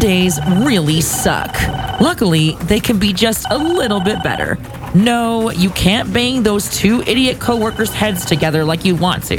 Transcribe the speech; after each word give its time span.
Mondays 0.00 0.40
really 0.64 1.02
suck. 1.02 1.54
Luckily, 2.00 2.52
they 2.62 2.80
can 2.80 2.98
be 2.98 3.12
just 3.12 3.46
a 3.50 3.58
little 3.58 4.00
bit 4.00 4.22
better. 4.22 4.56
No, 4.94 5.50
you 5.50 5.68
can't 5.68 6.10
bang 6.10 6.42
those 6.42 6.70
two 6.70 7.02
idiot 7.02 7.38
coworkers' 7.38 7.92
heads 7.92 8.24
together 8.24 8.64
like 8.64 8.86
you 8.86 8.94
want 8.94 9.24
to, 9.24 9.38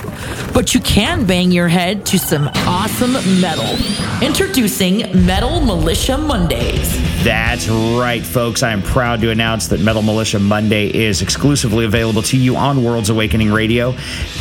but 0.54 0.76
you 0.76 0.80
can 0.82 1.26
bang 1.26 1.52
your 1.52 1.68
head 1.68 2.06
to 2.06 2.20
some 2.20 2.48
awesome 2.68 3.14
metal. 3.42 3.76
Introducing 4.22 5.26
Metal 5.26 5.62
Militia 5.62 6.16
Mondays. 6.16 6.94
That's 7.24 7.68
right, 7.68 8.24
folks. 8.24 8.62
I 8.62 8.72
am 8.72 8.84
proud 8.84 9.22
to 9.22 9.32
announce 9.32 9.66
that 9.70 9.80
Metal 9.80 10.04
Militia 10.04 10.38
Monday 10.38 10.94
is 10.94 11.24
exclusively 11.24 11.86
available 11.86 12.22
to 12.22 12.38
you 12.38 12.56
on 12.56 12.84
World's 12.84 13.10
Awakening 13.10 13.52
Radio 13.52 13.96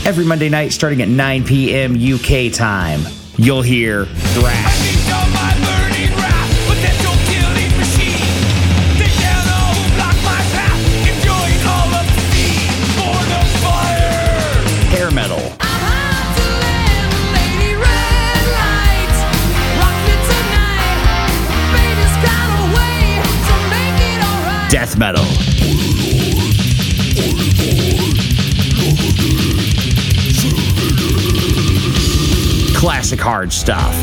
every 0.04 0.26
Monday 0.26 0.50
night 0.50 0.74
starting 0.74 1.00
at 1.00 1.08
9 1.08 1.44
p.m. 1.44 1.94
UK 1.94 2.52
time. 2.52 3.00
You'll 3.38 3.62
hear 3.62 4.04
thrash. 4.04 5.69
Metal. 25.00 25.24
Classic 32.78 33.18
hard 33.18 33.50
stuff. 33.50 33.94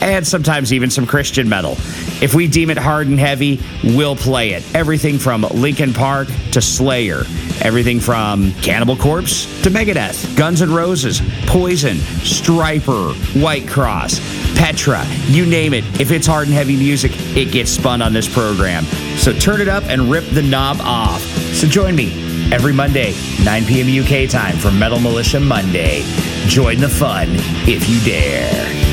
and 0.00 0.26
sometimes 0.26 0.72
even 0.72 0.90
some 0.90 1.06
Christian 1.06 1.48
metal. 1.48 1.76
If 2.20 2.34
we 2.34 2.48
deem 2.48 2.68
it 2.68 2.76
hard 2.76 3.06
and 3.06 3.18
heavy, 3.18 3.60
we'll 3.82 4.16
play 4.16 4.50
it. 4.50 4.74
Everything 4.74 5.18
from 5.18 5.42
Linkin 5.42 5.94
Park 5.94 6.28
to 6.52 6.60
Slayer, 6.60 7.22
everything 7.62 7.98
from 7.98 8.52
Cannibal 8.62 8.96
Corpse 8.96 9.44
to 9.62 9.70
Megadeth, 9.70 10.36
Guns 10.36 10.60
N' 10.60 10.72
Roses, 10.72 11.22
Poison, 11.46 11.96
Stryper, 11.96 13.14
White 13.42 13.66
Cross, 13.66 14.20
Petra, 14.56 15.02
you 15.28 15.46
name 15.46 15.72
it. 15.72 15.84
If 15.98 16.10
it's 16.10 16.26
hard 16.26 16.48
and 16.48 16.54
heavy 16.54 16.76
music, 16.76 17.12
it 17.34 17.50
gets 17.52 17.70
spun 17.70 18.02
on 18.02 18.12
this 18.12 18.32
program. 18.32 18.84
So 19.16 19.32
turn 19.32 19.62
it 19.62 19.68
up 19.68 19.84
and 19.84 20.10
rip 20.10 20.26
the 20.26 20.42
knob 20.42 20.78
off. 20.80 21.22
So 21.54 21.66
join 21.66 21.96
me 21.96 22.52
every 22.52 22.74
Monday, 22.74 23.14
9 23.44 23.64
p.m. 23.64 24.04
UK 24.04 24.28
time 24.28 24.56
for 24.58 24.70
Metal 24.70 25.00
Militia 25.00 25.40
Monday. 25.40 26.02
Join 26.46 26.78
the 26.80 26.88
fun 26.88 27.28
if 27.66 27.88
you 27.88 28.00
dare. 28.00 28.89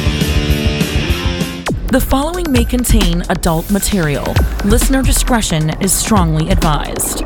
The 1.89 2.01
following 2.01 2.51
may 2.51 2.65
contain 2.65 3.23
adult 3.29 3.71
material. 3.71 4.25
Listener 4.65 5.01
discretion 5.01 5.69
is 5.81 5.93
strongly 5.93 6.49
advised. 6.49 7.23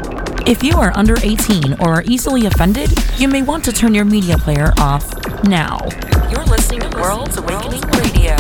If 0.48 0.64
you 0.64 0.78
are 0.78 0.96
under 0.96 1.16
18 1.24 1.82
or 1.82 1.96
are 1.96 2.04
easily 2.06 2.46
offended, 2.46 2.92
you 3.18 3.28
may 3.28 3.42
want 3.42 3.66
to 3.66 3.72
turn 3.72 3.96
your 3.96 4.06
media 4.06 4.38
player 4.38 4.72
off 4.78 5.12
now. 5.46 5.80
You're 6.30 6.46
listening 6.46 6.82
to 6.82 6.96
World's 6.96 7.38
Awakening 7.38 7.82
Radio. 7.90 8.36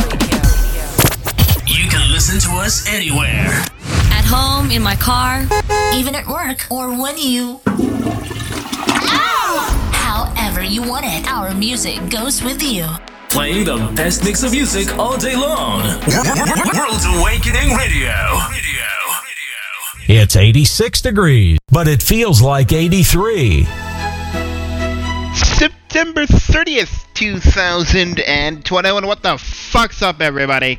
You 1.65 1.89
can 1.89 2.11
listen 2.11 2.39
to 2.41 2.51
us 2.57 2.87
anywhere. 2.87 3.65
At 4.11 4.25
home, 4.25 4.69
in 4.69 4.83
my 4.83 4.95
car, 4.95 5.47
even 5.95 6.13
at 6.13 6.27
work, 6.27 6.67
or 6.69 6.89
when 7.01 7.17
you. 7.17 7.61
However, 10.05 10.61
you 10.61 10.83
want 10.83 11.05
it, 11.07 11.27
our 11.27 11.55
music 11.55 12.11
goes 12.11 12.43
with 12.43 12.61
you. 12.61 12.85
Playing 13.31 13.63
the 13.63 13.77
best 13.95 14.25
mix 14.25 14.43
of 14.43 14.51
music 14.51 14.97
all 14.97 15.17
day 15.17 15.37
long. 15.37 15.81
World's 15.83 17.05
Awakening 17.05 17.73
Radio. 17.77 18.11
Radio. 18.49 18.83
It's 20.09 20.35
86 20.35 21.01
degrees, 21.01 21.57
but 21.71 21.87
it 21.87 22.03
feels 22.03 22.41
like 22.41 22.73
83. 22.73 23.63
September 25.33 26.25
30th, 26.25 27.05
2021. 27.13 29.07
What 29.07 29.23
the 29.23 29.37
fuck's 29.37 30.01
up, 30.01 30.19
everybody? 30.19 30.77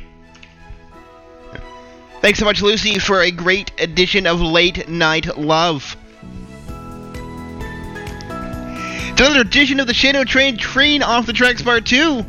Thanks 2.21 2.37
so 2.37 2.45
much, 2.45 2.61
Lucy, 2.61 2.99
for 2.99 3.21
a 3.21 3.31
great 3.31 3.71
edition 3.81 4.27
of 4.27 4.39
Late 4.41 4.87
Night 4.87 5.39
Love. 5.39 5.97
It's 9.09 9.19
another 9.19 9.41
edition 9.41 9.79
of 9.79 9.87
the 9.87 9.93
Shadow 9.95 10.23
Train 10.23 10.57
Train 10.57 11.01
Off 11.01 11.25
the 11.25 11.33
Tracks 11.33 11.63
Part 11.63 11.87
2. 11.87 12.27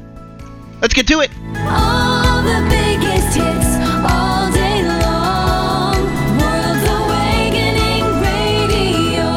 Let's 0.81 0.95
get 0.95 1.07
to 1.09 1.21
it. 1.21 1.31
All 1.57 2.43
the 2.43 2.61
biggest 2.69 3.37
hits 3.37 3.77
all 4.11 4.53
day 4.53 4.83
long. 4.83 5.97
World's 6.39 6.85
Awakening 6.91 8.05
Radio. 8.21 9.31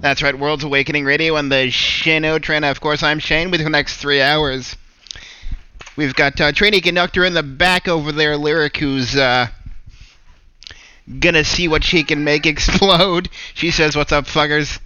That's 0.00 0.22
right, 0.22 0.36
World's 0.38 0.64
Awakening 0.64 1.04
Radio 1.04 1.36
and 1.36 1.50
the 1.50 1.70
Shane 1.70 2.24
O 2.24 2.38
Train. 2.38 2.64
Of 2.64 2.80
course, 2.80 3.02
I'm 3.02 3.18
Shane 3.18 3.50
with 3.50 3.62
the 3.62 3.70
next 3.70 3.98
three 3.98 4.20
hours. 4.20 4.76
We've 5.96 6.14
got 6.14 6.40
uh, 6.40 6.52
trainee 6.52 6.80
conductor 6.80 7.24
in 7.24 7.34
the 7.34 7.42
back 7.42 7.88
over 7.88 8.12
there, 8.12 8.36
Lyric, 8.36 8.76
who's 8.76 9.16
uh, 9.16 9.46
gonna 11.20 11.44
see 11.44 11.68
what 11.68 11.84
she 11.84 12.04
can 12.04 12.24
make 12.24 12.44
explode. 12.52 13.28
She 13.54 13.70
says, 13.70 13.96
"What's 13.96 14.12
up, 14.12 14.26
fuckers?" 14.26 14.78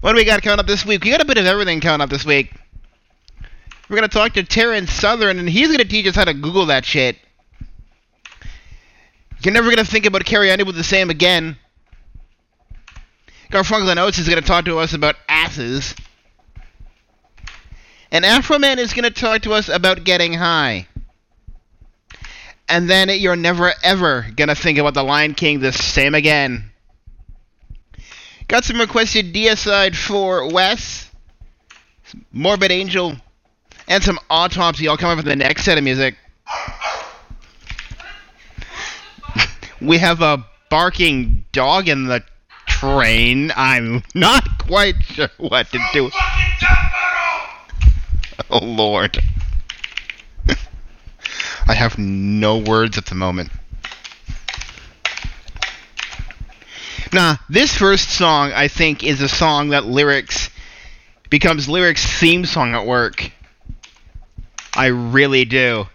What 0.00 0.12
do 0.12 0.16
we 0.16 0.24
got 0.24 0.42
coming 0.42 0.60
up 0.60 0.66
this 0.66 0.86
week? 0.86 1.02
We 1.02 1.10
got 1.10 1.20
a 1.20 1.24
bit 1.24 1.38
of 1.38 1.46
everything 1.46 1.80
coming 1.80 2.00
up 2.00 2.08
this 2.08 2.24
week. 2.24 2.52
We're 3.88 3.96
going 3.96 4.08
to 4.08 4.14
talk 4.14 4.34
to 4.34 4.42
Terrence 4.42 4.92
Southern, 4.92 5.38
and 5.38 5.48
he's 5.48 5.68
going 5.68 5.78
to 5.78 5.84
teach 5.84 6.06
us 6.06 6.14
how 6.14 6.24
to 6.24 6.34
Google 6.34 6.66
that 6.66 6.84
shit. 6.84 7.16
You're 9.42 9.54
never 9.54 9.66
going 9.66 9.84
to 9.84 9.90
think 9.90 10.04
about 10.04 10.24
Carrie 10.24 10.50
Underwood 10.50 10.74
the 10.74 10.84
same 10.84 11.08
again. 11.08 11.56
Garfunkel 13.50 13.88
and 13.90 13.98
Oates 13.98 14.18
is 14.18 14.28
going 14.28 14.40
to 14.40 14.46
talk 14.46 14.66
to 14.66 14.78
us 14.78 14.92
about 14.92 15.16
asses. 15.26 15.94
And 18.10 18.26
Afro 18.26 18.58
Man 18.58 18.78
is 18.78 18.92
going 18.92 19.04
to 19.04 19.10
talk 19.10 19.42
to 19.42 19.52
us 19.52 19.70
about 19.70 20.04
getting 20.04 20.34
high. 20.34 20.86
And 22.68 22.90
then 22.90 23.08
you're 23.08 23.36
never 23.36 23.72
ever 23.82 24.26
going 24.36 24.48
to 24.48 24.54
think 24.54 24.76
about 24.76 24.92
The 24.92 25.02
Lion 25.02 25.32
King 25.32 25.60
the 25.60 25.72
same 25.72 26.14
again. 26.14 26.70
Got 28.48 28.64
some 28.64 28.80
requested 28.80 29.32
deicide 29.32 29.96
for 29.96 30.52
Wes. 30.52 31.10
Morbid 32.32 32.70
Angel 32.70 33.16
and 33.88 34.04
some 34.04 34.20
autopsy 34.30 34.86
all 34.86 34.96
coming 34.96 35.16
for 35.16 35.28
the 35.28 35.36
next 35.36 35.64
set 35.64 35.78
of 35.78 35.84
music. 35.84 36.14
we 39.80 39.98
have 39.98 40.20
a 40.20 40.44
barking 40.70 41.44
dog 41.52 41.88
in 41.88 42.06
the 42.06 42.22
train. 42.66 43.50
I'm 43.56 44.02
not 44.14 44.44
quite 44.58 45.02
sure 45.02 45.30
what 45.38 45.70
to 45.70 45.80
do. 45.92 46.10
Oh 48.50 48.64
lord. 48.64 49.18
I 51.66 51.74
have 51.74 51.98
no 51.98 52.58
words 52.58 52.98
at 52.98 53.06
the 53.06 53.14
moment. 53.14 53.50
Nah, 57.12 57.36
this 57.48 57.74
first 57.74 58.10
song 58.10 58.52
I 58.52 58.68
think 58.68 59.02
is 59.02 59.22
a 59.22 59.28
song 59.28 59.70
that 59.70 59.86
lyrics 59.86 60.50
becomes 61.30 61.68
lyrics 61.68 62.04
theme 62.20 62.44
song 62.44 62.74
at 62.74 62.86
work. 62.86 63.32
I 64.78 64.86
really 64.86 65.44
do. 65.44 65.86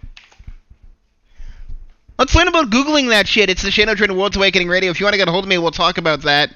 Let's 2.20 2.36
learn 2.36 2.50
about 2.50 2.70
Googling 2.70 3.12
that 3.12 3.30
shit. 3.30 3.50
It's 3.50 3.62
the 3.62 3.72
Shane 3.72 3.88
O 3.88 3.96
Train 3.96 4.14
World's 4.18 4.36
Awakening 4.36 4.68
Radio. 4.68 4.92
If 4.92 5.00
you 5.00 5.06
want 5.06 5.14
to 5.14 5.18
get 5.18 5.30
a 5.30 5.32
hold 5.32 5.46
of 5.46 5.50
me, 5.50 5.58
we'll 5.58 5.72
talk 5.72 5.98
about 5.98 6.24
that. 6.24 6.52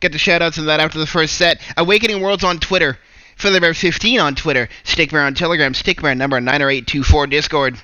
Get 0.00 0.10
the 0.10 0.18
shoutouts 0.18 0.58
and 0.58 0.66
that 0.66 0.80
after 0.80 0.98
the 0.98 1.06
first 1.06 1.34
set. 1.34 1.60
Awakening 1.76 2.20
Worlds 2.20 2.42
on 2.42 2.58
Twitter. 2.58 2.98
Featherbear15 3.38 4.20
on 4.20 4.34
Twitter. 4.34 4.68
Stickbear 4.82 5.24
on 5.24 5.34
Telegram. 5.34 5.72
Stickbear 5.72 6.16
number 6.16 6.40
90824 6.40 7.28
Discord. 7.28 7.80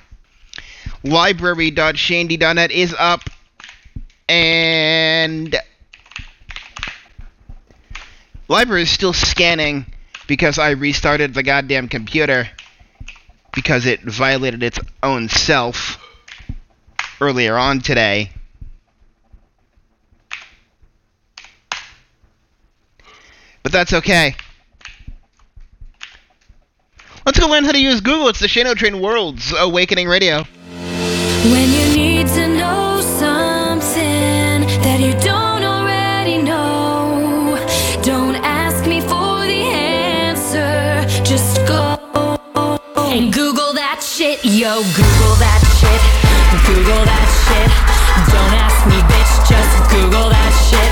Library.shandy.net 1.05 2.71
is 2.71 2.93
up. 2.99 3.21
And... 4.27 5.55
Library 8.49 8.81
is 8.83 8.91
still 8.91 9.13
scanning 9.13 9.85
because 10.27 10.59
I 10.59 10.71
restarted 10.71 11.33
the 11.33 11.43
goddamn 11.43 11.87
computer 11.87 12.49
because 13.55 13.85
it 13.85 14.01
violated 14.01 14.61
its 14.61 14.79
own 15.01 15.29
self 15.29 15.97
earlier 17.19 17.57
on 17.57 17.79
today. 17.79 18.29
But 23.63 23.71
that's 23.71 23.93
okay. 23.93 24.35
Let's 27.25 27.39
go 27.39 27.47
learn 27.47 27.63
how 27.63 27.71
to 27.71 27.81
use 27.81 28.01
Google. 28.01 28.27
It's 28.27 28.39
the 28.39 28.47
Shane 28.47 28.67
O 28.67 28.75
Train 28.75 29.01
World's 29.01 29.51
Awakening 29.57 30.07
Radio. 30.07 30.43
Yo, 44.55 44.79
Google 44.95 45.35
that 45.35 45.59
shit. 45.75 46.01
Google 46.63 47.03
that 47.03 47.27
shit. 47.43 47.67
Don't 48.31 48.55
ask 48.55 48.79
me, 48.87 48.95
bitch, 49.03 49.33
just 49.51 49.75
Google 49.91 50.31
that 50.31 50.53
shit. 50.71 50.91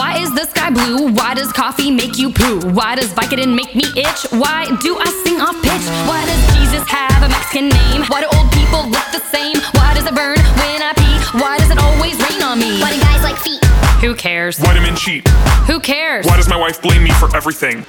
Why 0.00 0.16
is 0.16 0.32
the 0.32 0.48
sky 0.48 0.72
blue? 0.72 1.12
Why 1.12 1.34
does 1.34 1.52
coffee 1.52 1.90
make 1.90 2.16
you 2.16 2.32
poo? 2.32 2.72
Why 2.72 2.96
does 2.96 3.12
Vicodin 3.12 3.54
make 3.54 3.76
me 3.76 3.84
itch? 4.00 4.24
Why 4.32 4.72
do 4.80 4.96
I 4.96 5.08
sing 5.28 5.44
off 5.44 5.60
pitch? 5.60 5.84
Why 6.08 6.24
does 6.24 6.40
Jesus 6.56 6.88
have 6.88 7.20
a 7.20 7.28
Mexican 7.28 7.68
name? 7.68 8.08
Why 8.08 8.24
do 8.24 8.32
old 8.32 8.48
people 8.56 8.88
look 8.88 9.08
the 9.12 9.20
same? 9.28 9.60
Why 9.76 9.92
does 9.92 10.08
it 10.08 10.14
burn 10.16 10.40
when 10.56 10.80
I 10.80 10.96
pee? 10.96 11.16
Why 11.36 11.60
does 11.60 11.68
it 11.68 11.78
always 11.78 12.16
rain 12.16 12.40
on 12.40 12.58
me? 12.58 12.80
Why 12.80 12.96
do 12.96 13.00
guys 13.04 13.20
like 13.20 13.36
feet? 13.36 13.60
Who 14.00 14.16
cares? 14.16 14.58
Why 14.58 14.72
do 14.72 14.80
men 14.80 14.96
cheat? 14.96 15.28
Who 15.68 15.80
cares? 15.80 16.24
Why 16.24 16.36
does 16.36 16.48
my 16.48 16.56
wife 16.56 16.80
blame 16.80 17.04
me 17.04 17.12
for 17.20 17.28
everything? 17.36 17.84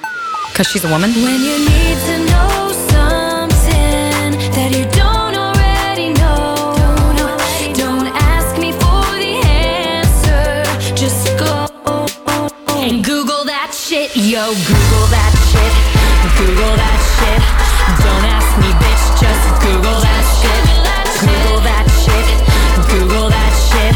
Because 0.52 0.68
she's 0.68 0.84
a 0.84 0.90
woman? 0.92 1.16
When 1.16 1.40
you 1.40 1.56
need 1.64 1.96
to 1.96 2.16
know 2.28 2.87
shit, 14.54 14.66
Google 14.66 15.06
that 15.12 15.32
shit. 15.52 15.72
Google 16.40 16.74
that 16.76 17.00
shit. 17.20 17.40
Don't 18.00 18.24
ask 18.24 18.48
me, 18.56 18.70
bitch, 18.80 19.04
just 19.20 19.44
Google 19.60 19.98
that 20.00 20.24
shit. 20.40 20.62
Google 21.20 21.60
that 21.60 21.86
shit. 22.00 22.26
Google 22.88 23.28
that 23.28 23.52
shit. 23.68 23.92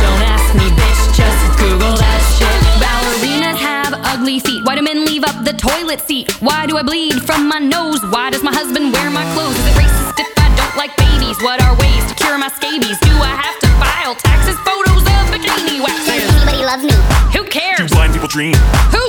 Don't 0.00 0.22
ask 0.24 0.48
me, 0.56 0.68
bitch, 0.72 1.02
just 1.12 1.42
Google 1.58 1.96
that 1.96 2.20
shit. 2.38 2.56
Ballerinas 2.80 3.58
have 3.60 3.92
ugly 4.16 4.40
feet. 4.40 4.64
Why 4.64 4.76
do 4.76 4.82
men 4.82 5.04
leave 5.04 5.24
up 5.24 5.44
the 5.44 5.52
toilet 5.52 6.00
seat? 6.00 6.40
Why 6.40 6.66
do 6.66 6.76
I 6.76 6.82
bleed 6.82 7.22
from 7.24 7.48
my 7.48 7.58
nose? 7.58 8.00
Why 8.06 8.30
does 8.30 8.42
my 8.42 8.52
husband 8.54 8.92
wear 8.92 9.10
my 9.10 9.24
clothes? 9.34 9.58
Is 9.58 9.66
it 9.66 9.76
racist 9.76 10.16
if 10.20 10.30
I 10.38 10.48
don't 10.56 10.76
like 10.76 10.96
babies? 10.96 11.36
What 11.42 11.60
are 11.60 11.76
ways 11.76 12.04
to 12.08 12.14
cure 12.14 12.38
my 12.38 12.48
scabies? 12.48 12.98
Do 13.00 13.12
I 13.20 13.34
have 13.36 13.58
to 13.60 13.68
file 13.76 14.14
taxes? 14.14 14.56
Photos 14.64 15.04
of 15.04 15.24
bikini 15.34 15.84
Does 15.84 16.08
anybody 16.08 16.64
love 16.64 16.80
me? 16.80 16.96
Who 17.36 17.44
cares? 17.44 17.76
Do 17.76 17.84
cares? 17.84 17.90
blind 17.92 18.12
people 18.12 18.28
dream? 18.28 18.54
Who 18.94 19.01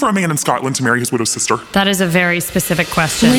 for 0.00 0.08
a 0.08 0.12
man 0.12 0.30
in 0.30 0.36
Scotland 0.36 0.74
to 0.76 0.82
marry 0.82 0.98
his 0.98 1.12
widow's 1.12 1.30
sister? 1.30 1.58
That 1.72 1.86
is 1.86 2.00
a 2.00 2.06
very 2.06 2.40
specific 2.40 2.88
question. 2.88 3.30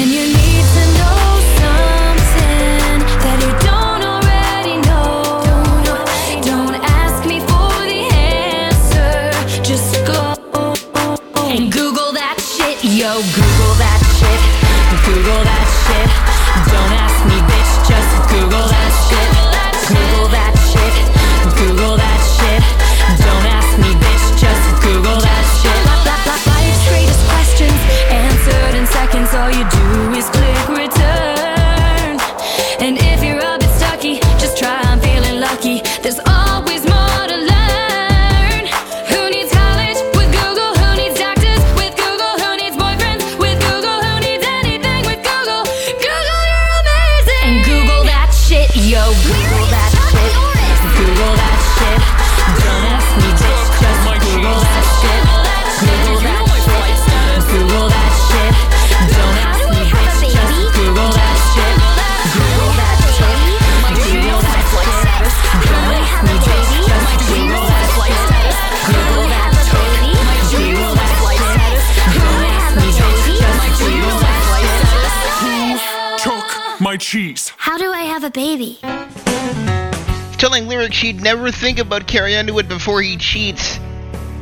Never 81.22 81.52
think 81.52 81.78
about 81.78 82.08
Carrie 82.08 82.36
Underwood 82.36 82.68
before 82.68 83.00
he 83.02 83.16
cheats 83.16 83.80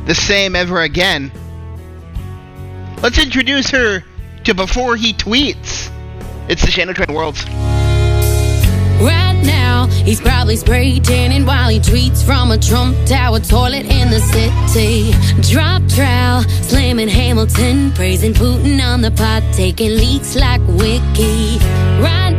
the 0.06 0.14
same 0.14 0.56
ever 0.56 0.80
again. 0.80 1.30
Let's 3.02 3.22
introduce 3.22 3.70
her 3.70 4.02
to 4.44 4.54
before 4.54 4.96
he 4.96 5.12
tweets. 5.12 5.90
It's 6.48 6.64
the 6.64 6.70
Shannon 6.70 6.94
Trent 6.94 7.10
Worlds. 7.10 7.44
Right 9.00 9.40
now, 9.44 9.86
he's 9.86 10.22
probably 10.22 10.56
spray 10.56 10.98
tanning 11.00 11.44
while 11.44 11.68
he 11.68 11.80
tweets 11.80 12.24
from 12.24 12.50
a 12.50 12.58
Trump 12.58 12.96
Tower 13.06 13.40
toilet 13.40 13.84
in 13.84 14.10
the 14.10 14.20
city. 14.20 15.12
Drop 15.52 15.82
trowel, 15.88 16.42
slamming 16.62 17.08
Hamilton, 17.08 17.92
praising 17.92 18.32
Putin 18.32 18.82
on 18.82 19.02
the 19.02 19.10
pot, 19.10 19.42
taking 19.52 19.90
leaks 19.90 20.34
like 20.34 20.60
Wiki. 20.66 21.58
Right 22.00 22.29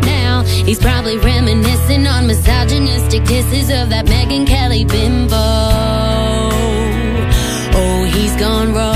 he's 0.43 0.79
probably 0.79 1.17
reminiscing 1.17 2.07
on 2.07 2.27
misogynistic 2.27 3.25
kisses 3.25 3.69
of 3.69 3.89
that 3.89 4.05
Megyn 4.05 4.45
Kelly 4.47 4.85
bimbo. 4.85 5.35
Oh, 7.73 8.03
he's 8.13 8.35
gone 8.35 8.73
rogue. 8.73 8.90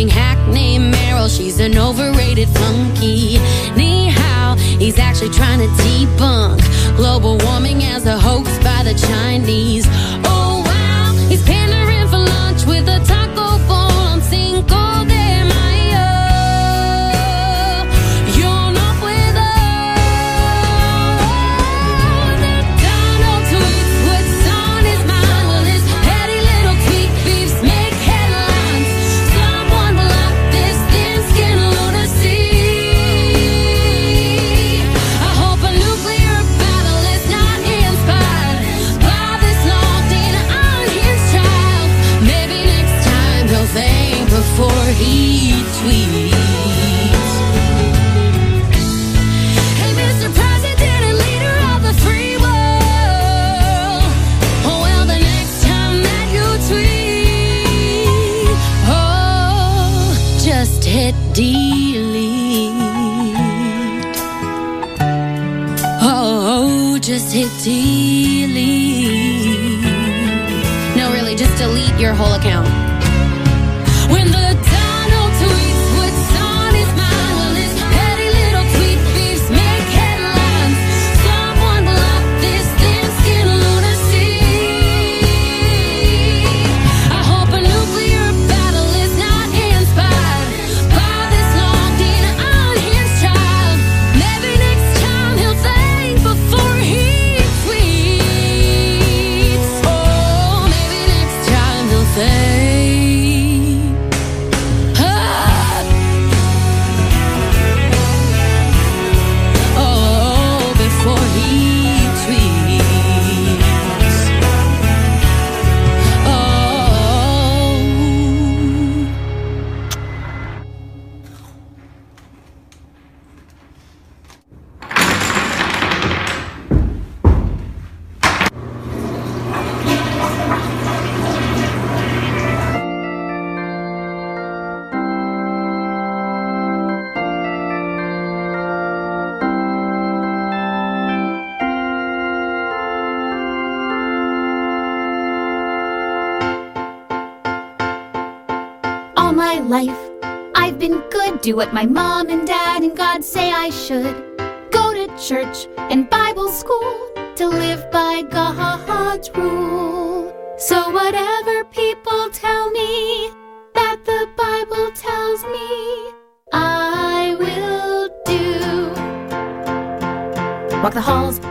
Oscar 0.00 0.14
hack 0.14 0.48
named 0.48 0.94
Meryl 0.94 1.28
she's 1.28 1.60
an 1.60 1.76
overrated 1.76 2.48
flunky. 2.48 3.38
Ni 3.76 4.08
hao, 4.08 4.54
he's 4.56 4.98
actually 4.98 5.28
trying 5.28 5.58
to 5.58 5.66
debunk 5.82 6.60
global 6.96 7.36
warming 7.44 7.82
as 7.82 8.06
a 8.06 8.18
hoax 8.18 8.48
by 8.60 8.82
the 8.82 8.94
Chinese. 8.94 9.86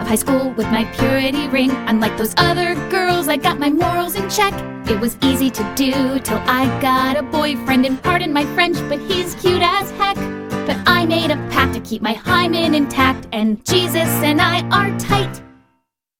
High 0.09 0.15
school 0.15 0.49
with 0.53 0.65
my 0.71 0.85
purity 0.85 1.47
ring. 1.49 1.69
Unlike 1.87 2.17
those 2.17 2.33
other 2.37 2.73
girls, 2.89 3.27
I 3.27 3.37
got 3.37 3.59
my 3.59 3.69
morals 3.69 4.15
in 4.15 4.27
check. 4.27 4.55
It 4.89 4.99
was 4.99 5.15
easy 5.21 5.51
to 5.51 5.73
do 5.75 6.19
till 6.21 6.39
I 6.47 6.65
got 6.81 7.15
a 7.15 7.21
boyfriend. 7.21 7.85
And 7.85 8.01
pardon 8.01 8.33
my 8.33 8.43
French, 8.55 8.77
but 8.89 8.97
he's 8.97 9.35
cute 9.35 9.61
as 9.61 9.91
heck. 9.91 10.15
But 10.65 10.77
I 10.87 11.05
made 11.05 11.29
a 11.29 11.35
pact 11.51 11.75
to 11.75 11.79
keep 11.81 12.01
my 12.01 12.13
hymen 12.13 12.73
intact, 12.73 13.27
and 13.31 13.63
Jesus 13.65 14.09
and 14.23 14.41
I 14.41 14.67
are 14.69 14.97
tight. 14.97 15.43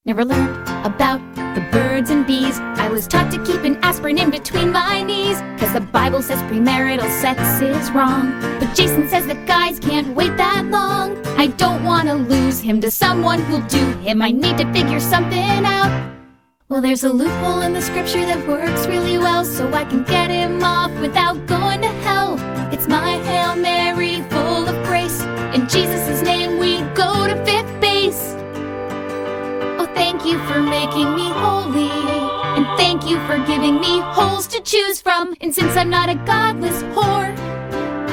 Never 0.06 0.24
learned 0.24 0.50
about 0.86 1.20
the 1.56 1.62
birds 1.74 2.10
and 2.10 2.26
bees. 2.26 2.58
I 2.58 2.88
was 2.88 3.06
taught 3.06 3.32
to 3.34 3.44
keep 3.44 3.64
an 3.64 3.76
aspirin 3.84 4.18
in 4.18 4.30
between 4.30 4.72
my 4.72 5.04
knees. 5.04 5.42
Cause 5.60 5.74
the 5.74 5.82
Bible 5.82 6.22
says 6.22 6.42
premarital 6.44 7.10
sex 7.22 7.42
is 7.62 7.92
wrong. 7.92 8.32
But 8.60 8.74
Jason 8.74 9.10
says 9.10 9.28
that 9.28 9.46
guys 9.46 9.78
can't 9.78 10.16
wait 10.16 10.38
that 10.38 10.66
long. 10.68 11.18
I 11.38 11.48
don't 11.48 11.84
wanna 11.84 12.16
lose 12.16 12.62
him 12.62 12.80
to 12.80 12.90
someone 12.90 13.42
who'll 13.42 13.68
do 13.68 13.86
him. 14.00 14.22
I 14.22 14.32
need 14.32 14.58
to 14.60 14.72
figure 14.72 15.02
something 15.02 15.66
out. 15.66 15.92
Well, 16.70 16.82
there's 16.82 17.04
a 17.04 17.10
loophole 17.10 17.62
in 17.62 17.74
the 17.74 17.82
scripture 17.82 18.26
that 18.26 18.48
works 18.48 18.88
really 18.88 19.18
well, 19.18 19.44
so 19.44 19.74
I 19.74 19.84
can 19.84 20.04
get 20.04 20.30
him 20.30 20.64
off 20.64 20.98
without 21.02 21.46
going 21.46 21.82
to 21.82 21.90
hell. 22.06 22.38
It's 22.72 22.88
my 22.88 23.18
Hail 23.24 23.56
Mary 23.56 24.22
full 24.30 24.66
of 24.66 24.86
grace. 24.86 25.20
In 25.54 25.68
Jesus' 25.68 26.19
name, 26.19 26.19
thank 30.20 30.34
you 30.34 30.54
for 30.54 30.60
making 30.60 31.16
me 31.16 31.30
holy. 31.30 31.90
And 32.58 32.66
thank 32.78 33.10
you 33.10 33.20
for 33.26 33.38
giving 33.46 33.80
me 33.80 34.02
holes 34.02 34.48
to 34.48 34.60
choose 34.62 35.00
from. 35.02 35.34
And 35.40 35.56
since 35.56 35.78
I'm 35.78 35.90
not 35.90 36.10
a 36.10 36.16
godless 36.16 36.84
whore, 36.94 37.32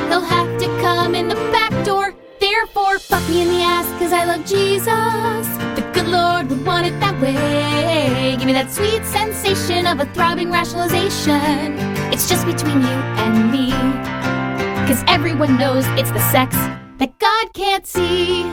he'll 0.08 0.20
have 0.20 0.60
to 0.60 0.66
come 0.80 1.16
in 1.16 1.26
the 1.26 1.34
back 1.34 1.72
door. 1.84 2.14
Therefore, 2.38 3.00
fuck 3.00 3.28
me 3.28 3.42
in 3.42 3.48
the 3.48 3.60
ass, 3.60 3.86
cause 3.98 4.12
I 4.12 4.24
love 4.24 4.46
Jesus. 4.46 4.86
The 5.74 5.90
good 5.94 6.06
Lord 6.06 6.48
would 6.48 6.64
want 6.64 6.86
it 6.86 6.98
that 7.00 7.20
way. 7.20 8.36
Give 8.36 8.46
me 8.46 8.52
that 8.52 8.70
sweet 8.70 9.04
sensation 9.04 9.86
of 9.86 9.98
a 9.98 10.06
throbbing 10.14 10.52
rationalization. 10.52 11.76
It's 12.12 12.28
just 12.28 12.46
between 12.46 12.82
you 12.82 12.98
and 13.18 13.50
me. 13.50 13.72
Cause 14.86 15.02
everyone 15.08 15.58
knows 15.58 15.84
it's 15.98 16.12
the 16.12 16.30
sex 16.30 16.54
that 16.98 17.18
God 17.18 17.52
can't 17.52 17.84
see. 17.84 18.44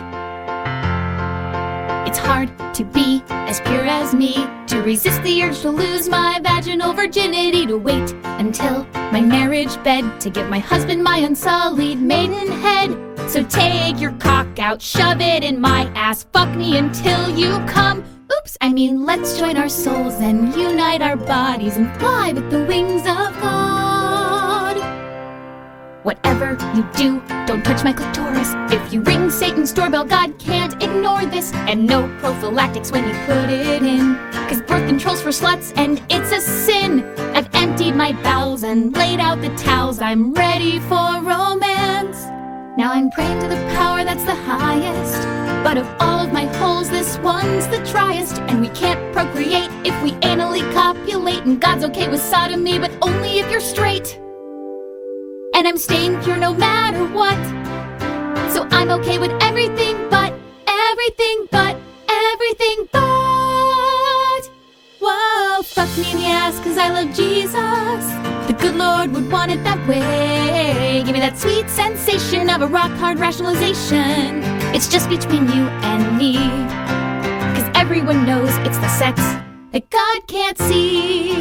It's 2.13 2.19
hard 2.19 2.75
to 2.75 2.85
be 2.85 3.23
as 3.27 3.59
pure 3.61 3.87
as 3.87 4.13
me, 4.13 4.35
to 4.67 4.83
resist 4.83 5.23
the 5.23 5.41
urge 5.41 5.61
to 5.61 5.71
lose 5.71 6.07
my 6.07 6.39
vaginal 6.43 6.93
virginity, 6.93 7.65
to 7.65 7.75
wait 7.75 8.11
until 8.37 8.85
my 9.11 9.19
marriage 9.19 9.81
bed 9.83 10.21
to 10.21 10.29
give 10.29 10.47
my 10.47 10.59
husband 10.59 11.03
my 11.03 11.17
unsullied 11.17 11.99
maiden 11.99 12.51
head. 12.61 12.91
So 13.27 13.43
take 13.43 13.99
your 13.99 14.11
cock 14.19 14.59
out, 14.59 14.79
shove 14.79 15.21
it 15.21 15.43
in 15.43 15.59
my 15.59 15.91
ass, 15.95 16.27
fuck 16.31 16.55
me 16.55 16.77
until 16.77 17.35
you 17.35 17.57
come. 17.65 18.03
Oops, 18.31 18.57
I 18.61 18.71
mean, 18.71 19.07
let's 19.07 19.39
join 19.39 19.57
our 19.57 19.67
souls 19.67 20.13
and 20.19 20.53
unite 20.53 21.01
our 21.01 21.17
bodies 21.17 21.77
and 21.77 21.91
fly 21.97 22.31
with 22.31 22.51
the 22.51 22.63
wings 22.65 23.07
of. 23.07 23.42
Whatever 26.03 26.57
you 26.75 26.83
do, 26.97 27.21
don't 27.47 27.63
touch 27.63 27.81
my 27.83 27.93
clitoris. 27.93 28.51
If 28.73 28.91
you 28.91 29.01
ring 29.01 29.29
Satan's 29.29 29.71
doorbell, 29.71 30.03
God 30.03 30.37
can't 30.37 30.73
ignore 30.83 31.25
this. 31.25 31.53
And 31.53 31.87
no 31.87 32.13
prophylactics 32.19 32.91
when 32.91 33.07
you 33.07 33.13
put 33.25 33.49
it 33.49 33.81
in. 33.81 34.15
Cause 34.49 34.61
birth 34.61 34.85
control's 34.85 35.21
for 35.21 35.29
sluts 35.29 35.71
and 35.77 36.03
it's 36.09 36.33
a 36.33 36.41
sin. 36.41 37.03
I've 37.33 37.47
emptied 37.55 37.95
my 37.95 38.11
bowels 38.21 38.63
and 38.63 38.93
laid 38.93 39.21
out 39.21 39.41
the 39.41 39.55
towels. 39.55 40.01
I'm 40.01 40.33
ready 40.33 40.79
for 40.81 41.21
romance. 41.21 42.25
Now 42.77 42.91
I'm 42.91 43.09
praying 43.11 43.39
to 43.39 43.47
the 43.47 43.61
power 43.73 44.03
that's 44.03 44.25
the 44.25 44.35
highest. 44.35 45.23
But 45.63 45.77
of 45.77 45.87
all 46.01 46.19
of 46.19 46.33
my 46.33 46.45
holes, 46.57 46.89
this 46.89 47.17
one's 47.19 47.67
the 47.67 47.77
driest. 47.89 48.39
And 48.49 48.59
we 48.59 48.67
can't 48.69 49.13
procreate 49.13 49.69
if 49.85 50.03
we 50.03 50.11
anally 50.19 50.69
copulate. 50.73 51.43
And 51.45 51.61
God's 51.61 51.85
okay 51.85 52.09
with 52.09 52.19
sodomy, 52.19 52.77
but 52.77 52.91
only 53.01 53.39
if 53.39 53.49
you're 53.49 53.61
straight. 53.61 54.19
And 55.55 55.67
I'm 55.67 55.77
staying 55.77 56.19
pure 56.23 56.37
no 56.37 56.53
matter 56.53 57.05
what. 57.05 57.37
So 58.51 58.67
I'm 58.71 58.89
okay 58.99 59.19
with 59.19 59.31
everything 59.41 59.95
but, 60.09 60.33
everything 60.67 61.47
but, 61.51 61.77
everything 62.09 62.87
but. 62.91 64.49
Whoa, 64.99 65.61
fuck 65.61 65.89
me 65.97 66.11
in 66.11 66.17
the 66.17 66.25
ass 66.25 66.59
cause 66.59 66.77
I 66.77 66.89
love 66.89 67.13
Jesus. 67.15 68.03
The 68.47 68.55
good 68.59 68.75
Lord 68.75 69.11
would 69.13 69.31
want 69.31 69.51
it 69.51 69.63
that 69.63 69.87
way. 69.87 71.03
Give 71.05 71.13
me 71.13 71.19
that 71.19 71.37
sweet 71.37 71.69
sensation 71.69 72.49
of 72.49 72.61
a 72.61 72.67
rock 72.67 72.91
hard 72.91 73.19
rationalization. 73.19 74.41
It's 74.73 74.87
just 74.87 75.07
between 75.07 75.45
you 75.49 75.67
and 75.83 76.17
me. 76.17 76.37
Cause 77.55 77.69
everyone 77.75 78.25
knows 78.25 78.49
it's 78.65 78.79
the 78.79 78.89
sex 78.89 79.21
that 79.71 79.89
God 79.89 80.27
can't 80.27 80.57
see. 80.57 81.35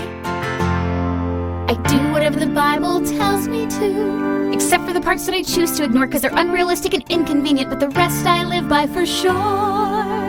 I 1.69 1.75
do 1.89 2.13
whatever 2.13 2.39
the 2.39 2.47
Bible 2.47 3.01
tells 3.05 3.49
me 3.49 3.67
to, 3.67 4.51
except 4.53 4.85
for 4.85 4.93
the 4.93 5.01
parts 5.01 5.27
that 5.27 5.35
I 5.35 5.43
choose 5.43 5.77
to 5.77 5.85
ignore 5.85 6.07
because 6.07 6.23
they're 6.23 6.37
unrealistic 6.37 6.95
and 6.95 7.05
inconvenient, 7.11 7.71
but 7.71 7.81
the 7.81 7.89
rest 7.91 8.27
I 8.27 8.45
live 8.45 8.69
by 8.69 8.87
for 8.87 9.07
sure. 9.07 10.22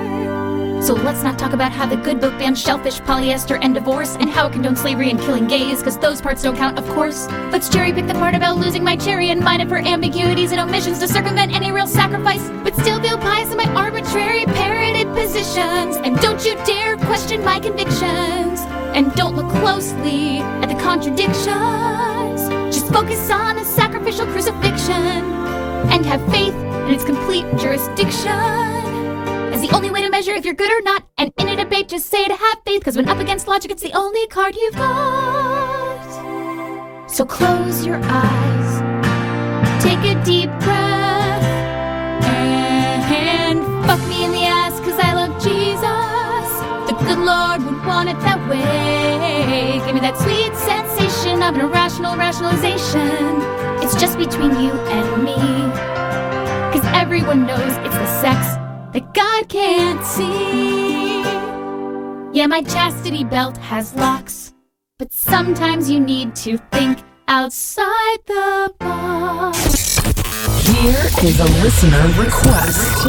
So 0.84 0.96
let's 0.96 1.24
not 1.24 1.40
talk 1.40 1.54
about 1.54 1.72
how 1.72 1.86
the 1.86 1.96
good 1.96 2.20
book 2.20 2.38
bans 2.38 2.62
shellfish, 2.62 3.00
polyester, 3.00 3.58
and 3.62 3.74
divorce, 3.74 4.18
and 4.18 4.30
how 4.30 4.48
it 4.48 4.52
condones 4.52 4.80
slavery 4.80 5.10
and 5.12 5.18
killing 5.18 5.48
gays, 5.48 5.78
because 5.80 5.98
those 5.98 6.20
parts 6.20 6.44
don't 6.44 6.58
count, 6.58 6.78
of 6.78 6.86
course. 6.90 7.30
Let's 7.54 7.70
cherry 7.70 7.94
pick 7.94 8.06
the 8.06 8.16
part 8.16 8.36
about 8.36 8.58
losing 8.58 8.84
my 8.84 8.98
cherry 8.98 9.30
and 9.30 9.40
mine 9.40 9.62
it 9.62 9.70
for 9.70 9.78
ambiguities 9.78 10.52
and 10.52 10.60
omissions 10.60 11.00
to 11.00 11.08
circumvent 11.08 11.56
any 11.56 11.72
real 11.72 11.88
sacrifice, 11.88 12.50
but 12.66 12.75
still 12.75 13.02
feel 13.02 13.18
pious 13.18 13.50
in 13.50 13.56
my 13.56 13.74
arbitrary 13.74 14.44
parroted 14.44 15.08
positions. 15.16 15.96
And 15.96 16.20
don't 16.20 16.44
you 16.46 16.56
dare 16.66 16.98
question 16.98 17.46
my 17.46 17.62
convictions. 17.62 18.60
And 18.94 19.13
don't 19.13 19.38
look 19.38 19.50
closely 19.62 20.40
at 20.40 20.68
the 20.68 20.75
contradictions. 20.84 22.75
Just 22.75 22.92
focus 22.92 23.32
on 23.32 23.58
a 23.58 23.63
sacrificial 23.63 24.25
crucifixion 24.25 25.24
and 25.94 26.06
have 26.06 26.22
faith 26.30 26.54
in 26.54 26.94
its 26.94 27.06
complete 27.06 27.46
jurisdiction. 27.56 28.93
The 29.63 29.74
only 29.74 29.91
way 29.91 30.01
to 30.01 30.10
measure 30.10 30.34
if 30.34 30.43
you're 30.43 30.53
good 30.53 30.70
or 30.70 30.82
not. 30.82 31.08
And 31.17 31.32
in 31.38 31.48
a 31.48 31.55
debate, 31.55 31.88
just 31.88 32.08
say 32.08 32.25
to 32.25 32.36
have 32.36 32.58
faith, 32.65 32.82
because 32.82 32.98
when 32.98 33.08
up 33.08 33.20
against 33.20 33.48
logic, 33.48 33.72
it's 33.72 33.82
the 33.82 33.93
only 33.93 34.27
card 34.27 34.58
you've 34.58 34.75
got. 34.75 36.03
So 37.10 37.24
close 37.25 37.86
your 37.86 38.01
eyes, 38.03 38.82
take 39.82 40.00
a 40.00 40.22
deep 40.25 40.50
breath, 40.60 41.43
and 43.08 43.63
fuck 43.86 44.05
me 44.10 44.25
in 44.25 44.34
the 44.34 44.43
ass, 44.43 44.77
because 44.82 45.00
I 45.00 45.13
love 45.13 45.41
Jesus. 45.41 45.79
The 46.89 46.96
good 47.05 47.20
Lord 47.20 47.63
would 47.63 47.86
want 47.86 48.10
it 48.10 48.20
that 48.20 48.46
way. 48.50 49.79
Give 49.86 49.96
me 49.96 50.01
that 50.01 50.17
sweet 50.17 50.53
sensation 50.58 51.41
of 51.41 51.55
an 51.55 51.62
irrational 51.62 52.17
rationalization. 52.17 53.41
It's 53.82 53.96
just 53.96 54.17
between 54.17 54.60
you 54.60 54.74
and 54.91 55.24
me. 55.24 55.38
Cause 56.74 56.86
everyone 56.88 57.46
knows 57.46 57.77
it's 57.77 57.96
the 57.96 58.08
sex 58.20 58.62
that 58.94 59.14
God 59.14 59.50
can't 59.50 60.06
see. 60.06 61.22
Yeah, 62.32 62.48
my 62.48 62.62
chastity 62.62 63.24
belt 63.24 63.58
has 63.58 63.94
locks, 63.96 64.54
but 64.98 65.12
sometimes 65.12 65.90
you 65.90 66.00
need 66.00 66.36
to 66.38 66.58
think 66.72 67.00
outside 67.28 68.20
the 68.28 68.74
box. 68.80 69.98
Here 70.68 71.10
is 71.24 71.40
a 71.40 71.46
listener 71.64 72.08
request. 72.22 73.08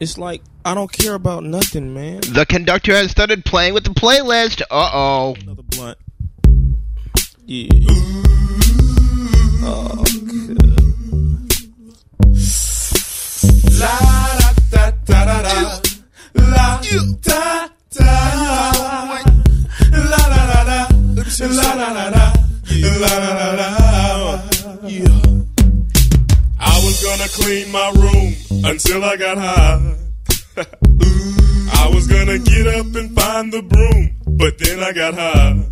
It's 0.00 0.16
like 0.16 0.42
I 0.64 0.74
don't 0.74 0.90
care 0.90 1.14
about 1.14 1.44
nothing, 1.44 1.92
man. 1.92 2.20
The 2.20 2.46
conductor 2.48 2.94
has 2.94 3.10
started 3.10 3.44
playing 3.44 3.74
with 3.74 3.84
the 3.84 3.90
playlist. 3.90 4.62
Uh 4.70 4.90
oh. 4.94 5.36
Another 5.42 5.62
blunt. 5.62 5.98
Yeah. 7.44 8.29
Da. 15.42 15.80
La 16.34 16.80
da 17.22 17.70
da. 17.92 18.10
La 20.08 20.22
la 20.28 20.42
la 20.50 20.62
la. 20.62 20.88
La 21.40 21.74
la 21.74 21.88
la 21.92 22.08
la. 22.08 22.32
La 22.82 23.18
la 23.18 23.32
la 23.38 23.48
la. 23.54 23.68
I 26.62 26.84
was 26.84 27.02
gonna 27.02 27.28
clean 27.28 27.70
my 27.72 27.90
room 27.96 28.34
until 28.64 29.04
I 29.04 29.16
got 29.16 29.38
high. 29.38 29.96
I 31.82 31.90
was 31.94 32.06
gonna 32.06 32.38
get 32.38 32.66
up 32.66 32.94
and 32.94 33.14
find 33.18 33.52
the 33.52 33.62
broom, 33.62 34.10
but 34.36 34.58
then 34.58 34.80
I 34.82 34.92
got 34.92 35.14
high. 35.14 35.64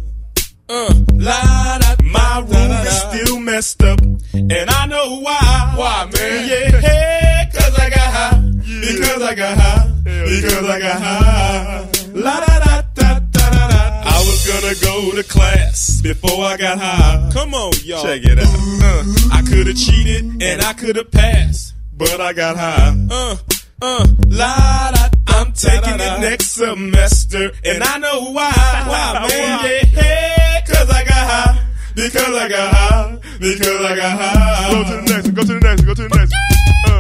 Uh, 0.71 0.95
la 1.15 1.79
da, 1.79 1.97
my 2.05 2.41
room 2.41 2.71
is 2.87 3.01
still 3.01 3.41
messed 3.41 3.83
up, 3.83 4.01
and 4.33 4.71
I 4.71 4.87
know 4.87 5.21
why. 5.21 5.73
Why, 5.77 6.11
man? 6.13 6.49
Yeah, 6.49 7.51
cause 7.51 7.79
I 7.79 7.91
got 7.91 8.13
high. 8.13 8.48
Because 8.69 9.23
I 9.23 9.35
got 9.35 9.57
high. 9.57 9.93
Because 10.05 10.69
I 10.69 10.79
got 10.79 11.01
high. 11.01 11.89
La 12.13 12.41
da 12.41 12.59
da 12.59 12.83
da 12.95 13.19
da 13.19 13.51
da 13.51 13.69
da. 13.69 14.03
I 14.05 14.19
was 14.27 14.47
gonna 14.47 14.75
go 14.83 15.17
to 15.17 15.23
class 15.27 16.01
before 16.03 16.45
I 16.45 16.57
got 16.59 16.79
high. 16.79 17.31
Come 17.33 17.55
on, 17.55 17.73
y'all. 17.85 18.03
Check 18.03 18.23
it 18.25 18.39
out. 18.39 18.45
Uh, 18.45 19.05
I 19.33 19.43
could 19.43 19.69
have 19.69 19.77
cheated 19.77 20.43
and 20.43 20.61
I 20.61 20.75
could 20.75 20.97
have 20.97 21.11
passed, 21.11 21.75
but 21.97 22.21
I 22.21 22.35
got 22.35 22.57
high. 22.59 22.95
Uh, 23.11 23.37
uh, 23.81 24.07
la 24.27 24.91
da. 24.93 25.09
I'm 25.29 25.53
taking 25.53 25.95
it 25.95 26.21
next 26.21 26.53
semester, 26.53 27.51
and 27.65 27.83
I 27.83 27.99
know 27.99 28.33
why. 28.33 28.53
Why, 28.89 29.27
man? 29.29 29.85
Yeah, 29.95 30.61
cause 30.67 30.91
I 30.91 31.05
got 31.05 31.15
high. 31.15 31.65
Because 31.95 32.35
I 32.35 32.49
got 32.49 32.75
high. 32.75 33.19
Because 33.41 33.81
I 33.85 33.97
got 33.97 34.19
high. 34.21 34.73
Go 34.73 34.85
to 34.85 34.91
the 34.91 35.03
next 35.03 35.25
one. 35.27 35.35
Go 35.35 35.43
to 35.43 35.55
the 35.55 35.61
next 35.61 35.81
one. 35.81 35.87
Go 35.87 35.95
to 35.95 36.03
the 36.09 36.17
next 36.19 36.33
one. 36.33 36.58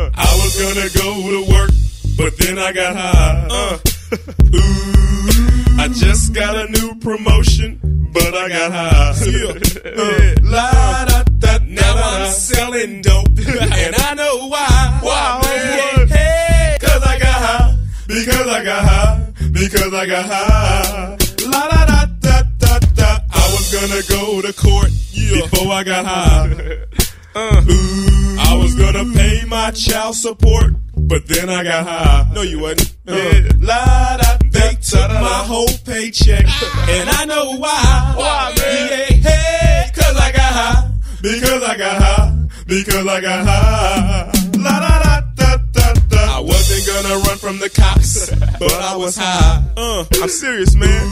Uh, 0.09 0.13
I 0.17 0.41
was 0.43 0.57
gonna 0.59 0.89
go 0.95 1.31
to 1.31 1.53
work, 1.53 1.71
but 2.17 2.37
then 2.39 2.59
I 2.59 2.73
got 2.73 2.97
high. 2.97 3.49
Uh, 3.51 3.79
ooh, 4.55 5.83
I 5.83 5.89
just 5.89 6.33
got 6.35 6.57
a 6.57 6.71
new 6.71 6.95
promotion, 7.01 7.79
but 8.13 8.35
I 8.35 8.49
got 8.49 8.73
high. 8.73 9.11
Uh, 9.85 10.35
la 10.43 11.05
da 11.05 11.23
da. 11.25 11.59
Now 11.65 11.95
I'm 11.97 12.31
selling 12.33 13.03
dope, 13.03 13.27
and 13.39 13.95
I 13.97 14.15
know 14.15 14.49
why. 14.49 14.99
Why, 15.03 15.41
man? 15.45 16.09
Yeah, 16.09 16.17
hey, 16.17 16.79
cause 16.81 17.03
I 17.03 17.19
got 17.19 17.35
high. 17.35 17.79
Because 18.07 18.47
I 18.47 18.65
got 18.65 18.85
high. 18.85 19.33
Because 19.53 19.95
I 19.95 20.07
got 20.07 20.25
high. 20.25 21.17
La 21.47 21.69
da 21.69 21.85
da 21.87 22.05
da 22.21 22.43
da 22.59 22.79
da. 22.95 23.19
I 23.31 23.51
was 23.53 23.73
gonna 23.73 24.03
go 24.09 24.43
to 24.43 24.53
court 24.55 24.91
before 25.15 25.73
I 25.73 25.85
got 25.85 26.07
high. 26.07 26.77
Uh, 27.35 27.65
I 28.41 28.57
was 28.61 28.75
gonna 28.75 29.05
pay 29.15 29.45
my 29.47 29.71
child 29.71 30.15
support, 30.17 30.73
but 30.97 31.27
then 31.29 31.49
I 31.51 31.63
got 31.63 31.87
high. 31.87 32.31
No, 32.35 32.43
you 32.43 32.59
wasn't. 32.61 32.97
Uh, 33.07 33.43
la 33.59 34.17
da. 34.17 34.39
They 34.51 34.75
took 34.81 35.09
my 35.11 35.43
whole 35.47 35.69
paycheck, 35.85 36.45
and 36.89 37.11
I 37.11 37.25
know 37.27 37.57
why. 37.59 38.15
Why, 38.17 38.55
man? 38.57 38.89
Yeah, 38.91 39.31
hey, 39.31 39.91
cause 39.95 40.17
I 40.17 40.33
got 40.33 40.53
high. 40.53 40.91
Because 41.23 41.63
I 41.63 41.77
got 41.77 42.03
high. 42.03 42.35
Because 42.67 43.07
I 43.07 43.21
got 43.21 43.47
high. 43.47 44.33
La 44.59 44.81
da 44.81 45.03
da 45.03 45.21
da 45.37 45.57
da 45.73 45.93
da. 46.09 46.39
I 46.39 46.41
wasn't 46.41 46.87
gonna 46.87 47.23
run 47.25 47.39
from 47.39 47.59
the 47.59 47.69
cops, 47.71 48.31
but 48.59 48.73
I 48.73 48.97
was 48.97 49.17
high. 49.17 49.63
Uh, 49.77 50.05
I'm 50.23 50.29
serious, 50.29 50.75
man. 50.75 51.07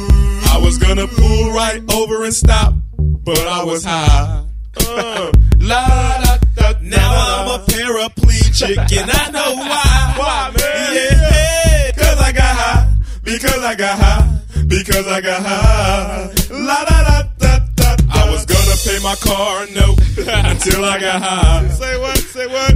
I 0.49 0.59
was 0.63 0.79
gonna 0.79 1.07
pull 1.07 1.51
right 1.53 1.83
over 1.93 2.25
and 2.25 2.35
stop, 2.35 2.75
but 2.99 3.39
I 3.39 3.63
was 3.65 3.85
high. 3.85 4.45
Uh, 4.81 5.33
la 5.67 5.83
da 6.25 6.37
da. 6.57 6.73
Now 6.81 7.11
I'm 7.13 7.61
a 7.61 7.65
paraplegic, 7.65 8.79
and 9.01 9.11
I 9.11 9.31
know 9.31 9.55
why. 9.57 10.15
Why, 10.17 10.53
man? 10.57 10.95
Yeah, 10.95 11.91
cause 11.93 12.19
I 12.19 12.33
got 12.33 12.57
high. 12.57 12.93
Because 13.23 13.63
I 13.65 13.75
got 13.75 13.99
high. 13.99 14.41
Because 14.67 15.07
I 15.07 15.21
got 15.21 15.43
high. 15.43 16.31
La 16.51 16.85
da 16.85 16.99
da 17.09 17.23
da 17.39 17.59
da. 17.75 17.97
I 18.11 18.31
was 18.31 18.47
gonna 18.47 18.77
pay 18.87 18.99
my 19.03 19.15
car 19.17 19.67
note 19.75 19.99
until 20.53 20.85
I 20.85 20.99
got 21.01 21.23
high. 21.23 21.69
Say 21.69 21.99
what? 21.99 22.19
Say 22.19 22.47
what? 22.47 22.75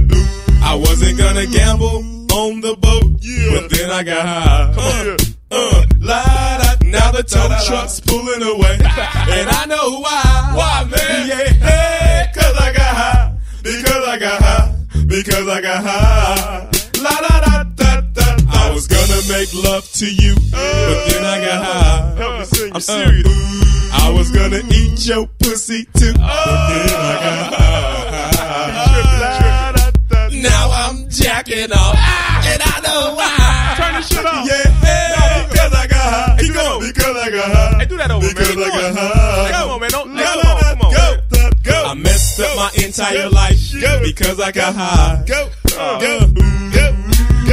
I 0.63 0.75
wasn't 0.75 1.17
gonna 1.17 1.45
gamble 1.47 1.97
on 2.33 2.61
the 2.61 2.75
boat, 2.79 3.11
but 3.51 3.69
then 3.71 3.89
I 3.91 4.03
got 4.03 4.25
high. 4.25 4.73
Uh, 4.77 5.17
uh, 5.51 5.85
la 5.99 6.23
da. 6.23 6.71
Now 6.83 7.11
the 7.11 7.23
tow 7.23 7.47
truck's 7.67 7.99
pulling 8.01 8.43
away, 8.43 8.73
and 8.81 9.47
I 9.49 9.65
know 9.65 9.99
why. 9.99 10.51
Why, 10.55 10.83
man? 10.91 11.27
Yeah, 11.27 11.47
hey, 11.67 12.00
Because 13.71 14.03
I 14.07 14.17
got 14.19 14.41
high. 14.41 14.75
Because 15.07 15.47
I 15.47 15.61
got 15.61 15.83
high. 15.83 16.69
La 17.01 17.11
da 17.21 17.39
da 17.39 17.63
da 17.63 18.01
da. 18.01 18.35
I 18.49 18.71
was 18.73 18.87
gonna 18.87 19.21
make 19.31 19.53
love 19.63 19.89
to 19.93 20.05
you, 20.13 20.35
but 20.51 21.05
then 21.07 21.23
I 21.23 21.39
got 21.39 21.63
high. 21.63 22.15
Help 22.17 22.39
me 22.39 22.45
sing. 22.45 22.71
I'm 22.71 22.75
uh, 22.75 22.79
serious. 22.79 23.27
I 23.93 24.11
was 24.11 24.29
gonna 24.31 24.61
eat 24.71 25.05
your 25.07 25.25
pussy 25.39 25.85
too, 25.97 26.13
but 26.13 26.19
then 26.19 26.89
I 26.99 27.15
got 27.23 27.53
high. 27.53 28.31
Now 30.41 30.71
I'm 30.71 31.09
jacking 31.09 31.71
off, 31.71 31.95
and 31.95 32.61
I 32.61 32.79
know 32.83 33.15
why. 33.15 33.75
Turn 33.77 33.93
this 33.95 34.09
shit 34.09 34.25
off. 34.25 34.47
Yeah, 34.47 34.69
hey, 34.83 35.47
because 35.49 35.73
I 35.73 35.87
got 35.87 36.13
high. 36.13 36.37
Keep 36.39 36.53
going. 36.53 36.81
Because 36.91 37.15
I 37.15 37.29
got 37.31 37.51
high. 37.51 37.77
Hey, 37.79 37.85
do 37.85 37.97
that 37.97 38.11
over, 38.11 38.27
because 38.27 38.55
man. 38.55 38.65
I 38.65 38.69
got 38.69 38.95
high. 38.95 39.51
Come 39.51 39.69
on, 39.71 39.79
man. 39.79 39.90
Up 42.41 42.55
my 42.57 42.83
entire 42.83 43.29
life 43.29 43.59
because 44.01 44.39
I 44.39 44.51
got 44.51 44.75
high. 44.75 45.23
Go, 45.27 45.49
go, 45.69 45.99
go. 46.73 47.01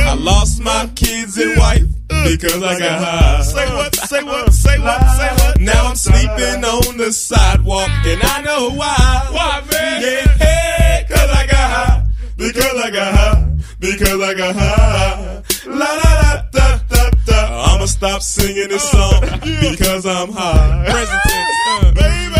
I 0.00 0.14
lost 0.14 0.60
my 0.62 0.90
kids 0.96 1.36
and 1.36 1.58
wife 1.58 1.82
uh, 2.10 2.24
because 2.24 2.62
I 2.62 2.78
got 2.78 3.02
uh, 3.02 3.04
high. 3.04 3.42
Say 3.42 3.66
uh, 3.66 3.76
what? 3.76 3.94
Say 3.94 4.22
what? 4.22 4.52
Say 4.52 4.78
what? 4.78 5.00
Say 5.16 5.28
what? 5.44 5.60
Now 5.60 5.86
I'm 5.86 5.96
sleeping 5.96 6.64
on 6.64 6.96
the 6.96 7.12
sidewalk 7.12 7.90
and 8.06 8.20
I 8.22 8.42
know 8.42 8.70
why. 8.70 9.28
Why, 9.30 9.62
man? 9.70 10.02
Yeah, 10.02 11.02
cause 11.04 11.30
I 11.30 11.46
got 11.46 11.70
high. 11.70 12.06
Because 12.36 12.76
I 12.76 12.90
got 12.90 13.14
high. 13.14 13.56
Because 13.80 14.20
I 14.20 14.34
got 14.34 14.56
high. 14.56 15.42
La 15.66 15.86
da 15.86 16.42
da 16.52 16.78
da 16.78 16.78
da 16.88 17.10
da. 17.26 17.74
I'ma 17.74 17.84
stop 17.86 18.22
singing 18.22 18.68
this 18.68 18.90
song 18.90 19.20
because 19.60 20.06
I'm 20.06 20.32
high. 20.32 20.86
Present 20.90 21.20
tense, 21.26 21.56
uh, 21.70 21.92
baby. 21.94 22.37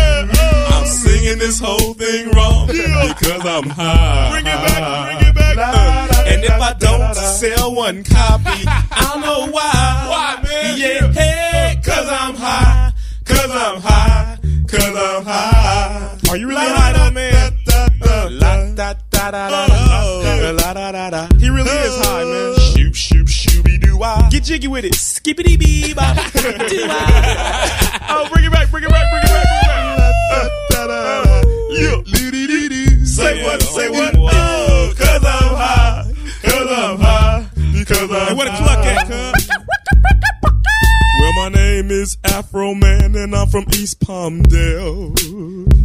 Singing 0.89 1.37
this 1.37 1.59
whole 1.59 1.93
thing 1.93 2.31
wrong 2.31 2.67
because 2.67 3.45
I'm 3.45 3.69
high. 3.69 4.31
Bring 4.31 4.45
it 4.45 4.55
back, 4.55 5.19
bring 5.19 5.29
it 5.29 5.35
back. 5.35 6.27
And 6.27 6.43
if 6.43 6.51
I 6.51 6.73
don't 6.79 7.15
sell 7.15 7.75
one 7.75 8.03
copy, 8.03 8.65
I 8.67 9.09
don't 9.13 9.21
know 9.21 9.47
why. 9.51 9.71
Why, 10.09 10.41
man? 10.43 10.77
Yeah, 10.77 11.11
hey, 11.13 11.81
cause 11.83 12.07
I'm 12.09 12.35
high. 12.35 12.91
Cause 13.25 13.51
I'm 13.51 13.81
high. 13.81 14.37
Cause 14.67 14.83
I'm 14.83 15.23
high. 15.25 16.17
Are 16.29 16.37
you 16.37 16.47
really 16.47 16.65
high 16.65 16.93
though, 16.93 17.11
man? 17.11 17.53
He 21.39 21.49
really 21.49 21.69
is 21.69 21.97
high, 22.05 22.23
man. 22.23 22.55
Shoop 22.59 22.95
shoop 22.95 23.27
shooby 23.27 23.79
doo 23.79 23.97
wah. 23.97 24.27
Get 24.29 24.43
jiggy 24.43 24.67
with 24.67 24.85
it. 24.85 24.93
Skippity 24.95 25.57
bee 25.57 25.93
bop. 25.93 26.17
Ah. 26.91 28.07
Oh, 28.09 28.29
bring 28.33 28.45
it 28.45 28.51
back, 28.51 28.69
bring 28.71 28.83
it 28.83 28.89
back, 28.89 29.09
bring 29.11 29.23
it 29.23 29.27
back, 29.27 29.28
Say 33.19 33.43
what, 33.43 33.61
say 33.61 33.89
what? 33.89 34.15
Oh, 34.17 34.93
cause 34.97 35.25
I'm 35.25 35.55
high. 35.55 36.13
Cause 36.41 36.71
I'm 36.71 36.99
high. 36.99 37.49
Because 37.73 38.11
I'm 38.11 38.27
Hey, 38.27 38.33
where 38.33 38.45
the 38.45 38.57
cluck 38.57 38.85
at. 38.85 39.09
Well, 41.19 41.33
my 41.33 41.49
name 41.49 41.91
is 41.91 42.17
Afro 42.23 42.73
Man, 42.75 43.15
and 43.15 43.35
I'm 43.35 43.47
from 43.49 43.65
East 43.73 43.99
Palmdale. 43.99 45.19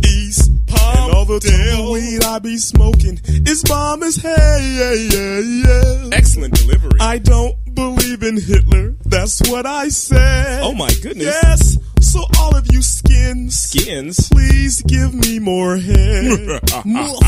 East 0.06 0.52
Palmdale. 0.84 1.04
And 1.04 1.14
all 1.14 1.24
the 1.24 1.40
tumbleweed 1.40 2.24
I 2.24 2.38
be 2.38 2.56
smoking 2.58 3.20
is 3.26 3.62
bomb 3.64 4.02
as 4.02 4.16
hell. 4.16 4.60
Yeah, 4.60 4.92
yeah, 4.92 5.38
yeah. 5.38 6.10
Excellent 6.12 6.54
delivery. 6.54 6.98
I 7.00 7.18
don't 7.18 7.56
believe 7.74 8.22
in 8.22 8.40
Hitler. 8.40 8.94
That's 9.04 9.40
what 9.50 9.66
I 9.66 9.88
said. 9.88 10.62
Oh 10.62 10.74
my 10.74 10.90
goodness. 11.02 11.26
Yes. 11.26 11.78
So 12.00 12.24
all 12.38 12.54
of 12.56 12.72
you 12.72 12.82
skins, 12.82 13.58
skins, 13.58 14.28
please 14.28 14.82
give 14.82 15.14
me 15.14 15.38
more 15.38 15.76
head. 15.76 16.60
more 16.84 17.18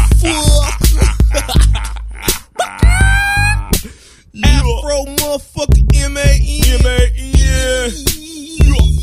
Afro 4.45 5.05
motherfucker 5.17 5.83
M 5.95 6.17
A 6.17 6.21
N. 6.21 6.81
M 6.81 6.87
A 6.87 7.11
N. 7.17 7.91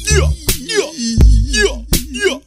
Yeah, 0.05 0.29
yeah, 0.59 0.91
yeah, 1.49 1.83
yeah. 2.11 2.37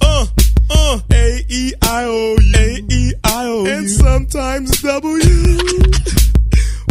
Uh, 0.00 0.26
uh. 0.70 1.00
A 1.24 1.42
E 1.48 1.72
I 1.80 2.04
O 2.04 2.36
U. 2.38 2.54
A 2.54 2.84
E 2.92 3.14
I 3.24 3.46
O 3.46 3.64
U. 3.64 3.70
And 3.70 3.88
sometimes 3.88 4.82
W. 4.82 5.24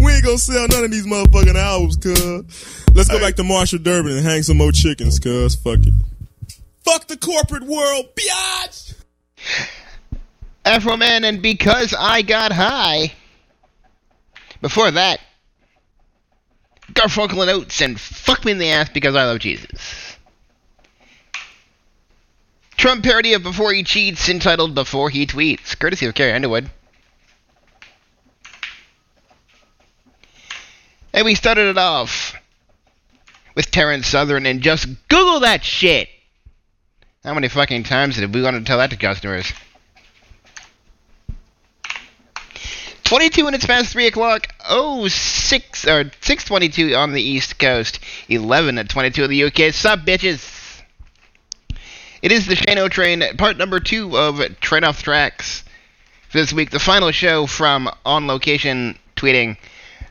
we 0.01 0.11
ain't 0.11 0.23
gonna 0.23 0.37
sell 0.39 0.67
none 0.69 0.85
of 0.85 0.91
these 0.91 1.05
motherfucking 1.05 1.55
albums, 1.55 1.97
cuz. 1.97 2.85
Let's 2.95 3.09
go 3.09 3.19
back 3.19 3.35
to 3.35 3.43
Marshall 3.43 3.77
Durbin 3.77 4.13
and 4.13 4.25
hang 4.25 4.41
some 4.41 4.57
more 4.57 4.71
chickens, 4.71 5.19
cuz. 5.19 5.53
Fuck 5.53 5.79
it. 5.81 5.93
Fuck 6.83 7.07
the 7.07 7.17
corporate 7.17 7.63
world, 7.63 8.07
biatch! 8.15 8.95
Afro 10.65 10.97
Man 10.97 11.23
and 11.25 11.39
Because 11.39 11.93
I 11.97 12.23
Got 12.23 12.51
High. 12.51 13.13
Before 14.61 14.89
that, 14.89 15.19
Garfunkel 16.93 17.39
and 17.41 17.51
Oates 17.51 17.81
and 17.81 17.99
Fuck 17.99 18.45
Me 18.45 18.53
in 18.53 18.57
the 18.57 18.69
Ass 18.71 18.89
Because 18.89 19.15
I 19.15 19.25
Love 19.25 19.39
Jesus. 19.39 20.02
Trump 22.83 23.01
parody 23.01 23.31
of 23.31 23.43
Before 23.43 23.71
He 23.71 23.81
Cheats 23.83 24.27
entitled 24.27 24.75
Before 24.75 25.09
He 25.09 25.25
Tweets, 25.25 25.79
courtesy 25.79 26.05
of 26.05 26.15
Carrie 26.15 26.33
Underwood. 26.33 26.69
And 31.13 31.23
we 31.23 31.33
started 31.33 31.69
it 31.69 31.77
off 31.77 32.35
with 33.55 33.71
Terrence 33.71 34.07
Southern 34.07 34.45
and 34.45 34.59
just 34.59 34.85
Google 35.07 35.39
that 35.39 35.63
shit. 35.63 36.09
How 37.23 37.33
many 37.33 37.47
fucking 37.47 37.83
times 37.83 38.17
did 38.17 38.35
we 38.35 38.41
want 38.41 38.57
to 38.57 38.65
tell 38.65 38.79
that 38.79 38.89
to 38.89 38.97
customers? 38.97 39.53
22 43.05 43.45
minutes 43.45 43.65
past 43.65 43.93
3 43.93 44.07
o'clock. 44.07 44.47
Oh, 44.67 45.07
6 45.07 45.87
or 45.87 46.11
622 46.19 46.95
on 46.95 47.13
the 47.13 47.21
East 47.21 47.57
Coast. 47.57 48.01
11 48.27 48.77
at 48.77 48.89
22 48.89 49.23
in 49.23 49.29
the 49.29 49.43
UK. 49.45 49.73
Sup, 49.73 50.01
bitches? 50.01 50.62
It 52.23 52.31
is 52.31 52.47
the 52.47 52.55
Shane 52.55 52.77
O 52.77 52.87
Train, 52.87 53.21
part 53.37 53.57
number 53.57 53.81
two 53.81 54.17
of 54.17 54.39
Train 54.61 54.85
Off 54.85 55.03
Tracks. 55.03 55.65
This 56.31 56.53
week, 56.53 56.69
the 56.69 56.79
final 56.79 57.11
show 57.11 57.47
from 57.47 57.89
On 58.05 58.27
Location 58.27 58.97
tweeting. 59.17 59.57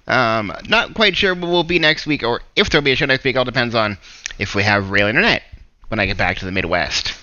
Um, 0.06 0.52
not 0.68 0.92
quite 0.92 1.16
sure 1.16 1.34
what 1.34 1.48
will 1.48 1.64
be 1.64 1.78
next 1.78 2.06
week, 2.06 2.22
or 2.22 2.42
if 2.54 2.68
there'll 2.68 2.84
be 2.84 2.92
a 2.92 2.96
show 2.96 3.06
next 3.06 3.24
week. 3.24 3.38
All 3.38 3.46
depends 3.46 3.74
on 3.74 3.96
if 4.38 4.54
we 4.54 4.62
have 4.62 4.90
real 4.90 5.06
internet 5.06 5.42
when 5.88 5.98
I 6.00 6.04
get 6.04 6.18
back 6.18 6.36
to 6.36 6.44
the 6.44 6.52
Midwest. 6.52 7.14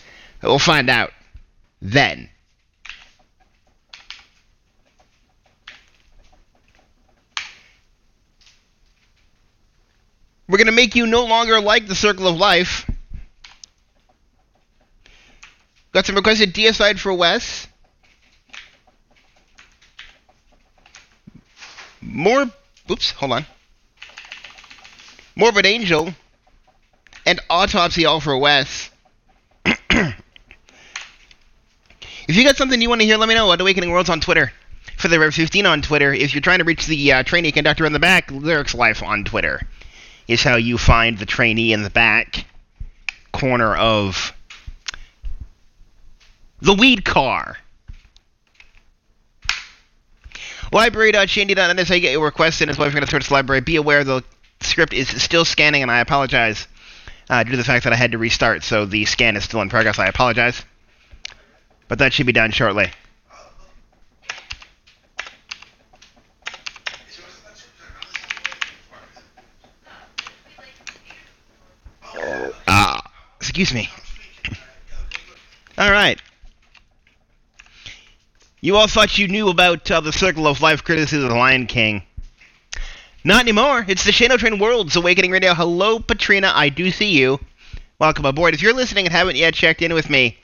We'll 0.41 0.57
find 0.57 0.89
out 0.89 1.11
then. 1.83 2.27
We're 10.47 10.57
going 10.57 10.65
to 10.65 10.71
make 10.71 10.95
you 10.95 11.05
no 11.05 11.25
longer 11.25 11.61
like 11.61 11.87
the 11.87 11.93
circle 11.93 12.27
of 12.27 12.37
life. 12.37 12.89
Got 15.91 16.05
some 16.05 16.15
requested 16.15 16.53
deicide 16.53 16.99
for 16.99 17.13
Wes. 17.13 17.67
More. 22.01 22.45
Oops, 22.89 23.11
hold 23.11 23.31
on. 23.33 23.45
Morbid 25.35 25.65
Angel. 25.65 26.13
And 27.25 27.39
Autopsy 27.49 28.05
all 28.05 28.19
for 28.19 28.37
Wes. 28.37 28.89
if 29.65 30.15
you 32.27 32.43
got 32.43 32.57
something 32.57 32.81
you 32.81 32.89
want 32.89 33.01
to 33.01 33.05
hear, 33.05 33.17
let 33.17 33.29
me 33.29 33.35
know 33.35 33.51
at 33.51 33.61
Awakening 33.61 33.91
Worlds 33.91 34.09
on 34.09 34.21
Twitter. 34.21 34.51
For 34.97 35.07
the 35.07 35.19
Rev 35.19 35.33
15 35.33 35.65
on 35.65 35.81
Twitter. 35.81 36.13
If 36.13 36.33
you're 36.33 36.41
trying 36.41 36.59
to 36.59 36.65
reach 36.65 36.85
the 36.85 37.13
uh, 37.13 37.23
trainee 37.23 37.51
conductor 37.51 37.85
in 37.85 37.93
the 37.93 37.99
back, 37.99 38.31
Lyrics 38.31 38.75
Life 38.75 39.01
on 39.01 39.23
Twitter 39.23 39.61
is 40.27 40.43
how 40.43 40.57
you 40.57 40.77
find 40.77 41.17
the 41.17 41.25
trainee 41.25 41.73
in 41.73 41.83
the 41.83 41.89
back 41.89 42.45
corner 43.31 43.75
of 43.75 44.33
the 46.61 46.73
weed 46.73 47.05
car. 47.05 47.57
Library.shandy.net 50.71 51.89
you 51.89 51.99
get 51.99 52.11
your 52.11 52.23
requests 52.23 52.61
in. 52.61 52.69
Is 52.69 52.77
why 52.77 52.85
we're 52.85 52.91
going 52.91 53.05
to 53.05 53.09
search 53.09 53.27
the 53.27 53.33
library. 53.33 53.61
Be 53.61 53.77
aware 53.77 54.03
the 54.03 54.23
script 54.61 54.93
is 54.93 55.09
still 55.21 55.45
scanning, 55.45 55.81
and 55.81 55.91
I 55.91 55.99
apologize 55.99 56.67
uh, 57.29 57.43
due 57.43 57.51
to 57.51 57.57
the 57.57 57.63
fact 57.63 57.85
that 57.85 57.93
I 57.93 57.95
had 57.95 58.11
to 58.11 58.17
restart, 58.17 58.63
so 58.63 58.85
the 58.85 59.05
scan 59.05 59.35
is 59.35 59.43
still 59.43 59.61
in 59.61 59.69
progress. 59.69 59.97
I 59.99 60.07
apologize. 60.07 60.63
But 61.87 61.99
that 61.99 62.13
should 62.13 62.27
be 62.27 62.33
done 62.33 62.51
shortly. 62.51 62.91
Ah, 72.67 73.11
excuse 73.39 73.73
me. 73.73 73.89
All 75.79 75.91
right. 75.91 76.21
You 78.61 78.75
all 78.75 78.87
thought 78.87 79.17
you 79.17 79.29
knew 79.29 79.47
about 79.47 79.89
uh, 79.89 80.01
the 80.01 80.11
Circle 80.11 80.45
of 80.45 80.61
Life 80.61 80.83
criticism 80.83 81.23
of 81.23 81.29
the 81.29 81.37
Lion 81.37 81.65
King. 81.65 82.03
Not 83.23 83.43
anymore. 83.43 83.85
It's 83.87 84.03
the 84.03 84.11
Shane 84.11 84.33
O 84.33 84.37
Train 84.37 84.59
World's 84.59 84.97
Awakening 84.97 85.31
Radio. 85.31 85.53
Hello, 85.53 85.97
Patrina. 85.99 86.51
I 86.53 86.67
do 86.67 86.91
see 86.91 87.17
you. 87.17 87.39
Welcome 87.99 88.25
aboard. 88.25 88.53
If 88.53 88.61
you're 88.61 88.73
listening 88.73 89.05
and 89.05 89.13
haven't 89.13 89.37
yet 89.37 89.53
checked 89.53 89.81
in 89.81 89.93
with 89.93 90.09
me, 90.09 90.37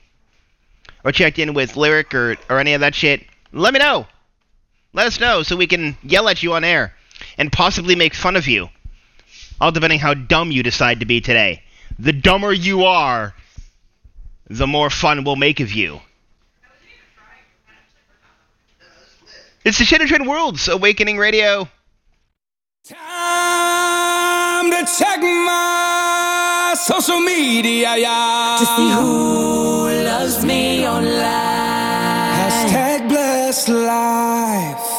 or 1.04 1.12
checked 1.12 1.38
in 1.38 1.52
with 1.52 1.76
Lyric 1.76 2.14
or, 2.14 2.36
or 2.48 2.58
any 2.58 2.72
of 2.72 2.80
that 2.80 2.94
shit, 2.94 3.22
let 3.52 3.74
me 3.74 3.80
know. 3.80 4.06
Let 4.94 5.06
us 5.06 5.20
know 5.20 5.42
so 5.42 5.54
we 5.54 5.66
can 5.66 5.98
yell 6.02 6.30
at 6.30 6.42
you 6.42 6.54
on 6.54 6.64
air 6.64 6.94
and 7.36 7.52
possibly 7.52 7.96
make 7.96 8.14
fun 8.14 8.34
of 8.34 8.48
you. 8.48 8.70
All 9.60 9.72
depending 9.72 9.98
how 9.98 10.14
dumb 10.14 10.50
you 10.50 10.62
decide 10.62 11.00
to 11.00 11.06
be 11.06 11.20
today. 11.20 11.62
The 11.98 12.14
dumber 12.14 12.52
you 12.52 12.84
are, 12.84 13.34
the 14.48 14.66
more 14.66 14.88
fun 14.88 15.22
we'll 15.22 15.36
make 15.36 15.60
of 15.60 15.70
you. 15.70 16.00
It's 19.66 19.78
the 19.78 19.84
Shadow 19.84 20.06
Train 20.06 20.28
World's 20.28 20.68
Awakening 20.68 21.18
Radio. 21.18 21.68
Time 22.84 24.70
to 24.70 24.86
check 24.96 25.20
my 25.20 26.76
social 26.78 27.18
media, 27.18 27.96
yeah. 27.96 28.58
To 28.60 28.64
see 28.64 28.90
who 28.92 30.04
loves 30.04 30.44
me 30.44 30.86
online. 30.86 31.18
Hashtag 32.38 33.08
blessed 33.08 33.70
life. 33.70 34.95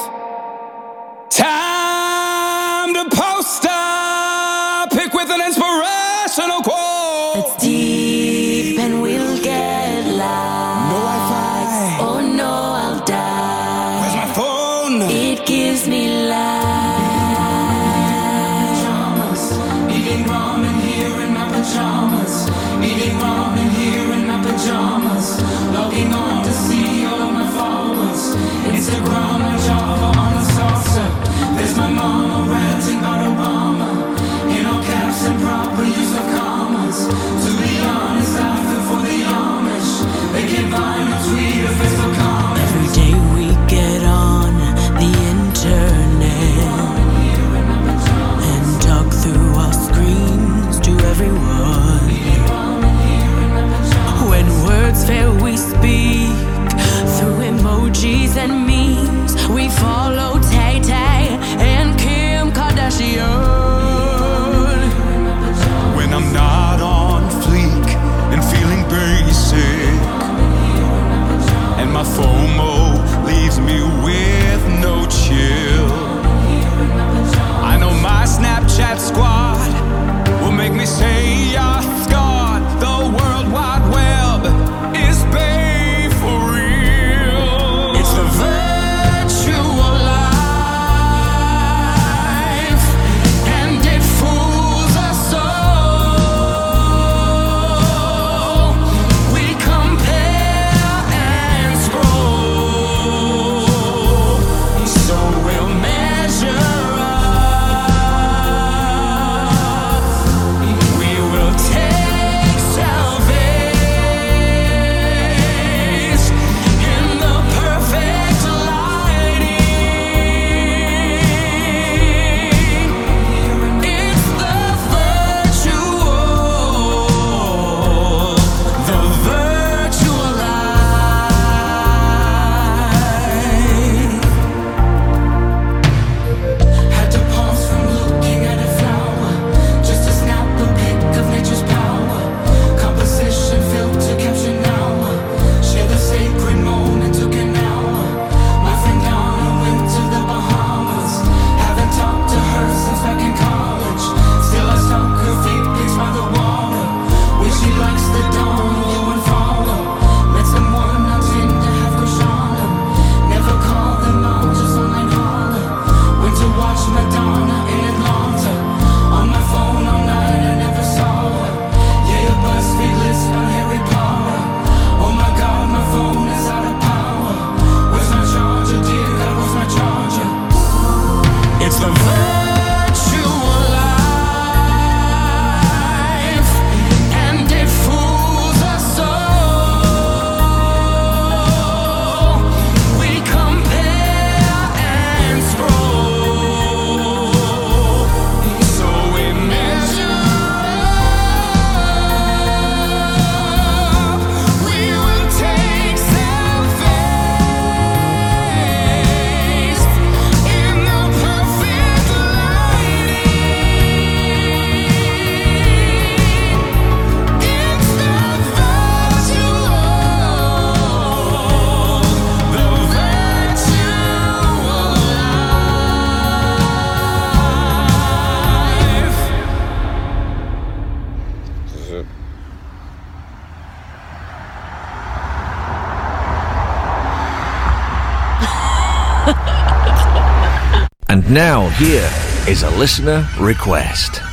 Now, 241.29 241.67
here 241.71 242.09
is 242.47 242.63
a 242.63 242.69
listener 242.69 243.27
request. 243.37 244.26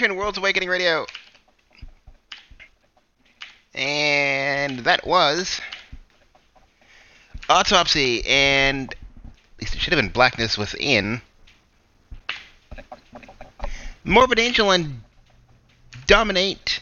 World's 0.00 0.38
Awakening 0.38 0.68
Radio. 0.68 1.06
And 3.74 4.78
that 4.80 5.04
was 5.04 5.60
Autopsy, 7.48 8.24
and 8.24 8.92
at 8.92 9.60
least 9.60 9.74
it 9.74 9.80
should 9.80 9.92
have 9.92 10.00
been 10.00 10.12
Blackness 10.12 10.56
Within. 10.56 11.20
Morbid 14.04 14.38
Angel 14.38 14.70
and 14.70 15.02
Dominate. 16.06 16.80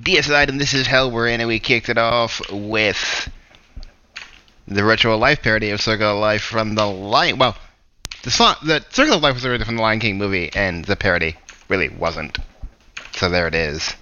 Deicide, 0.00 0.48
and 0.48 0.60
This 0.60 0.74
Is 0.74 0.86
Hell 0.88 1.10
we're 1.10 1.28
in, 1.28 1.40
and 1.40 1.48
we 1.48 1.60
kicked 1.60 1.88
it 1.88 1.96
off 1.96 2.42
with 2.50 3.30
the 4.66 4.84
Retro 4.84 5.16
Life 5.16 5.42
parody 5.42 5.70
of 5.70 5.80
Circle 5.80 6.10
of 6.10 6.18
Life 6.18 6.42
from 6.42 6.74
the 6.74 6.86
Lion. 6.86 7.38
Well, 7.38 7.56
the 8.24 8.30
song, 8.32 8.56
the 8.64 8.84
Circle 8.90 9.14
of 9.14 9.22
Life 9.22 9.34
was 9.34 9.46
originally 9.46 9.64
from 9.64 9.76
the 9.76 9.82
Lion 9.82 10.00
King 10.00 10.18
movie, 10.18 10.50
and 10.54 10.84
the 10.84 10.96
parody 10.96 11.36
really 11.68 11.88
wasn't. 11.88 12.38
So 13.12 13.28
there 13.28 13.46
it 13.46 13.54
is. 13.54 13.92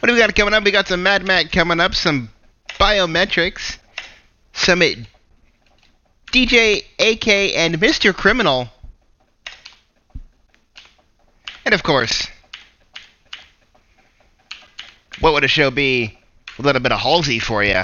What 0.00 0.08
do 0.08 0.12
we 0.12 0.18
got 0.18 0.34
coming 0.34 0.54
up? 0.54 0.64
We 0.64 0.70
got 0.70 0.88
some 0.88 1.02
Mad 1.02 1.24
Mac 1.24 1.50
coming 1.50 1.80
up, 1.80 1.94
some 1.94 2.30
biometrics, 2.78 3.78
some 4.52 4.80
DJ 6.32 6.84
AK 6.98 7.28
and 7.28 7.76
Mr. 7.76 8.14
Criminal, 8.14 8.68
and 11.64 11.72
of 11.72 11.82
course, 11.82 12.26
what 15.20 15.32
would 15.32 15.44
a 15.44 15.48
show 15.48 15.70
be? 15.70 16.18
A 16.58 16.62
little 16.62 16.82
bit 16.82 16.92
of 16.92 17.00
Halsey 17.00 17.38
for 17.38 17.64
you. 17.64 17.82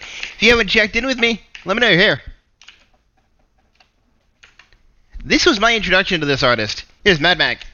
If 0.00 0.42
you 0.42 0.50
haven't 0.50 0.68
checked 0.68 0.94
in 0.94 1.06
with 1.06 1.18
me, 1.18 1.40
let 1.64 1.76
me 1.76 1.80
know 1.80 1.88
you're 1.88 1.98
here. 1.98 2.22
This 5.28 5.44
was 5.44 5.60
my 5.60 5.76
introduction 5.76 6.20
to 6.20 6.26
this 6.26 6.42
artist. 6.42 6.86
Here's 7.04 7.20
Mad 7.20 7.36
Mac. 7.36 7.66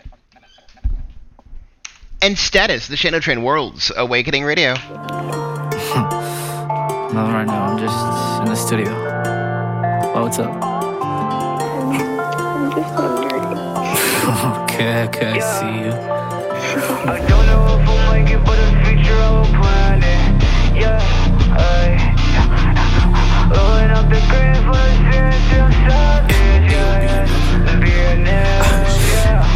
And 2.20 2.36
Status, 2.36 2.88
the 2.88 2.96
Shane 2.96 3.14
O 3.14 3.20
Train 3.20 3.44
World's 3.44 3.92
Awakening 3.96 4.42
Radio. 4.42 4.74
Not 4.74 5.72
right 7.14 7.46
now. 7.46 7.66
I'm 7.66 7.78
just 7.78 7.94
in 8.42 8.48
the 8.48 8.56
studio. 8.56 8.88
Oh, 10.16 10.24
what's 10.24 10.40
up? 10.40 10.50
okay, 14.64 15.04
okay, 15.04 15.30
I 15.30 15.38
see 15.38 15.78
you. 15.84 15.92
I 17.06 17.18
don't 17.28 17.46
know 17.46 17.78
if 17.80 17.88
I'll 17.88 18.12
make 18.12 18.30
it, 18.32 18.44
but 18.44 18.56
the 18.56 18.66
future 18.84 19.14
I 19.14 19.30
will 19.30 19.46
plan 19.62 20.02
it. 20.02 20.42
Yeah, 20.80 21.56
ay. 21.56 21.94
Rolling 23.54 23.92
up 23.92 24.08
the 24.10 24.18
green 24.26 24.56
for 24.66 24.74
the 24.74 24.90
spirits 25.06 25.38
till 25.50 25.70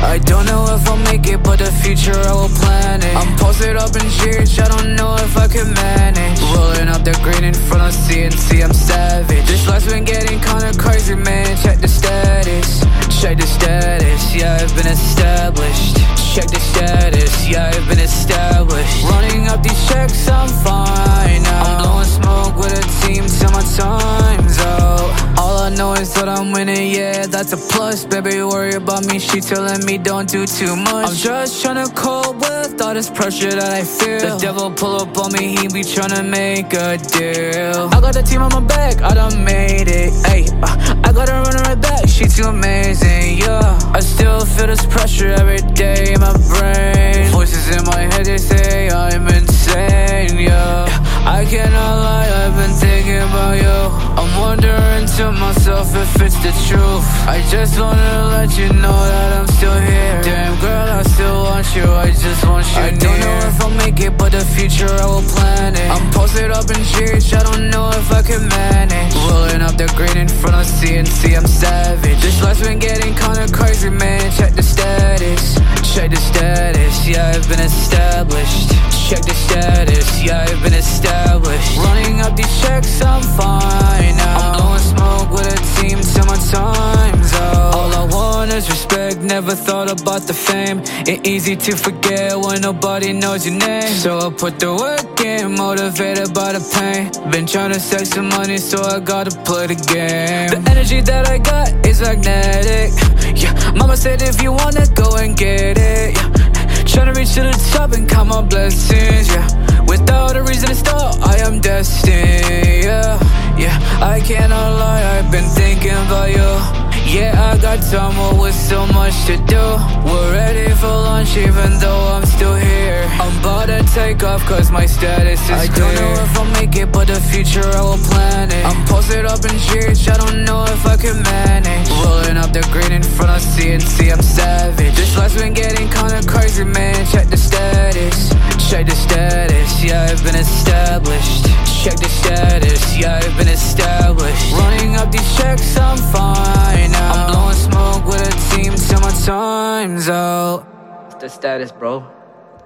I 0.09 0.17
don't 0.17 0.47
know 0.47 0.65
if 0.75 0.89
I'll 0.89 0.97
make 0.97 1.27
it, 1.27 1.43
but 1.43 1.59
the 1.59 1.71
future 1.71 2.17
I 2.17 2.33
will 2.33 2.49
plan 2.49 3.03
it. 3.03 3.15
I'm 3.15 3.37
posted 3.37 3.77
up 3.77 3.95
in 3.95 4.09
church, 4.09 4.59
I 4.59 4.67
don't 4.67 4.97
know 4.97 5.15
if 5.17 5.37
I 5.37 5.47
can 5.47 5.75
manage. 5.75 6.41
Rolling 6.57 6.89
up 6.89 7.05
the 7.05 7.13
green 7.23 7.45
in 7.45 7.53
front 7.53 7.83
of 7.83 7.93
CNC, 7.93 8.65
I'm 8.65 8.73
savage. 8.73 9.47
This 9.47 9.69
life's 9.69 9.93
been 9.93 10.05
getting 10.05 10.41
kinda 10.41 10.73
crazy, 10.79 11.15
man. 11.15 11.55
Check 11.63 11.81
the 11.81 11.89
status, 11.89 12.81
check 13.21 13.37
the 13.37 13.47
status. 13.47 14.35
Yeah, 14.35 14.59
I've 14.63 14.75
been 14.75 14.87
established. 14.87 16.28
Check 16.39 16.51
the 16.51 16.61
status, 16.61 17.49
yeah, 17.49 17.73
I've 17.75 17.89
been 17.89 17.99
established. 17.99 19.03
Running 19.11 19.49
up 19.49 19.61
these 19.61 19.89
checks, 19.89 20.29
I'm 20.29 20.47
fine 20.47 21.43
now. 21.43 21.65
I'm 21.65 21.83
blowing 21.83 22.05
smoke 22.05 22.57
with 22.57 22.79
a 22.79 22.85
team 23.03 23.27
till 23.27 23.51
my 23.51 23.65
time's 23.75 24.57
out. 24.61 25.37
All 25.37 25.59
I 25.59 25.71
know 25.71 25.95
is 25.95 26.15
that 26.15 26.29
I'm 26.29 26.53
winning, 26.53 26.93
yeah, 26.93 27.27
that's 27.27 27.53
a 27.53 27.57
plus. 27.57 28.05
Baby, 28.05 28.41
worry 28.45 28.75
about 28.75 29.05
me, 29.07 29.19
she 29.19 29.41
telling 29.41 29.85
me 29.85 29.99
don't 29.99 30.29
do 30.29 30.47
too 30.47 30.77
much. 30.77 31.09
I'm 31.09 31.17
just 31.17 31.65
tryna 31.65 31.93
cope 31.97 32.37
with 32.37 32.81
all 32.83 32.95
this 32.95 33.11
pressure 33.11 33.51
that 33.51 33.73
I 33.73 33.83
feel. 33.83 34.21
The 34.21 34.39
devil 34.39 34.71
pull 34.71 34.95
up 34.95 35.19
on 35.19 35.33
me, 35.33 35.57
he 35.57 35.67
be 35.67 35.83
tryna 35.83 36.23
make 36.23 36.73
a 36.73 36.99
deal. 36.99 37.89
I 37.93 38.01
got 38.01 38.15
the 38.15 38.23
team 38.23 38.43
on 38.43 38.53
my 38.53 38.61
back, 38.61 39.03
I 39.03 39.13
done 39.13 39.43
made 39.43 39.89
it. 39.89 40.13
Ayy, 40.31 40.47
uh, 40.63 41.03
I 41.03 41.13
gotta 41.13 41.33
run 41.33 41.57
right 41.67 41.81
back, 41.81 42.07
she 42.07 42.27
too 42.27 42.45
amazing, 42.45 43.39
yeah. 43.39 43.77
I 43.93 43.99
still 43.99 44.45
feel 44.47 44.69
this 44.69 44.87
pressure 44.87 45.33
every 45.33 45.63
day 45.75 46.15
my 46.29 46.39
brain. 46.49 47.31
Voices 47.33 47.77
in 47.77 47.85
my 47.85 48.03
head, 48.13 48.27
they 48.27 48.39
say 48.39 48.89
I'm 48.91 49.27
insane, 49.29 50.39
yeah. 50.39 50.87
I 51.25 51.45
cannot 51.45 51.95
lie, 52.05 52.29
I've 52.43 52.57
been 52.57 52.75
thinking 52.85 53.23
about 53.29 53.57
you. 53.65 53.79
I'm 54.21 54.33
wondering 54.41 55.07
to 55.17 55.33
myself 55.33 55.95
if 55.95 56.23
it's 56.23 56.39
the 56.47 56.53
truth. 56.69 57.07
I 57.29 57.45
just 57.51 57.79
wanna 57.79 58.29
let 58.35 58.51
you 58.59 58.69
know 58.83 58.99
that 59.13 59.31
I'm 59.39 59.49
still 59.57 59.79
here. 59.81 60.21
Damn 60.23 60.59
girl, 60.61 60.89
I 61.01 61.03
still 61.03 61.43
want 61.45 61.67
you, 61.77 61.85
I 61.85 62.11
just 62.11 62.43
want 62.47 62.67
you 62.73 62.83
I 62.89 62.91
don't 62.91 63.21
know 63.21 63.39
if 63.51 63.61
I'll 63.63 63.77
make 63.85 64.01
it, 64.01 64.17
but 64.17 64.33
the 64.33 64.45
future 64.57 64.91
I 65.05 65.07
will 65.07 65.29
plan 65.35 65.75
it. 65.75 65.89
I'm 65.95 66.11
posted 66.13 66.51
up 66.51 66.69
in 66.71 66.83
church, 66.97 67.33
I 67.35 67.43
don't 67.49 67.71
know 67.71 67.91
if 67.91 68.11
I 68.11 68.23
can 68.23 68.49
manage. 68.49 69.15
Rolling 69.29 69.63
up 69.63 69.77
the 69.77 69.89
green 69.97 70.17
in 70.17 70.29
front 70.29 70.57
of 70.57 70.67
CNC, 70.67 71.37
I'm 71.37 71.47
savage. 71.47 72.21
This 72.21 72.43
life's 72.43 72.63
been 72.67 72.79
getting 72.79 73.15
kinda 73.15 73.47
crazy, 73.53 73.91
man. 73.91 74.23
Check 74.39 74.53
the 74.55 74.63
status, 74.63 75.59
check 75.95 76.11
the 76.11 76.18
status. 76.19 77.07
Yeah, 77.09 77.33
I've 77.35 77.49
been 77.49 77.61
established. 77.61 78.71
Check 79.09 79.23
the 79.23 79.35
status, 79.35 80.23
yeah, 80.23 80.45
I've 80.49 80.63
been 80.63 80.75
established. 80.75 81.79
Running 81.79 82.21
up 82.21 82.37
these 82.37 82.61
checks, 82.61 83.01
I'm 83.01 83.23
fine 83.23 84.17
now. 84.17 84.39
I'm 84.39 84.53
blowing 84.59 84.81
smoke 84.81 85.31
with 85.31 85.49
a 85.49 85.81
team 85.81 85.99
till 86.01 86.27
my 86.27 86.37
time's 86.37 87.33
out. 87.33 87.75
All 87.75 87.95
I 87.95 88.05
want 88.13 88.28
is 88.51 88.69
respect, 88.69 89.21
never 89.21 89.53
thought 89.53 89.91
about 89.91 90.23
the 90.23 90.35
fame. 90.35 90.81
It's 91.07 91.29
easy 91.29 91.57
to 91.57 91.77
forget 91.77 92.37
when 92.39 92.61
nobody 92.61 93.13
knows 93.13 93.47
your 93.47 93.59
name. 93.59 93.93
So 93.95 94.19
I 94.19 94.31
put 94.31 94.59
the 94.59 94.75
work 94.75 95.21
in, 95.21 95.55
motivated 95.55 96.33
by 96.35 96.53
the 96.53 96.63
pain. 96.75 97.31
Been 97.31 97.47
trying 97.47 97.73
to 97.73 97.81
save 97.81 98.07
some 98.07 98.29
money, 98.29 98.59
so 98.59 98.83
I 98.83 99.01
gotta 99.01 99.31
play 99.43 99.67
the 99.67 99.75
game. 99.75 100.51
The 100.51 100.71
energy 100.71 101.01
that 101.01 101.29
I 101.29 101.39
got 101.39 101.69
is 101.87 102.01
magnetic. 102.01 102.93
Yeah, 103.35 103.53
mama 103.75 103.97
said 103.97 104.23
if 104.23 104.43
you 104.43 104.53
wanna 104.53 104.87
go 104.95 105.17
and 105.17 105.37
get 105.37 105.77
it. 105.79 106.17
Yeah. 106.17 107.05
to 107.05 107.13
reach 107.19 107.35
to 107.35 107.43
the 107.43 107.71
top 107.73 107.93
and 107.93 108.09
count 108.09 108.29
my 108.29 108.43
blessings, 108.43 109.29
yeah. 109.29 109.47
Without 109.87 110.37
a 110.37 110.43
reason 110.43 110.69
to 110.69 110.75
stop, 110.75 111.15
I 111.23 111.37
am 111.47 111.61
destined, 111.61 112.85
yeah. 112.85 113.19
Yeah, 113.59 113.77
I 114.01 114.21
cannot 114.21 114.79
lie, 114.79 115.03
I've 115.19 115.31
been 115.31 115.49
thinking 115.51 115.99
about 116.07 116.31
you. 116.31 116.88
Yeah, 117.09 117.33
I 117.41 117.57
got 117.57 117.81
time, 117.91 118.15
but 118.17 118.39
with 118.39 118.55
so 118.55 118.85
much 118.89 119.17
to 119.25 119.39
do. 119.49 119.65
We're 120.05 120.33
ready 120.33 120.75
for 120.75 120.89
lunch, 120.89 121.39
even 121.39 121.79
though 121.81 122.05
I'm 122.13 122.27
still 122.27 122.55
here. 122.55 123.03
I'm 123.19 123.41
about 123.41 123.67
to 123.73 123.83
take 123.95 124.23
off, 124.23 124.45
cause 124.45 124.71
my 124.71 124.85
status 124.85 125.41
is 125.41 125.51
I 125.51 125.67
don't 125.69 125.95
know 125.95 126.13
if 126.13 126.39
I'll 126.39 126.53
make 126.61 126.77
it, 126.77 126.93
but 126.93 127.07
the 127.07 127.19
future 127.33 127.65
I 127.65 127.81
will 127.81 127.97
plan 127.97 128.53
it. 128.53 128.63
I'm 128.63 128.85
posted 128.87 129.25
up 129.25 129.43
in 129.43 129.57
church, 129.59 130.07
I 130.07 130.19
don't 130.19 130.45
know 130.45 130.65
if 130.65 130.85
I 130.85 130.99
can 130.99 131.23
manage. 131.23 131.89
Rolling 132.05 132.37
up 132.37 132.53
the 132.53 132.61
green 132.71 132.93
in 132.93 133.03
front 133.03 133.31
of 133.31 133.41
CNC, 133.41 134.13
I'm 134.13 134.21
savage. 134.21 134.95
This 134.95 135.17
life's 135.17 135.41
been 135.41 135.55
getting 135.55 135.89
kinda 135.89 136.21
crazy, 136.29 136.65
man. 136.65 137.07
Check 137.07 137.29
the 137.29 137.39
status, 137.39 138.35
check 138.69 138.85
the 138.85 138.95
status. 138.95 139.83
Yeah, 139.83 140.09
I've 140.11 140.23
been 140.23 140.37
established. 140.37 141.68
Check 141.83 141.97
the 142.01 142.09
status, 142.09 142.99
yeah, 142.99 143.21
I've 143.23 143.37
been 143.37 143.49
established. 143.49 144.53
Running 144.53 144.97
up 144.97 145.13
these 145.13 145.37
checks, 145.37 145.77
I'm 145.77 145.97
fine 145.97 146.91
now. 146.91 147.13
I'm 147.15 147.33
blowing 147.33 147.55
smoke 147.55 148.05
with 148.05 148.21
a 148.21 148.57
team 148.57 148.75
till 148.75 149.01
my 149.01 149.13
time's 149.25 150.09
out. 150.09 150.67
It's 151.07 151.15
the 151.23 151.29
status, 151.29 151.71
bro. 151.71 152.05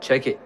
Check 0.01 0.27
it. 0.27 0.41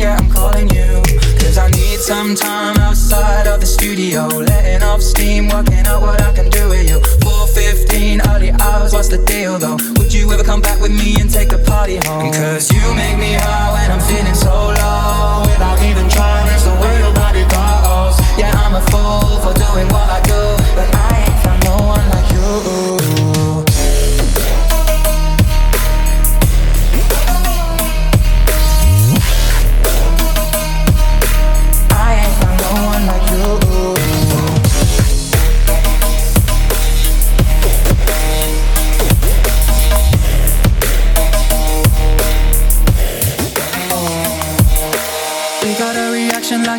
Yeah, 0.00 0.16
I'm 0.16 0.30
calling 0.30 0.68
you. 0.70 1.02
Cause 1.40 1.58
I 1.58 1.68
need 1.70 2.00
some 2.00 2.34
time 2.34 2.76
outside 2.78 3.46
of 3.46 3.60
the 3.60 3.66
studio. 3.66 4.26
Letting 4.28 4.82
off 4.82 5.02
steam, 5.02 5.48
working 5.48 5.84
out 5.86 6.00
what 6.00 6.20
I 6.20 6.32
can 6.32 6.48
do 6.48 6.68
with 6.70 6.88
you. 6.88 6.98
415 7.20 8.22
early 8.32 8.50
hours, 8.52 8.92
what's 8.94 9.08
the 9.08 9.22
deal 9.24 9.58
though? 9.58 9.76
Would 9.98 10.12
you 10.12 10.32
ever 10.32 10.42
come 10.42 10.62
back 10.62 10.80
with 10.80 10.92
me 10.92 11.20
and 11.20 11.28
take 11.30 11.50
the 11.50 11.58
party 11.58 11.96
home? 12.06 12.32
Cause 12.32 12.72
you 12.72 12.82
make 12.94 13.18
me 13.18 13.34
high 13.34 13.72
when 13.76 13.88
I'm 13.92 14.02
feeling 14.08 14.34
so 14.34 14.72
low. 14.72 15.44
Without 15.44 15.78
even 15.84 16.08
trying, 16.08 16.48
it's 16.54 16.64
the 16.64 16.74
way 16.80 16.94
your 17.04 17.14
body 17.14 17.44
goes. 17.52 18.16
Yeah, 18.40 18.52
I'm 18.64 18.74
a 18.80 18.82
fool 18.88 19.36
for 19.44 19.52
doing 19.52 19.88
what 19.92 20.08
I 20.08 20.20
do. 20.24 20.42
But 20.76 20.88
I 20.96 21.28
ain't 21.28 21.38
found 21.44 21.60
no 21.64 21.76
one 21.76 22.06
like 22.08 22.28
you. 22.32 22.89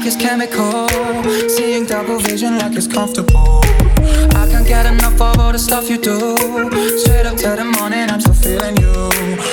Like 0.01 0.07
it's 0.07 0.15
chemical. 0.15 0.87
Seeing 1.49 1.85
double 1.85 2.17
vision 2.17 2.57
like 2.57 2.75
it's 2.75 2.87
comfortable. 2.87 3.61
I 4.33 4.47
can't 4.49 4.65
get 4.65 4.85
enough 4.87 5.21
of 5.21 5.37
all 5.39 5.51
the 5.51 5.59
stuff 5.59 5.89
you 5.89 5.97
do. 5.97 6.37
Straight 6.97 7.25
up 7.27 7.37
till 7.37 7.55
the 7.55 7.65
morning, 7.65 8.09
I'm 8.09 8.19
still 8.19 8.33
feeling 8.33 8.77
you. 8.77 8.93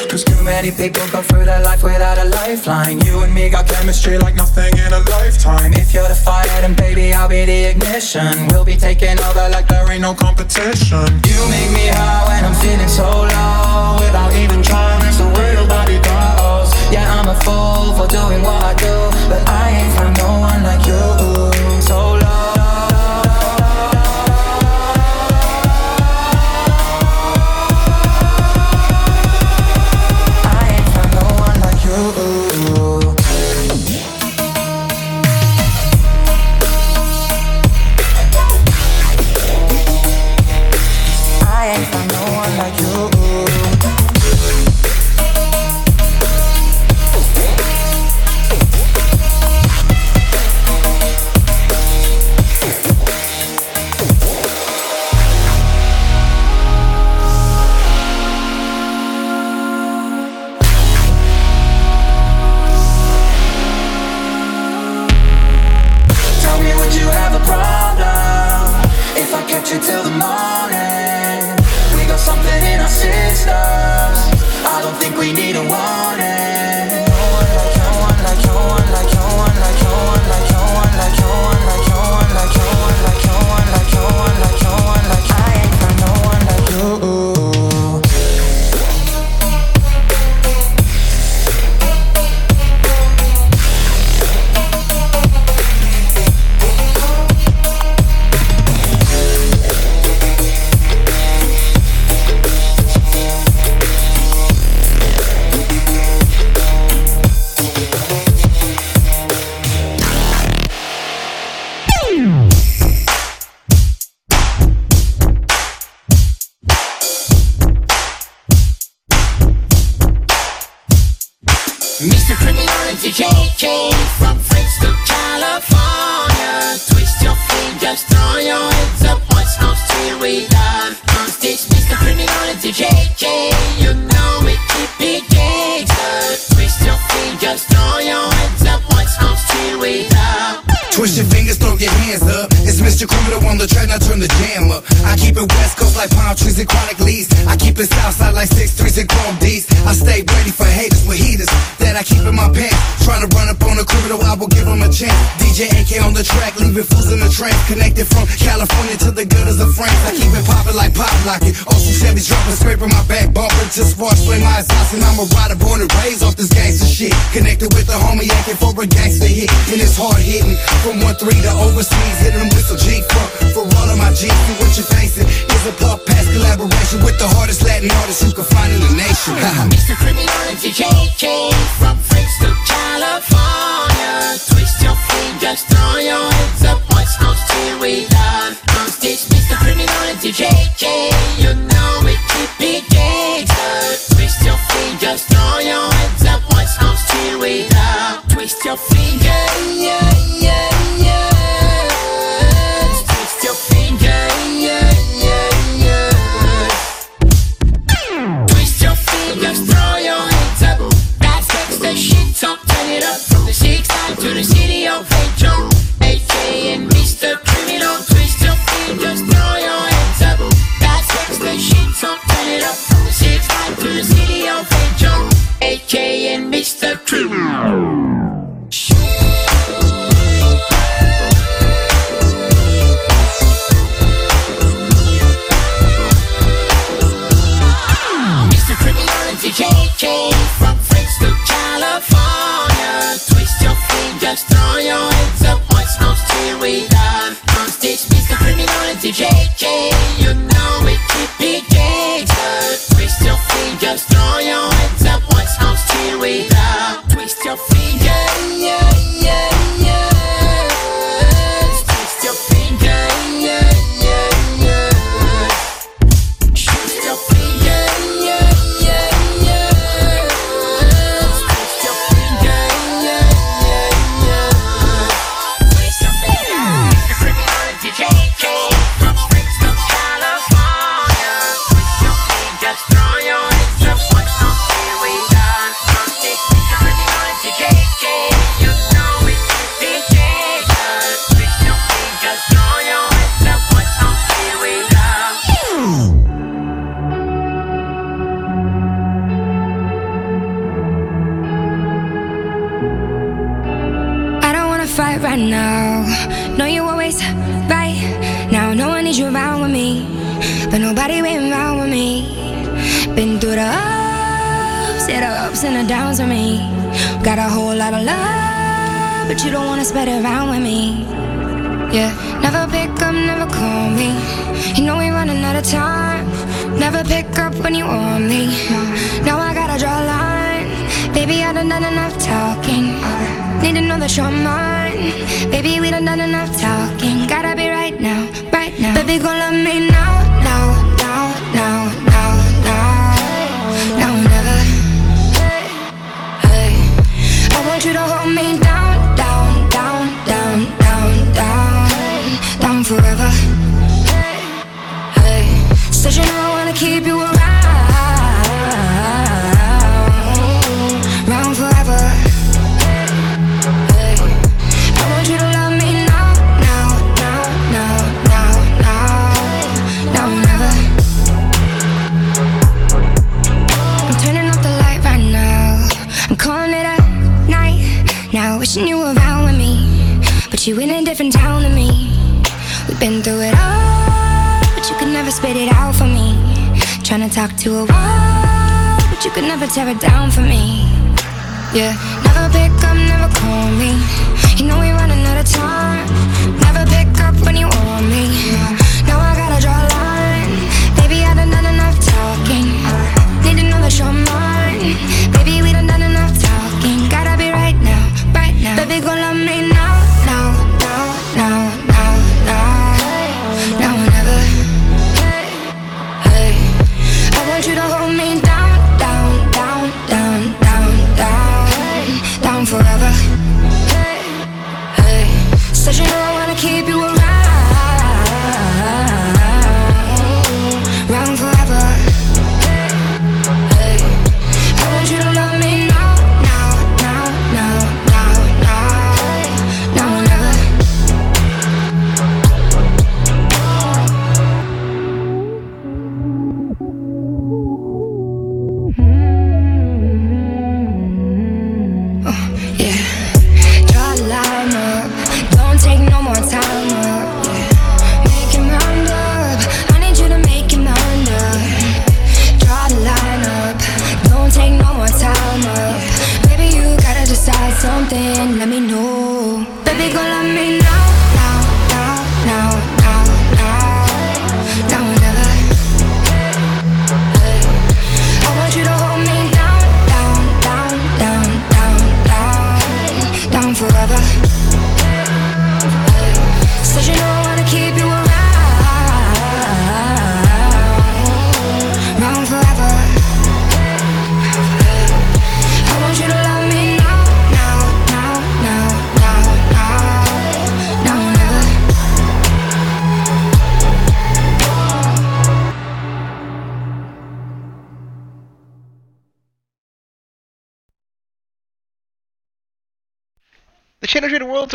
Cause 0.08 0.24
too 0.24 0.42
many 0.42 0.70
people 0.70 1.04
go 1.12 1.20
through 1.20 1.44
their 1.44 1.62
life 1.62 1.82
without 1.82 2.16
a 2.16 2.24
lifeline. 2.24 3.00
You 3.00 3.20
and 3.20 3.34
me 3.34 3.50
got 3.50 3.68
chemistry 3.68 4.16
like 4.16 4.36
nothing 4.36 4.72
in 4.78 4.92
a 4.92 5.00
lifetime. 5.10 5.74
If 5.74 5.92
you're 5.92 6.08
the 6.08 6.14
fire, 6.14 6.46
then 6.62 6.74
baby, 6.74 7.12
I'll 7.12 7.28
be 7.28 7.44
the 7.44 7.64
ignition. 7.72 8.32
We'll 8.48 8.64
be 8.64 8.76
taking 8.76 9.20
over 9.20 9.48
like 9.50 9.68
there 9.68 9.90
ain't 9.92 10.02
no 10.02 10.14
competition. 10.14 11.08
You 11.28 11.40
make 11.52 11.70
me 11.76 11.88
high 11.92 12.24
when 12.28 12.44
I'm 12.48 12.56
feeling 12.56 12.88
so 12.88 13.04
low. 13.04 14.00
Without 14.00 14.32
even 14.32 14.62
trying, 14.62 15.06
it's 15.08 15.18
the 15.18 15.28
way 15.28 15.52
your 15.52 15.68
body 15.68 15.98
goes. 16.00 16.47
Yeah, 16.90 17.06
I'm 17.12 17.28
a 17.28 17.34
fool 17.40 17.92
for 17.96 18.06
doing 18.08 18.42
what 18.42 18.62
I 18.62 18.74
do. 18.74 18.94
But 19.28 19.46
I 19.46 19.70
ain't 19.70 19.94
found 19.94 20.16
no 20.16 20.40
one 20.40 20.62
like 20.62 20.86
you. 20.86 21.37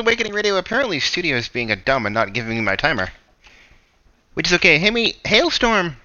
Awakening 0.04 0.34
Radio 0.34 0.58
apparently 0.58 1.00
studio 1.00 1.38
is 1.38 1.48
being 1.48 1.72
a 1.72 1.78
dumb 1.78 2.06
and 2.06 2.14
not 2.14 2.34
giving 2.34 2.58
me 2.58 2.62
my 2.62 2.76
timer. 2.76 3.08
Which 4.34 4.48
is 4.48 4.54
okay. 4.56 4.76
Amy 4.76 5.14
Halestorm 5.24 5.96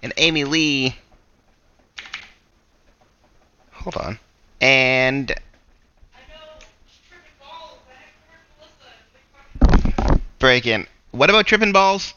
and 0.00 0.12
Amy 0.16 0.44
Lee. 0.44 0.94
Hold 3.72 3.96
on. 3.96 4.18
And 4.60 5.34
break 10.38 10.66
in. 10.66 10.86
What 11.10 11.30
about 11.30 11.48
tripping 11.48 11.72
balls? 11.72 12.14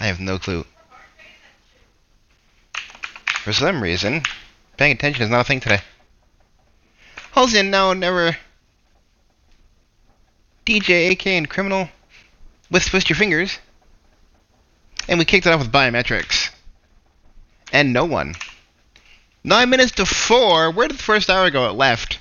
I 0.00 0.06
have 0.06 0.20
no 0.20 0.38
clue. 0.38 0.64
For 3.44 3.52
some 3.52 3.82
reason, 3.82 4.22
paying 4.78 4.92
attention 4.92 5.22
is 5.22 5.28
not 5.28 5.42
a 5.42 5.44
thing 5.44 5.60
today. 5.60 5.82
Holes 7.32 7.54
in 7.54 7.70
no, 7.70 7.94
never. 7.94 8.36
DJ, 10.66 11.12
AK, 11.12 11.26
and 11.28 11.48
Criminal 11.48 11.88
with 12.70 12.84
Twist 12.84 13.08
Your 13.08 13.16
Fingers. 13.16 13.58
And 15.08 15.18
we 15.18 15.24
kicked 15.24 15.46
it 15.46 15.52
off 15.52 15.60
with 15.60 15.72
biometrics. 15.72 16.50
And 17.72 17.94
no 17.94 18.04
one. 18.04 18.34
Nine 19.42 19.70
minutes 19.70 19.92
to 19.92 20.04
four. 20.04 20.70
Where 20.72 20.88
did 20.88 20.98
the 20.98 21.02
first 21.02 21.30
hour 21.30 21.50
go? 21.50 21.70
It 21.70 21.72
left. 21.72 22.18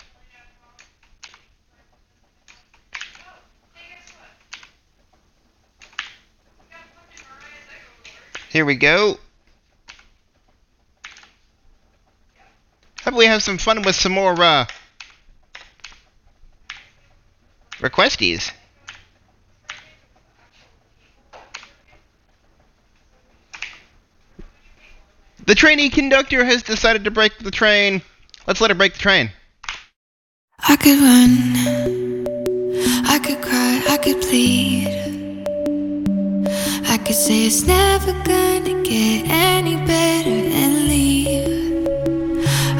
Here 8.49 8.65
we 8.65 8.75
go. 8.75 9.19
How 13.01 13.09
about 13.09 13.17
we 13.17 13.25
have 13.25 13.43
some 13.43 13.57
fun 13.57 13.81
with 13.81 13.95
some 13.95 14.13
more 14.13 14.41
uh, 14.41 14.65
requesties? 17.81 18.51
The 25.45 25.55
trainee 25.55 25.89
conductor 25.89 26.45
has 26.45 26.63
decided 26.63 27.03
to 27.03 27.11
break 27.11 27.37
the 27.39 27.51
train. 27.51 28.01
Let's 28.47 28.61
let 28.61 28.71
her 28.71 28.75
break 28.75 28.93
the 28.93 28.99
train. 28.99 29.31
I 30.59 30.75
could 30.75 30.99
run, 30.99 32.27
I 33.07 33.19
could 33.19 33.41
cry, 33.41 33.83
I 33.89 33.97
could 33.97 34.21
plead. 34.21 34.87
I 36.87 36.97
could 36.99 37.15
say 37.15 37.47
it's 37.47 37.63
never 37.63 38.13
gonna 38.23 38.83
get 38.83 39.27
any 39.27 39.75
better 39.87 40.29
and 40.29 40.87
leave. 40.87 41.87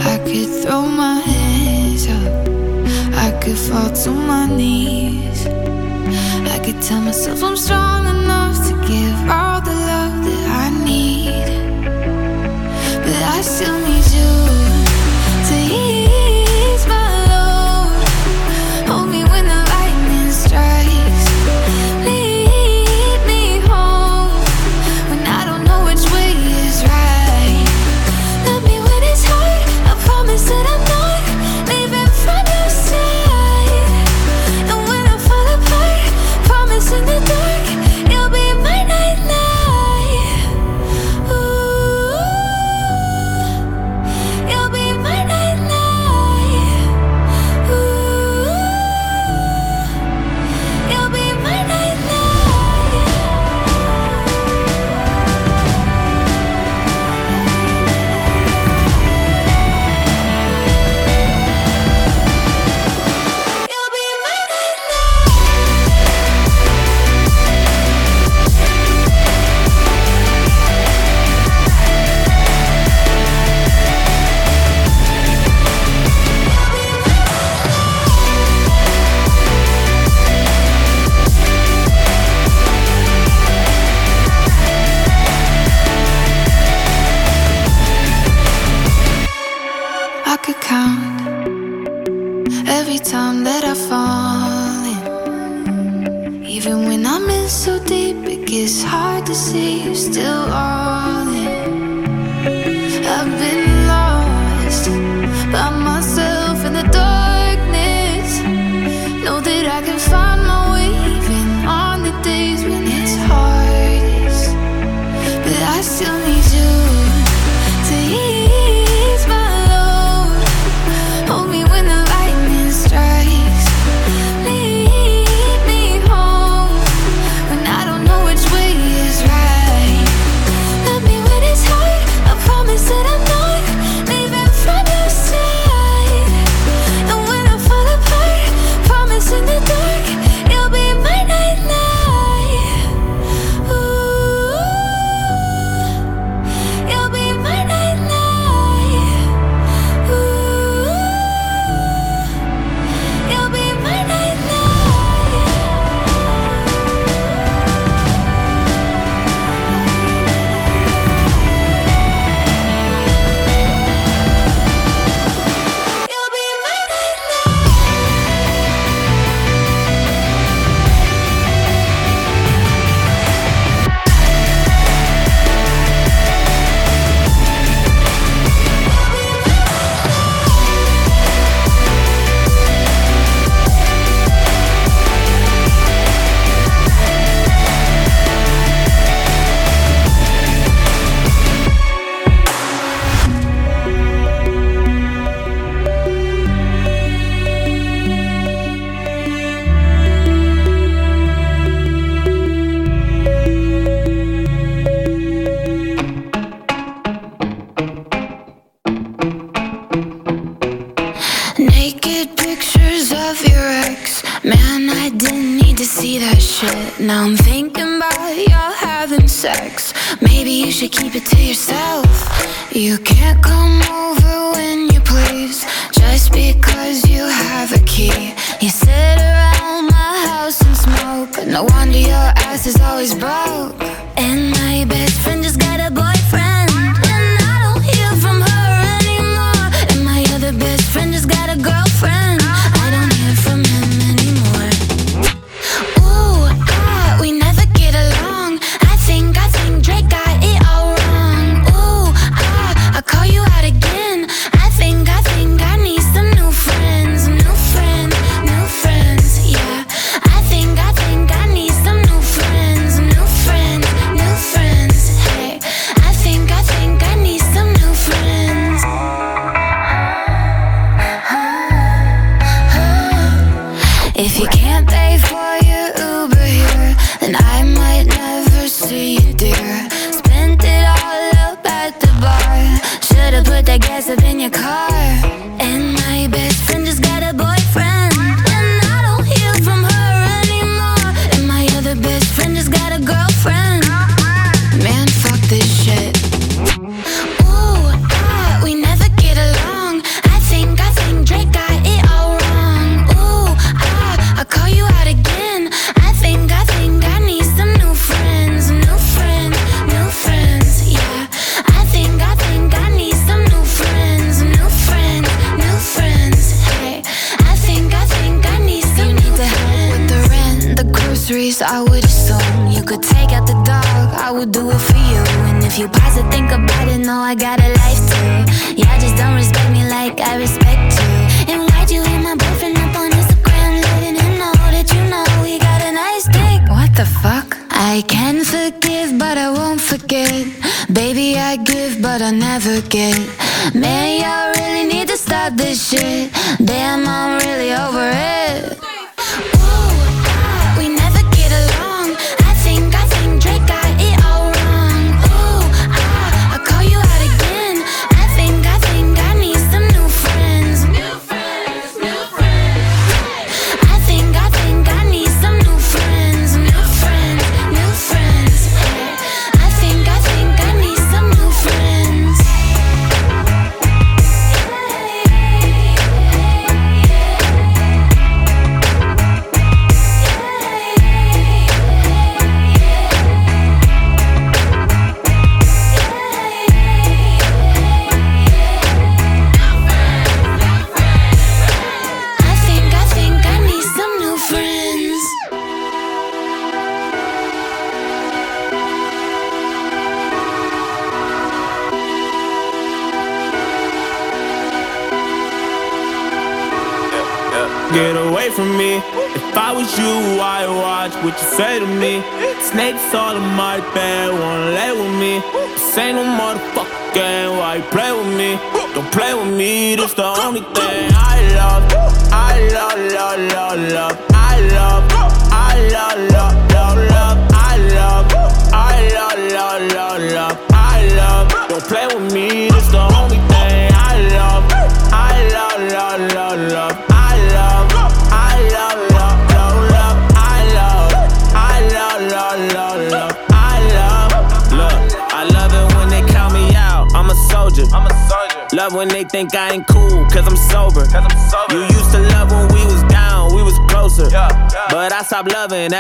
I 0.06 0.18
could 0.20 0.64
throw 0.64 0.84
my 0.84 1.22
could 1.26 1.41
fall 3.68 3.92
to 3.92 4.12
my 4.12 4.48
knees. 4.48 5.46
I 5.46 6.60
could 6.64 6.82
tell 6.82 7.02
myself 7.02 7.44
I'm 7.44 7.56
strong 7.56 8.06
enough 8.08 8.58
to 8.68 8.74
give 8.88 9.18
all 9.30 9.62
the 9.62 9.76
love 9.92 10.16
that 10.26 10.46
I 10.64 10.68
need. 10.90 11.48
But 13.06 13.22
I 13.36 13.42
still 13.42 13.78
need 13.80 13.91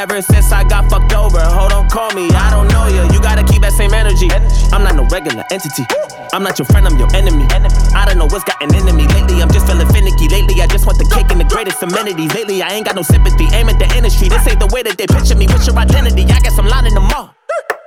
Ever 0.02 0.20
since 0.20 0.52
I 0.52 0.64
got 0.64 0.90
fucked 0.90 1.14
over, 1.14 1.38
hold 1.38 1.72
on, 1.72 1.88
call 1.88 2.10
me. 2.18 2.26
I 2.34 2.50
don't 2.50 2.66
know 2.74 2.90
ya. 2.90 3.06
You. 3.14 3.22
gotta 3.22 3.46
keep 3.46 3.62
that 3.62 3.72
same 3.72 3.94
energy. 3.94 4.34
I'm 4.74 4.82
not 4.82 4.96
no 4.98 5.06
regular 5.14 5.46
entity. 5.52 5.86
I'm 6.34 6.42
not 6.42 6.58
your 6.58 6.66
friend, 6.66 6.90
I'm 6.90 6.98
your 6.98 7.06
enemy. 7.14 7.46
I 7.94 8.10
don't 8.10 8.18
know 8.18 8.26
what's 8.26 8.44
gotten 8.44 8.74
into 8.74 8.98
me 8.98 9.06
lately. 9.14 9.46
I'm 9.46 9.52
just 9.54 9.70
feeling 9.70 9.86
finicky. 9.94 10.26
Lately, 10.28 10.58
I 10.58 10.66
just 10.66 10.88
want 10.90 10.98
the 10.98 11.06
cake 11.06 11.30
and 11.30 11.40
the 11.40 11.46
greatest 11.46 11.84
amenities. 11.84 12.34
Lately, 12.34 12.64
I 12.64 12.74
ain't 12.74 12.88
got 12.88 12.96
no 12.96 13.04
sympathy. 13.04 13.46
Aim 13.54 13.70
at 13.70 13.78
the 13.78 13.86
industry. 13.96 14.28
This 14.28 14.42
ain't 14.50 14.58
the 14.58 14.74
way 14.74 14.82
that 14.82 14.98
they 14.98 15.06
picture 15.06 15.38
me. 15.38 15.46
What's 15.46 15.68
your 15.68 15.78
identity? 15.78 16.26
I 16.34 16.40
guess 16.42 16.58
I'm 16.58 16.66
lying 16.66 16.90
the 16.90 17.06
all. 17.14 17.36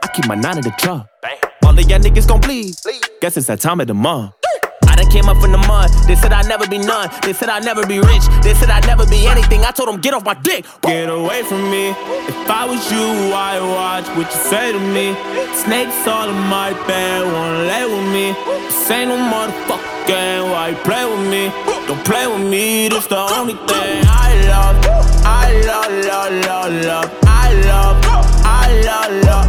I 0.04 0.06
keep 0.14 0.28
my 0.28 0.36
nine 0.36 0.58
in 0.58 0.62
the 0.62 0.70
truck. 0.78 1.10
All 1.66 1.74
of 1.74 1.82
y'all 1.90 1.98
niggas 1.98 2.28
gon' 2.28 2.38
bleed. 2.38 2.78
Guess 3.22 3.38
it's 3.38 3.48
that 3.48 3.58
time 3.58 3.80
of 3.80 3.88
the 3.88 3.94
month 3.94 4.38
came 5.14 5.28
up 5.28 5.38
from 5.38 5.52
the 5.52 5.62
mud. 5.70 5.90
They 6.08 6.16
said 6.16 6.32
I'd 6.32 6.48
never 6.48 6.66
be 6.66 6.78
none. 6.78 7.08
They 7.22 7.32
said 7.32 7.48
I'd 7.48 7.64
never 7.64 7.86
be 7.86 8.00
rich. 8.00 8.26
They 8.42 8.52
said 8.52 8.68
I'd 8.68 8.84
never 8.84 9.06
be 9.06 9.28
anything. 9.28 9.60
I 9.62 9.70
told 9.70 9.88
them, 9.88 10.00
get 10.00 10.12
off 10.12 10.24
my 10.24 10.34
dick. 10.34 10.66
Get 10.82 11.08
away 11.08 11.44
from 11.44 11.62
me. 11.70 11.94
If 12.26 12.50
I 12.50 12.66
was 12.66 12.82
you, 12.90 13.06
I'd 13.30 13.62
watch 13.62 14.08
what 14.16 14.26
you 14.34 14.40
say 14.50 14.72
to 14.72 14.82
me. 14.96 15.14
Snakes 15.54 16.02
all 16.08 16.28
in 16.28 16.40
my 16.50 16.72
bed, 16.88 17.22
wanna 17.32 17.62
lay 17.70 17.84
with 17.86 18.08
me. 18.16 18.26
This 18.66 18.90
ain't 18.90 19.08
no 19.10 19.16
motherfucking 19.32 20.06
game. 20.08 20.50
Why 20.50 20.68
you 20.70 20.78
play 20.88 21.04
with 21.06 21.24
me? 21.30 21.44
Don't 21.86 22.04
play 22.04 22.26
with 22.26 22.46
me. 22.50 22.88
This 22.88 23.06
the 23.06 23.22
only 23.38 23.54
thing 23.70 24.02
I 24.26 24.30
love. 24.50 24.76
I 25.24 25.46
love, 25.70 25.92
love, 26.10 26.32
love, 26.48 26.72
love. 26.90 27.10
I 27.22 27.48
love, 27.70 27.96
I 28.42 28.66
love, 28.82 29.24
love. 29.26 29.43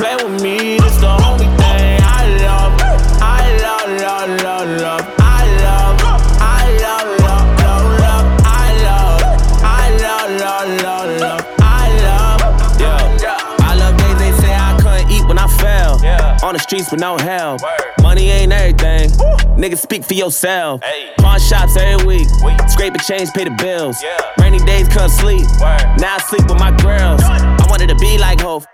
play 0.00 0.16
with 0.16 0.42
me, 0.42 0.78
that's 0.78 0.96
the 0.96 1.12
only 1.28 1.44
thing 1.60 2.00
I 2.00 2.24
love. 2.40 2.72
I 3.20 3.44
love, 3.60 3.88
love, 4.00 4.30
love, 4.40 4.80
love. 4.80 5.04
I 5.20 5.44
love, 5.60 6.00
I 6.40 6.64
love, 6.80 7.08
love, 7.20 7.48
love, 7.60 7.86
love. 8.00 8.26
I 8.48 8.68
love, 8.80 9.20
I 9.62 9.90
love, 10.00 10.30
love, 10.40 10.68
love, 10.80 11.20
love. 11.20 11.42
I 11.60 11.84
love, 12.00 12.80
yeah. 12.80 13.60
I 13.60 13.74
love 13.76 13.94
days 13.98 14.18
they 14.18 14.32
say 14.40 14.54
I 14.54 14.72
couldn't 14.80 15.10
eat 15.12 15.28
when 15.28 15.38
I 15.38 15.46
fell. 15.60 16.00
On 16.48 16.54
the 16.54 16.58
streets 16.58 16.90
with 16.90 17.00
no 17.00 17.18
help. 17.18 17.60
Word. 17.60 17.70
Money 18.00 18.30
ain't 18.30 18.52
everything. 18.52 19.10
Woo. 19.18 19.36
Nigga, 19.60 19.76
speak 19.76 20.02
for 20.02 20.14
yourself. 20.14 20.82
Hey. 20.82 21.12
Pawn 21.18 21.38
shops 21.38 21.76
every 21.76 22.06
week. 22.06 22.28
week. 22.42 22.58
Scrape 22.70 22.94
a 22.94 22.98
change, 22.98 23.28
pay 23.34 23.44
the 23.44 23.50
bills. 23.50 24.02
Yeah. 24.02 24.16
Rainy 24.40 24.60
days, 24.60 24.88
come 24.88 25.10
sleep. 25.10 25.44
Word. 25.60 26.00
Now 26.00 26.16
I 26.16 26.18
sleep 26.20 26.48
with 26.48 26.58
my 26.58 26.70
girls. 26.70 27.20
Done. 27.20 27.60
I 27.60 27.66
wanted 27.68 27.90
to 27.90 27.96
be 27.96 28.16
like 28.16 28.40
Hope. 28.40 28.64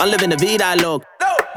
I'm 0.00 0.10
living 0.10 0.30
the 0.30 0.36
vida 0.36 0.76
look. 0.80 1.04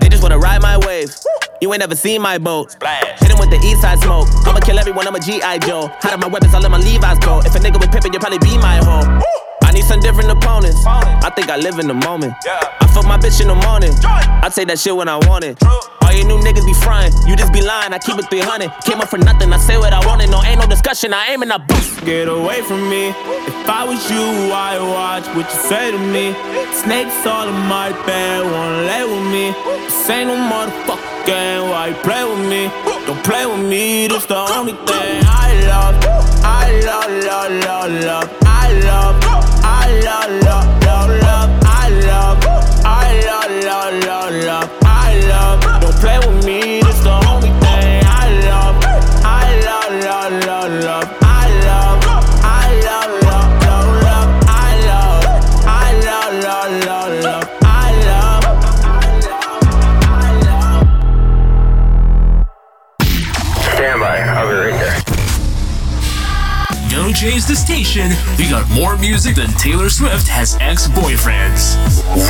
They 0.02 0.10
just 0.10 0.22
wanna 0.22 0.38
ride 0.38 0.62
my 0.62 0.78
wave. 0.86 1.16
You 1.62 1.72
ain't 1.72 1.80
never 1.80 1.96
seen 1.96 2.22
my 2.22 2.38
boat. 2.38 2.76
Hit 3.20 3.32
him 3.32 3.40
with 3.40 3.50
the 3.50 3.60
east 3.64 3.82
side 3.82 4.00
smoke. 4.00 4.28
I'ma 4.46 4.60
kill 4.60 4.78
everyone, 4.78 5.08
I'm 5.08 5.16
a 5.16 5.20
G.I. 5.20 5.60
Joe. 5.60 5.88
Hide 6.02 6.20
my 6.20 6.28
weapons, 6.28 6.54
I 6.54 6.60
let 6.60 6.70
my 6.70 6.78
Levi's 6.78 7.20
go. 7.20 7.40
If 7.40 7.56
a 7.56 7.60
nigga 7.60 7.80
with 7.80 7.90
pimpin', 7.90 8.12
you'll 8.12 8.20
probably 8.20 8.40
be 8.40 8.58
my 8.58 8.84
hoe. 8.84 9.43
Need 9.74 9.86
some 9.86 10.00
different 10.00 10.30
opponents. 10.30 10.86
I 10.86 11.32
think 11.36 11.50
I 11.50 11.58
live 11.58 11.80
in 11.80 11.88
the 11.88 11.94
moment. 11.94 12.34
I 12.46 12.88
fuck 12.94 13.06
my 13.06 13.18
bitch 13.18 13.42
in 13.42 13.48
the 13.48 13.56
morning. 13.56 13.92
I 14.06 14.50
take 14.54 14.68
that 14.68 14.80
shit 14.80 14.96
when 14.96 15.10
I 15.10 15.18
want 15.28 15.44
it. 15.44 15.58
All 15.66 16.14
you 16.14 16.24
new 16.26 16.38
niggas 16.38 16.66
be 16.66 16.74
frying, 16.74 17.12
you 17.26 17.36
just 17.36 17.52
be 17.52 17.62
lying. 17.62 17.94
I 17.94 17.98
keep 17.98 18.20
it 18.20 18.30
300. 18.30 18.70
Came 18.86 19.02
up 19.02 19.10
for 19.10 19.18
nothing, 19.18 19.52
I 19.52 19.58
say 19.58 19.78
what 19.78 19.94
I 19.94 20.06
wanted. 20.06 20.30
No, 20.30 20.44
ain't 20.44 20.60
no 20.60 20.68
discussion, 20.68 21.14
I 21.14 21.34
aim 21.34 21.42
and 21.42 21.52
I 21.52 21.58
boost. 21.58 22.06
Get 22.06 22.28
away 22.28 22.62
from 22.62 22.88
me. 22.90 23.10
If 23.10 23.70
I 23.70 23.84
was 23.84 24.00
you, 24.12 24.54
I'd 24.54 24.78
watch 24.80 25.26
what 25.36 25.50
you 25.50 25.60
say 25.70 25.92
to 25.92 25.98
me. 25.98 26.36
Snakes 26.74 27.26
all 27.26 27.48
in 27.50 27.60
my 27.66 27.92
bed, 28.06 28.46
wanna 28.46 28.86
lay 28.86 29.04
with 29.04 29.26
me. 29.34 29.52
This 29.86 30.10
ain't 30.10 30.28
no 30.28 30.36
motherfucking 30.36 31.14
why 31.26 31.88
you 31.88 31.96
play 32.04 32.24
with 32.24 32.50
me? 32.50 32.68
Don't 33.08 33.24
play 33.24 33.46
with 33.46 33.66
me, 33.66 34.08
this 34.08 34.26
the 34.26 34.36
only 34.36 34.74
thing 34.74 35.24
I 35.26 35.50
love. 35.68 35.96
I 36.44 36.82
love, 36.84 37.12
love, 37.24 37.52
love, 37.64 38.04
love. 38.04 38.38
I 38.46 38.74
love, 38.84 39.33
I 39.64 40.00
love, 40.04 40.44
love, 40.44 40.84
love. 40.84 41.50
I 41.66 41.90
love, 41.90 42.38
I 42.86 43.22
love, 43.26 44.04
love, 44.04 44.34
love. 44.44 44.70
I 44.84 45.20
love. 45.28 45.82
Don't 45.82 45.96
play 45.96 46.20
with 46.20 46.46
me, 46.46 46.82
change 67.24 67.46
the 67.46 67.56
station. 67.56 68.12
We 68.38 68.50
got 68.50 68.70
more 68.70 68.98
music 68.98 69.36
than 69.36 69.48
Taylor 69.52 69.90
Swift 69.90 70.28
has 70.28 70.58
ex 70.60 70.88
boyfriends. 70.90 71.78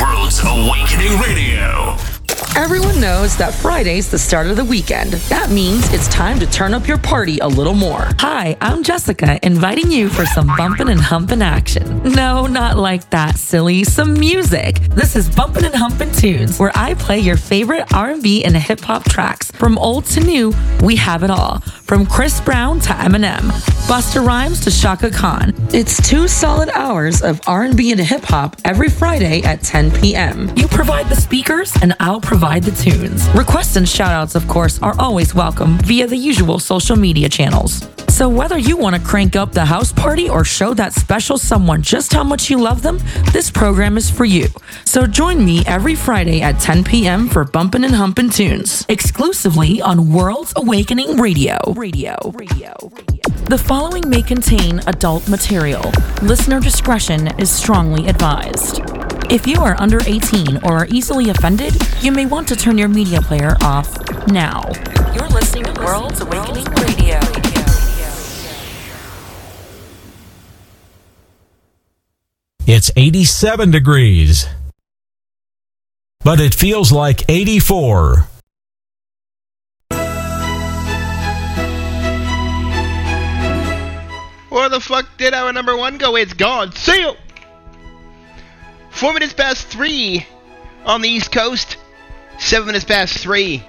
World's 0.00 0.38
Awakening 0.44 1.18
Radio. 1.18 2.13
Everyone 2.56 3.00
knows 3.00 3.36
that 3.36 3.52
Friday's 3.52 4.08
the 4.08 4.18
start 4.18 4.46
of 4.46 4.56
the 4.56 4.64
weekend. 4.64 5.14
That 5.28 5.50
means 5.50 5.92
it's 5.92 6.06
time 6.06 6.38
to 6.38 6.46
turn 6.46 6.72
up 6.72 6.86
your 6.86 6.98
party 6.98 7.38
a 7.40 7.48
little 7.48 7.74
more. 7.74 8.08
Hi, 8.20 8.56
I'm 8.60 8.84
Jessica, 8.84 9.40
inviting 9.42 9.90
you 9.90 10.08
for 10.08 10.24
some 10.24 10.46
bumpin' 10.56 10.88
and 10.88 11.00
humpin' 11.00 11.42
action. 11.42 12.02
No, 12.04 12.46
not 12.46 12.76
like 12.76 13.10
that, 13.10 13.36
silly. 13.38 13.82
Some 13.82 14.14
music. 14.14 14.78
This 14.90 15.16
is 15.16 15.28
Bumpin' 15.28 15.64
and 15.64 15.74
Humpin' 15.74 16.12
Tunes, 16.12 16.60
where 16.60 16.70
I 16.76 16.94
play 16.94 17.18
your 17.18 17.36
favorite 17.36 17.92
R&B 17.92 18.44
and 18.44 18.56
hip 18.56 18.80
hop 18.80 19.04
tracks. 19.04 19.50
From 19.50 19.76
old 19.76 20.04
to 20.06 20.20
new, 20.20 20.54
we 20.80 20.94
have 20.96 21.24
it 21.24 21.30
all. 21.30 21.58
From 21.58 22.06
Chris 22.06 22.40
Brown 22.40 22.78
to 22.80 22.92
Eminem, 22.92 23.50
Busta 23.88 24.24
Rhymes 24.24 24.60
to 24.60 24.70
Chaka 24.70 25.10
Khan. 25.10 25.54
It's 25.72 26.00
two 26.08 26.28
solid 26.28 26.68
hours 26.70 27.20
of 27.20 27.40
R&B 27.46 27.90
and 27.90 28.00
hip 28.00 28.22
hop 28.22 28.56
every 28.64 28.88
Friday 28.88 29.42
at 29.42 29.62
10 29.62 29.90
p.m. 29.90 30.50
You 30.56 30.68
provide 30.68 31.08
the 31.08 31.16
speakers, 31.16 31.74
and 31.82 31.94
I'll 32.00 32.13
provide 32.20 32.62
the 32.62 32.70
tunes. 32.72 33.28
Requests 33.30 33.76
and 33.76 33.86
shoutouts, 33.86 34.34
of 34.34 34.46
course, 34.48 34.80
are 34.82 34.94
always 34.98 35.34
welcome 35.34 35.78
via 35.78 36.06
the 36.06 36.16
usual 36.16 36.58
social 36.58 36.96
media 36.96 37.28
channels. 37.28 37.88
So 38.08 38.28
whether 38.28 38.58
you 38.58 38.76
want 38.76 38.94
to 38.94 39.02
crank 39.02 39.34
up 39.34 39.52
the 39.52 39.64
house 39.64 39.92
party 39.92 40.28
or 40.28 40.44
show 40.44 40.72
that 40.74 40.92
special 40.92 41.36
someone 41.36 41.82
just 41.82 42.12
how 42.12 42.22
much 42.22 42.48
you 42.48 42.60
love 42.60 42.82
them, 42.82 42.98
this 43.32 43.50
program 43.50 43.96
is 43.96 44.08
for 44.08 44.24
you. 44.24 44.46
So 44.84 45.06
join 45.06 45.44
me 45.44 45.64
every 45.66 45.96
Friday 45.96 46.40
at 46.40 46.60
10 46.60 46.84
p.m. 46.84 47.28
for 47.28 47.44
Bumpin' 47.44 47.82
and 47.82 47.94
Humpin' 47.94 48.30
Tunes, 48.30 48.86
exclusively 48.88 49.80
on 49.80 50.12
World's 50.12 50.52
Awakening 50.56 51.16
Radio. 51.16 51.58
Radio. 51.74 52.16
Radio. 52.34 53.13
The 53.46 53.58
following 53.58 54.08
may 54.08 54.22
contain 54.22 54.80
adult 54.86 55.28
material. 55.28 55.92
Listener 56.22 56.60
discretion 56.60 57.28
is 57.38 57.50
strongly 57.50 58.08
advised. 58.08 58.80
If 59.30 59.46
you 59.46 59.60
are 59.60 59.80
under 59.80 60.00
18 60.06 60.64
or 60.64 60.78
are 60.78 60.86
easily 60.86 61.30
offended, 61.30 61.74
you 62.00 62.12
may 62.12 62.26
want 62.26 62.48
to 62.48 62.56
turn 62.56 62.78
your 62.78 62.88
media 62.88 63.20
player 63.20 63.56
off 63.62 63.96
now. 64.26 64.70
You're 65.14 65.28
listening 65.28 65.64
to 65.64 65.80
World's 65.80 66.20
Awakening 66.20 66.64
Radio. 66.64 67.20
It's 72.66 72.90
87 72.96 73.70
degrees. 73.70 74.46
But 76.20 76.40
it 76.40 76.54
feels 76.54 76.90
like 76.90 77.22
84. 77.28 78.26
Where 84.54 84.68
the 84.68 84.78
fuck 84.78 85.08
did 85.18 85.34
our 85.34 85.52
number 85.52 85.76
one 85.76 85.98
go? 85.98 86.14
It's 86.14 86.32
gone. 86.32 86.70
See 86.76 87.00
you. 87.00 87.14
Four 88.92 89.12
minutes 89.12 89.32
past 89.32 89.66
three 89.66 90.24
on 90.84 91.00
the 91.00 91.08
East 91.08 91.32
Coast. 91.32 91.76
Seven 92.38 92.66
minutes 92.68 92.84
past 92.84 93.18
three 93.18 93.64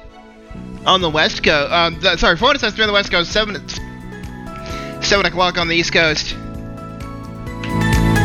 on 0.86 1.02
the 1.02 1.10
West 1.10 1.42
Coast. 1.44 1.72
Um, 1.74 2.00
th- 2.00 2.20
sorry, 2.20 2.38
four 2.38 2.50
minutes 2.50 2.64
past 2.64 2.76
three 2.76 2.84
on 2.84 2.88
the 2.90 2.94
West 2.94 3.10
Coast. 3.10 3.32
Seven. 3.32 3.68
Seven 5.02 5.26
o'clock 5.26 5.58
on 5.58 5.68
the 5.68 5.76
East 5.76 5.92
Coast. 5.92 6.36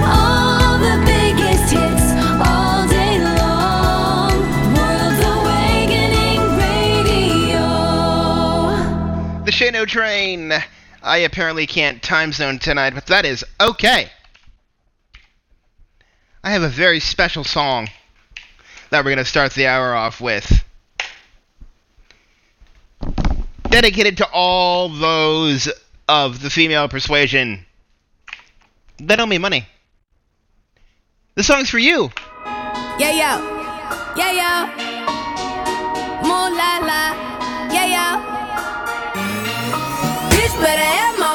All 0.04 0.78
the 0.78 1.02
biggest 1.06 1.72
hits 1.72 2.12
all 2.46 2.86
day 2.88 3.20
long. 3.24 4.38
World's 4.76 5.24
Awakening 5.24 6.42
Radio. 6.58 7.64
The 9.46 9.50
Shane 9.50 9.76
O 9.76 9.86
train. 9.86 10.52
I 11.02 11.18
apparently 11.18 11.66
can't 11.66 12.02
time 12.02 12.32
zone 12.32 12.58
tonight, 12.58 12.94
but 12.94 13.06
that 13.06 13.24
is 13.24 13.44
okay. 13.60 14.10
I 16.42 16.50
have 16.50 16.62
a 16.62 16.68
very 16.68 17.00
special 17.00 17.44
song 17.44 17.88
that 18.90 19.04
we're 19.04 19.10
going 19.10 19.18
to 19.18 19.24
start 19.24 19.52
the 19.52 19.66
hour 19.66 19.94
off 19.94 20.20
with. 20.20 20.64
Dedicated 23.68 24.16
to 24.18 24.28
all 24.32 24.88
those 24.88 25.70
of 26.08 26.42
the 26.42 26.50
female 26.50 26.88
persuasion 26.88 27.64
that 28.98 29.20
owe 29.20 29.26
me 29.26 29.38
money. 29.38 29.66
The 31.36 31.42
song's 31.42 31.70
for 31.70 31.78
you. 31.78 32.10
Yeah, 32.98 33.12
yo. 33.12 33.60
Yeah, 34.16 34.32
yo. 34.32 34.66
Moon 36.22 36.56
la 36.56 36.78
la. 36.82 37.30
Yeah. 37.72 38.39
Bitch 40.40 40.58
better 40.58 40.82
have 40.82 41.18
my 41.18 41.29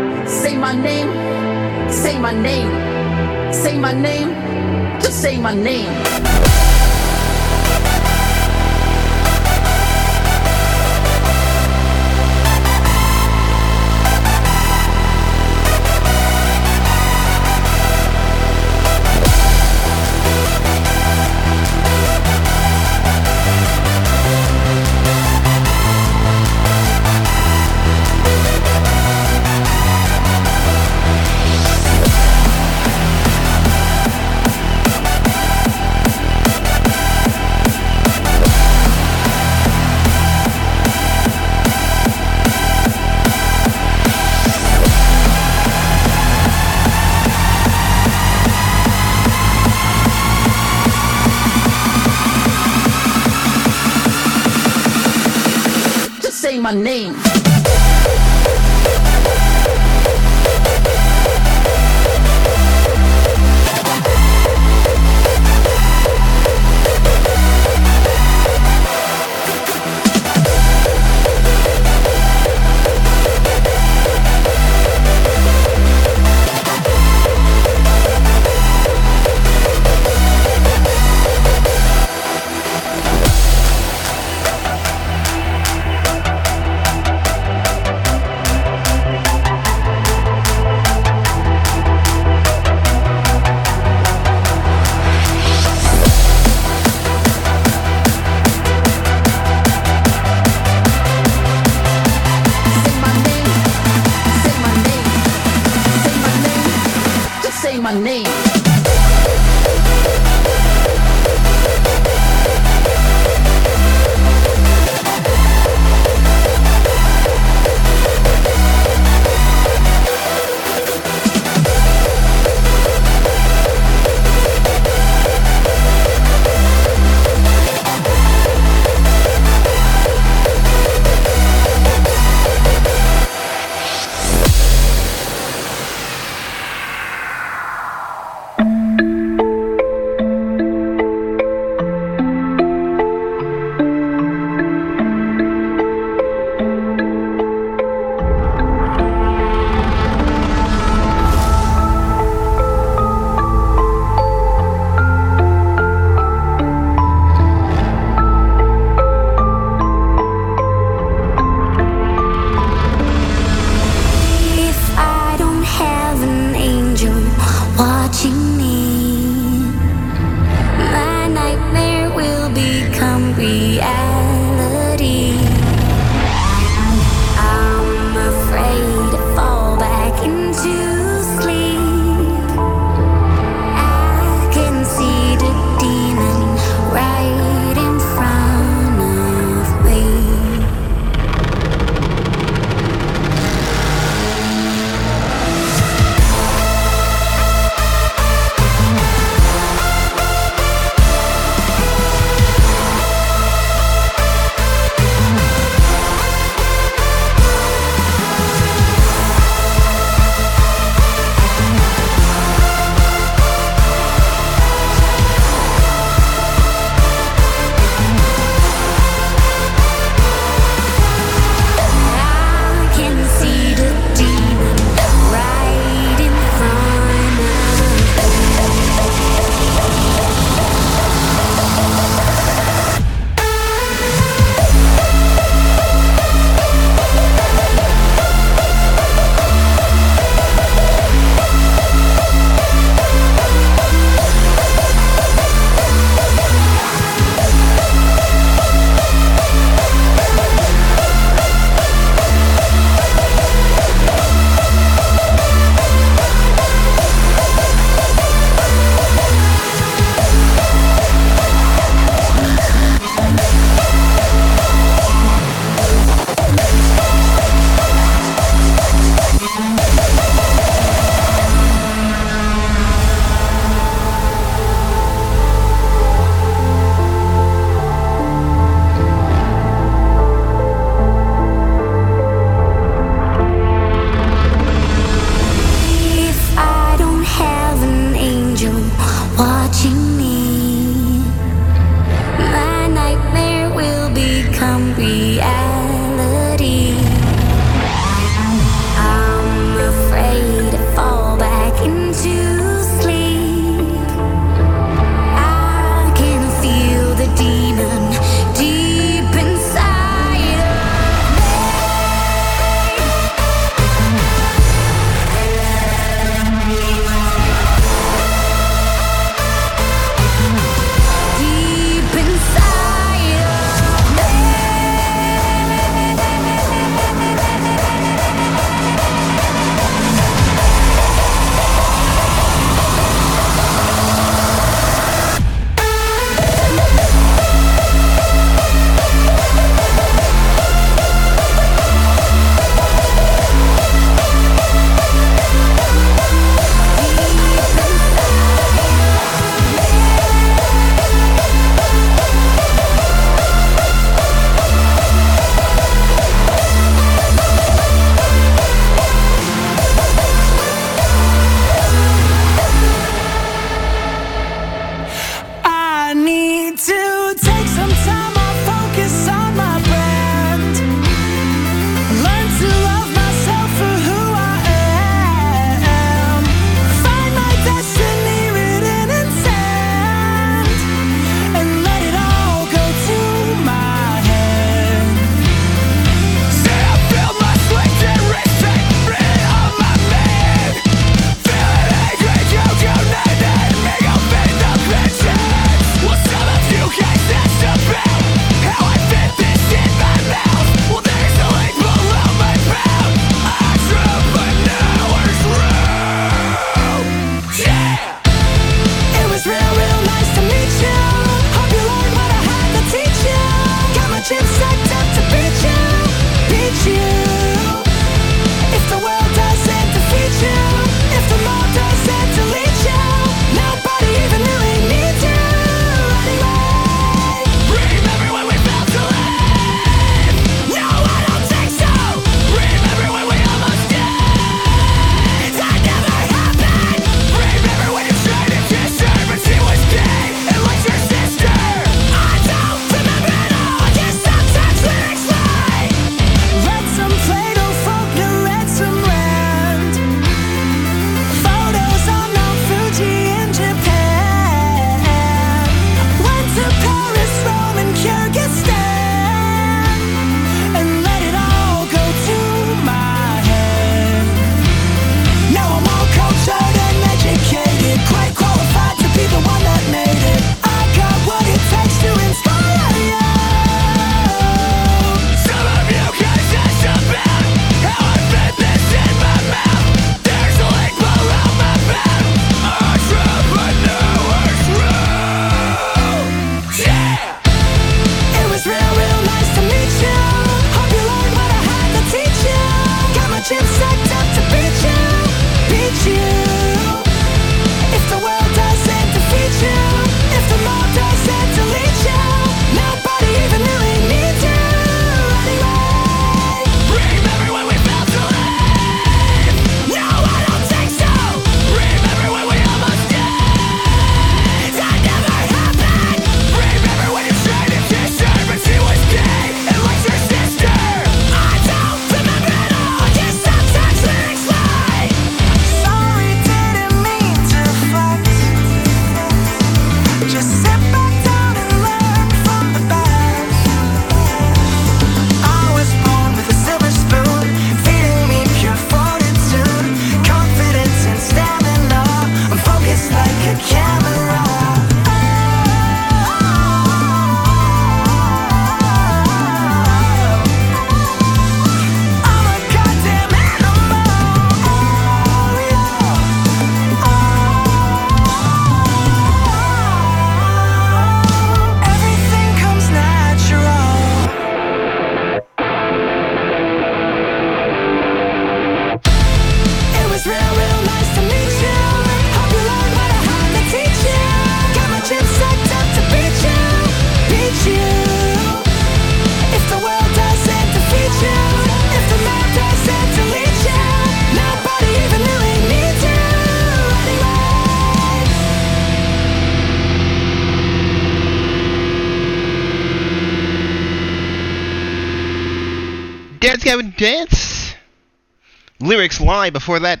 Lie 599.20 599.50
before 599.50 599.80
that. 599.80 600.00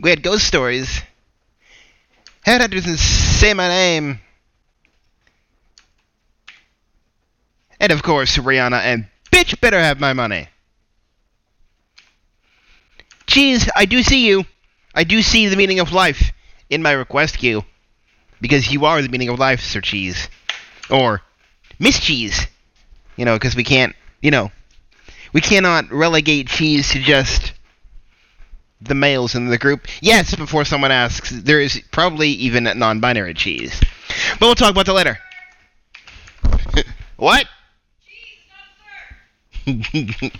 We 0.00 0.10
had 0.10 0.22
Ghost 0.22 0.46
Stories. 0.46 1.02
How 2.44 2.58
Headhunters 2.58 2.86
and 2.86 2.98
Say 2.98 3.54
My 3.54 3.68
Name. 3.68 4.20
And 7.80 7.92
of 7.92 8.02
course, 8.02 8.36
Rihanna 8.36 8.80
and 8.80 9.06
Bitch 9.32 9.60
Better 9.60 9.78
Have 9.80 10.00
My 10.00 10.12
Money. 10.12 10.48
Cheese, 13.26 13.68
I 13.74 13.84
do 13.84 14.02
see 14.02 14.26
you. 14.26 14.44
I 14.94 15.04
do 15.04 15.22
see 15.22 15.48
the 15.48 15.56
meaning 15.56 15.80
of 15.80 15.92
life 15.92 16.32
in 16.70 16.82
my 16.82 16.92
request 16.92 17.38
queue. 17.38 17.64
Because 18.40 18.70
you 18.70 18.84
are 18.84 19.02
the 19.02 19.08
meaning 19.08 19.28
of 19.28 19.38
life, 19.38 19.60
Sir 19.60 19.80
Cheese. 19.80 20.28
Or 20.90 21.22
Miss 21.78 21.98
Cheese. 22.00 22.46
You 23.16 23.24
know, 23.24 23.34
because 23.34 23.56
we 23.56 23.64
can't, 23.64 23.94
you 24.22 24.30
know, 24.30 24.50
we 25.36 25.42
cannot 25.42 25.92
relegate 25.92 26.48
cheese 26.48 26.88
to 26.88 26.98
just 26.98 27.52
the 28.80 28.94
males 28.94 29.34
in 29.34 29.48
the 29.48 29.58
group. 29.58 29.86
Yes, 30.00 30.34
before 30.34 30.64
someone 30.64 30.90
asks, 30.90 31.28
there 31.28 31.60
is 31.60 31.82
probably 31.92 32.30
even 32.30 32.64
non 32.64 33.00
binary 33.00 33.34
cheese. 33.34 33.78
But 34.40 34.46
we'll 34.46 34.54
talk 34.54 34.70
about 34.70 34.86
that 34.86 34.94
later. 34.94 35.18
what? 37.18 37.44
Cheese, 39.66 40.30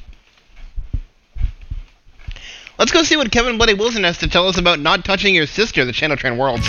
Let's 2.78 2.90
go 2.90 3.02
see 3.02 3.18
what 3.18 3.30
Kevin 3.30 3.58
Bloody 3.58 3.74
Wilson 3.74 4.04
has 4.04 4.16
to 4.18 4.28
tell 4.28 4.48
us 4.48 4.56
about 4.56 4.80
not 4.80 5.04
touching 5.04 5.34
your 5.34 5.46
sister, 5.46 5.84
the 5.84 5.92
Shane 5.92 6.10
O 6.10 6.16
Train 6.16 6.38
Worlds. 6.38 6.66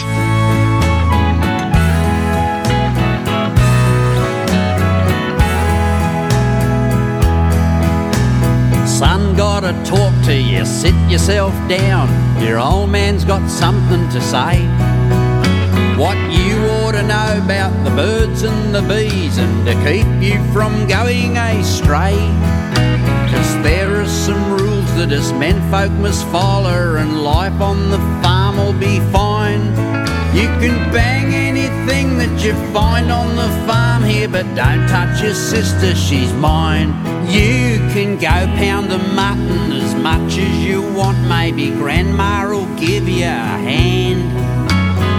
Son, 8.98 9.36
gotta 9.36 9.74
talk 9.86 10.12
to 10.26 10.34
you, 10.34 10.66
sit 10.66 10.96
yourself 11.08 11.54
down. 11.70 12.10
Your 12.42 12.58
old 12.58 12.90
man's 12.90 13.24
got 13.24 13.48
something 13.48 14.10
to 14.10 14.20
say. 14.20 14.66
What 16.02 16.18
you 16.34 16.58
ought 16.82 16.94
to 16.94 17.04
know 17.04 17.40
about 17.46 17.74
the 17.84 17.92
birds 17.92 18.42
and 18.42 18.74
the 18.74 18.82
bees, 18.82 19.38
and 19.38 19.68
to 19.68 19.74
keep 19.86 20.08
you 20.20 20.44
from 20.52 20.88
going 20.88 21.38
astray. 21.38 22.18
Cause 23.30 23.62
there 23.62 24.02
are 24.02 24.08
some 24.08 24.54
rules 24.54 24.92
that 24.96 25.12
us 25.12 25.32
men 25.34 25.62
folk 25.70 25.92
must 26.02 26.26
follow, 26.30 26.96
and 26.96 27.24
life 27.24 27.62
on 27.62 27.92
the 27.92 28.00
farm 28.24 28.58
will 28.58 28.74
be 28.74 29.00
fine. 29.12 29.62
You 30.34 30.48
can 30.58 30.92
bang 30.92 31.36
anything 31.36 32.18
that 32.18 32.44
you 32.44 32.54
find 32.74 33.12
on 33.12 33.36
the 33.36 33.50
farm 33.68 34.04
here, 34.04 34.28
but 34.28 34.46
don't 34.56 34.88
touch 34.88 35.22
your 35.22 35.36
sister, 35.36 35.94
she's 35.94 36.34
mine. 36.34 36.90
You 37.30 37.77
can 37.98 38.16
go 38.16 38.46
pound 38.58 38.92
the 38.92 39.00
mutton 39.16 39.72
as 39.72 39.96
much 39.96 40.38
as 40.38 40.64
you 40.64 40.84
want, 40.94 41.18
maybe 41.28 41.72
grandma 41.72 42.48
will 42.48 42.68
give 42.76 43.10
you 43.10 43.26
a 43.26 43.58
hand. 43.66 44.22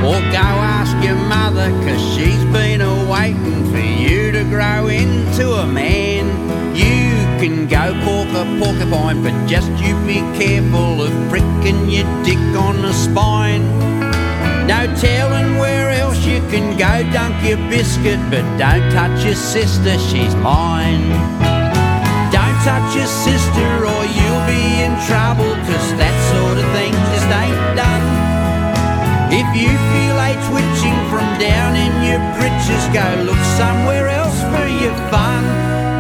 Or 0.07 0.21
go 0.31 0.47
ask 0.79 0.95
your 1.05 1.17
mother, 1.17 1.71
cause 1.83 2.01
she's 2.15 2.45
been 2.53 2.81
a 2.81 3.11
waiting 3.11 3.69
for 3.73 3.81
you 3.81 4.31
to 4.31 4.45
grow 4.45 4.87
into 4.87 5.55
a 5.55 5.67
man. 5.67 6.27
You 6.77 7.19
can 7.41 7.67
go 7.67 7.99
pork 8.05 8.29
a 8.29 8.45
porcupine, 8.63 9.25
but 9.25 9.35
just 9.49 9.73
you 9.83 9.97
be 10.07 10.21
careful 10.39 11.03
of 11.03 11.11
pricking 11.29 11.91
your 11.91 12.07
dick 12.23 12.39
on 12.57 12.81
the 12.81 12.93
spine. 12.93 13.67
No 14.69 14.87
telling 14.95 15.59
where 15.59 15.91
else 15.91 16.25
you 16.25 16.39
can 16.43 16.79
go 16.79 17.13
dunk 17.13 17.45
your 17.45 17.59
biscuit, 17.69 18.21
but 18.31 18.45
don't 18.57 18.89
touch 18.93 19.25
your 19.25 19.35
sister, 19.35 19.99
she's 19.99 20.37
mine. 20.37 21.58
Touch 22.69 22.97
your 22.97 23.09
sister 23.09 23.71
or 23.81 24.03
you'll 24.13 24.45
be 24.45 24.85
in 24.85 24.93
trouble, 25.09 25.57
cause 25.65 25.89
that 25.97 26.13
sort 26.37 26.61
of 26.61 26.69
thing 26.77 26.93
just 27.17 27.25
ain't 27.33 27.57
done. 27.73 28.05
If 29.33 29.49
you 29.57 29.73
feel 29.73 30.17
a 30.21 30.37
twitching 30.53 30.99
from 31.09 31.25
down 31.41 31.81
in 31.81 31.89
your 32.05 32.21
britches, 32.37 32.85
go 32.93 33.09
look 33.25 33.41
somewhere 33.57 34.13
else 34.13 34.37
for 34.53 34.69
your 34.69 34.93
fun. 35.09 35.49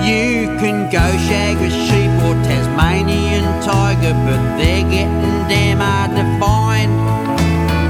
You 0.04 0.52
can 0.60 0.92
go 0.92 1.08
shag 1.24 1.56
a 1.56 1.72
sheep 1.72 2.12
or 2.28 2.36
Tasmanian 2.44 3.48
tiger, 3.64 4.12
but 4.28 4.40
they're 4.60 4.84
getting 4.92 5.40
damn 5.48 5.80
hard 5.80 6.12
to 6.20 6.24
find. 6.36 6.92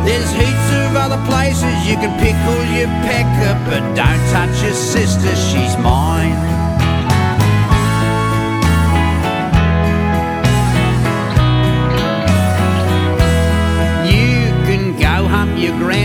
There's 0.06 0.30
heaps 0.30 0.70
of 0.86 0.94
other 0.94 1.18
places 1.26 1.74
you 1.82 1.98
can 1.98 2.14
pickle 2.22 2.62
your 2.78 2.86
pecker, 3.02 3.58
but 3.66 3.82
don't 3.98 4.22
touch 4.30 4.54
your 4.62 4.78
sister, 4.78 5.34
she's 5.34 5.74
mine. 5.82 6.67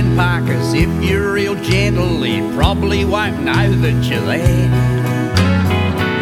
Your 0.01 0.73
if 0.73 1.03
you're 1.03 1.33
real 1.33 1.55
gentle, 1.55 2.21
he 2.23 2.41
probably 2.55 3.05
won't 3.05 3.43
know 3.43 3.71
that 3.71 4.03
you're 4.05 4.21
there. 4.21 4.69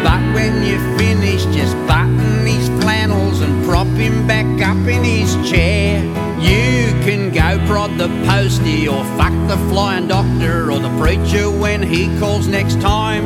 But 0.02 0.22
when 0.34 0.66
you 0.66 0.78
finish, 0.98 1.44
just 1.54 1.74
button 1.86 2.46
his 2.46 2.68
flannels 2.82 3.40
and 3.40 3.64
prop 3.64 3.86
him 3.86 4.26
back 4.26 4.46
up 4.62 4.76
in 4.86 5.04
his 5.04 5.34
chair. 5.48 6.02
You 6.40 6.92
can 7.04 7.30
go 7.30 7.64
prod 7.66 7.96
the 7.98 8.08
postie 8.26 8.88
or 8.88 9.04
fuck 9.16 9.32
the 9.48 9.56
flying 9.68 10.08
doctor 10.08 10.70
or 10.70 10.78
the 10.78 10.94
preacher 10.98 11.50
when 11.50 11.82
he 11.82 12.06
calls 12.18 12.46
next 12.46 12.80
time. 12.80 13.24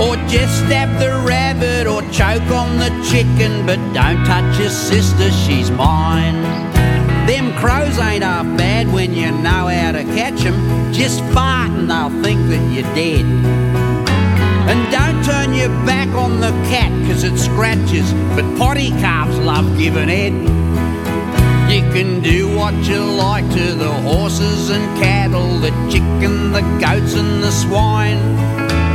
Or 0.00 0.16
just 0.28 0.64
stab 0.64 0.98
the 0.98 1.10
rabbit 1.26 1.86
or 1.86 2.02
choke 2.10 2.50
on 2.50 2.78
the 2.78 2.90
chicken, 3.10 3.66
but 3.66 3.78
don't 3.92 4.24
touch 4.24 4.58
your 4.58 4.70
sister, 4.70 5.30
she's 5.30 5.70
mine. 5.70 6.77
Them 7.28 7.52
crows 7.56 7.98
ain't 7.98 8.24
half 8.24 8.46
bad 8.56 8.90
when 8.90 9.12
you 9.12 9.30
know 9.30 9.66
how 9.68 9.92
to 9.92 10.02
catch 10.16 10.46
'em. 10.46 10.94
Just 10.94 11.20
fart 11.34 11.70
and 11.72 11.90
they'll 11.90 12.22
think 12.22 12.40
that 12.48 12.62
you're 12.72 12.94
dead. 12.94 13.26
And 14.70 14.80
don't 14.90 15.22
turn 15.22 15.52
your 15.52 15.68
back 15.84 16.08
on 16.16 16.40
the 16.40 16.52
cat, 16.70 16.90
cause 17.06 17.24
it 17.24 17.38
scratches, 17.38 18.14
but 18.34 18.46
poddy 18.56 18.92
calves 19.02 19.36
love 19.40 19.76
giving 19.76 20.08
head. 20.08 20.32
You 21.68 21.82
can 21.92 22.20
do 22.20 22.48
what 22.56 22.72
you 22.88 23.00
like 23.04 23.46
to 23.50 23.74
the 23.74 23.92
horses 24.08 24.70
and 24.70 24.86
cattle, 24.98 25.58
the 25.58 25.72
chicken, 25.90 26.52
the 26.52 26.62
goats 26.80 27.12
and 27.12 27.42
the 27.42 27.52
swine. 27.52 28.22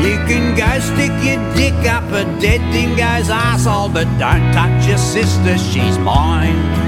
You 0.02 0.18
can 0.30 0.56
go 0.56 0.72
stick 0.80 1.14
your 1.22 1.42
dick 1.54 1.80
up 1.88 2.12
a 2.12 2.24
dead 2.42 2.62
dingo's 2.72 3.30
arsehole, 3.30 3.94
but 3.94 4.08
don't 4.18 4.52
touch 4.54 4.88
your 4.88 4.98
sister, 4.98 5.56
she's 5.60 6.00
mine. 6.00 6.83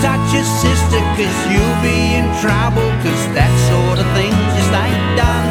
Touch 0.00 0.32
your 0.32 0.48
sister, 0.64 1.00
cause 1.12 1.38
you'll 1.52 1.80
be 1.84 2.16
in 2.16 2.24
trouble, 2.40 2.88
cause 3.04 3.24
that 3.36 3.52
sort 3.68 4.00
of 4.00 4.08
thing 4.16 4.32
just 4.56 4.72
ain't 4.72 5.06
done. 5.12 5.48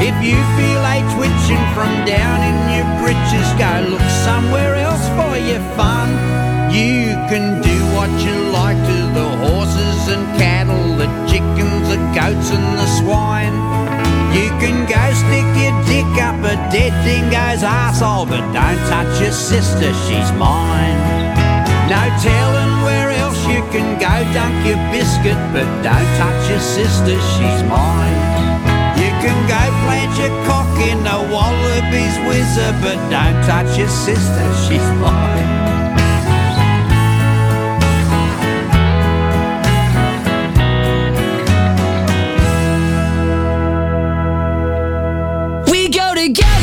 If 0.00 0.16
you 0.24 0.40
feel 0.56 0.80
a 0.80 0.96
twitching 1.12 1.64
from 1.76 1.92
down 2.08 2.40
in 2.40 2.56
your 2.72 2.88
britches, 3.04 3.44
go 3.60 3.68
look 3.92 4.08
somewhere 4.24 4.80
else 4.80 5.04
for 5.12 5.36
your 5.36 5.60
fun. 5.76 6.08
You 6.72 7.20
can 7.28 7.60
do 7.60 7.76
what 7.92 8.08
you 8.24 8.32
like 8.48 8.80
to 8.80 8.98
the 9.12 9.28
horses 9.44 10.00
and 10.08 10.24
cattle, 10.40 10.96
the 10.96 11.08
chickens, 11.28 11.84
the 11.92 12.00
goats 12.16 12.48
and 12.48 12.68
the 12.80 12.88
swine. 12.96 13.52
You 14.32 14.48
can 14.56 14.88
go 14.88 15.04
stick 15.20 15.48
your 15.60 15.76
dick 15.84 16.08
up 16.24 16.40
a 16.48 16.56
dead 16.72 16.96
dingo's 17.04 17.60
arsehole, 17.60 18.24
but 18.24 18.40
don't 18.56 18.80
touch 18.88 19.20
your 19.20 19.36
sister, 19.36 19.92
she's 20.08 20.32
mine. 20.40 20.96
No 21.92 22.00
telling 22.24 22.57
you 23.58 23.64
can 23.72 23.98
go 23.98 24.14
dunk 24.32 24.54
your 24.64 24.78
biscuit, 24.94 25.36
but 25.52 25.66
don't 25.82 26.10
touch 26.16 26.48
your 26.48 26.60
sister, 26.60 27.18
she's 27.34 27.62
mine. 27.66 28.18
You 28.96 29.10
can 29.18 29.38
go 29.50 29.62
plant 29.82 30.14
your 30.16 30.30
cock 30.46 30.70
in 30.78 31.02
the 31.02 31.18
wallaby's 31.34 32.16
whizzer, 32.24 32.72
but 32.82 32.98
don't 33.10 33.42
touch 33.50 33.76
your 33.76 33.88
sister, 33.88 34.46
she's 34.64 34.88
mine. 35.02 35.48
We 45.68 45.88
go 45.88 46.14
together, 46.14 46.57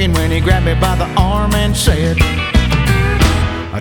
talking 0.00 0.14
when 0.14 0.30
he 0.30 0.40
grabbed 0.40 0.64
me 0.64 0.74
by 0.74 0.96
the 0.96 1.06
arm 1.20 1.54
and 1.54 1.76
said, 1.76 2.16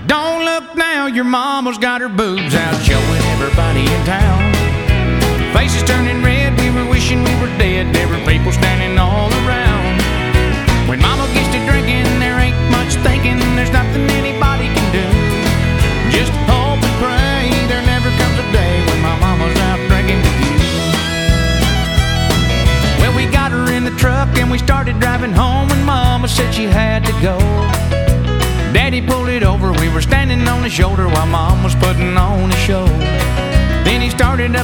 Don't 0.08 0.44
look 0.44 0.76
now, 0.76 1.08
your 1.08 1.24
mama's 1.24 1.78
got 1.78 2.02
her 2.02 2.10
boo. 2.10 2.29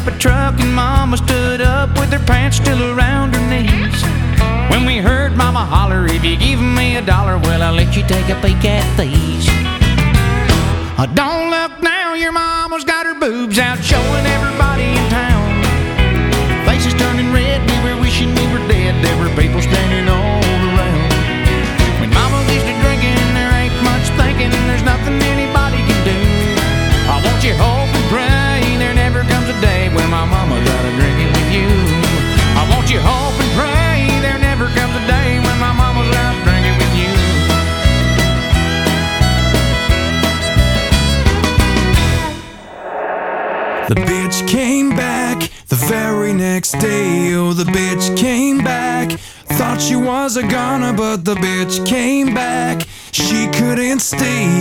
up 0.06 0.14
a 0.14 0.18
truck 0.18 0.60
and 0.60 0.74
Mama 0.74 1.18
stood 1.18 1.62
up 1.62 1.90
with 2.00 2.12
her 2.12 2.24
pants 2.26 2.58
still 2.58 2.98
around 2.98 3.34
her 3.36 3.50
knees. 3.50 4.04
When 4.70 4.86
we 4.86 4.98
heard 4.98 5.36
Mama 5.36 5.66
holler, 5.66 6.06
if 6.06 6.24
you 6.24 6.38
give 6.38 6.60
me 6.60 6.98
a 6.98 7.02
dollar, 7.02 7.38
well, 7.38 7.62
I'll 7.62 7.74
let 7.74 7.96
you 7.96 8.04
take 8.04 8.30
a 8.30 8.36
peek 8.42 8.64
at 8.66 8.86
these. 8.98 9.48
I 10.98 11.08
don't 11.14 11.50
look 11.50 11.82
now, 11.82 12.14
your 12.14 12.32
mama's 12.32 12.84
got 12.84 13.06
her 13.06 13.20
boobs 13.20 13.58
out 13.58 13.84
showing 13.84 14.26
everybody 14.26 14.84
in 14.84 15.10
town. 15.10 15.64
Faces 16.66 16.94
turned 16.94 17.15
day, 46.80 47.34
oh, 47.36 47.54
the 47.54 47.64
bitch 47.64 48.18
came 48.18 48.60
back. 48.60 49.12
Thought 49.58 49.82
she 49.82 49.96
was 49.96 50.38
a 50.38 50.44
goner, 50.48 50.94
but 50.94 51.24
the 51.24 51.36
bitch 51.36 51.86
came 51.86 52.34
back. 52.34 52.88
She 53.12 53.48
couldn't 53.48 54.00
stay, 54.00 54.55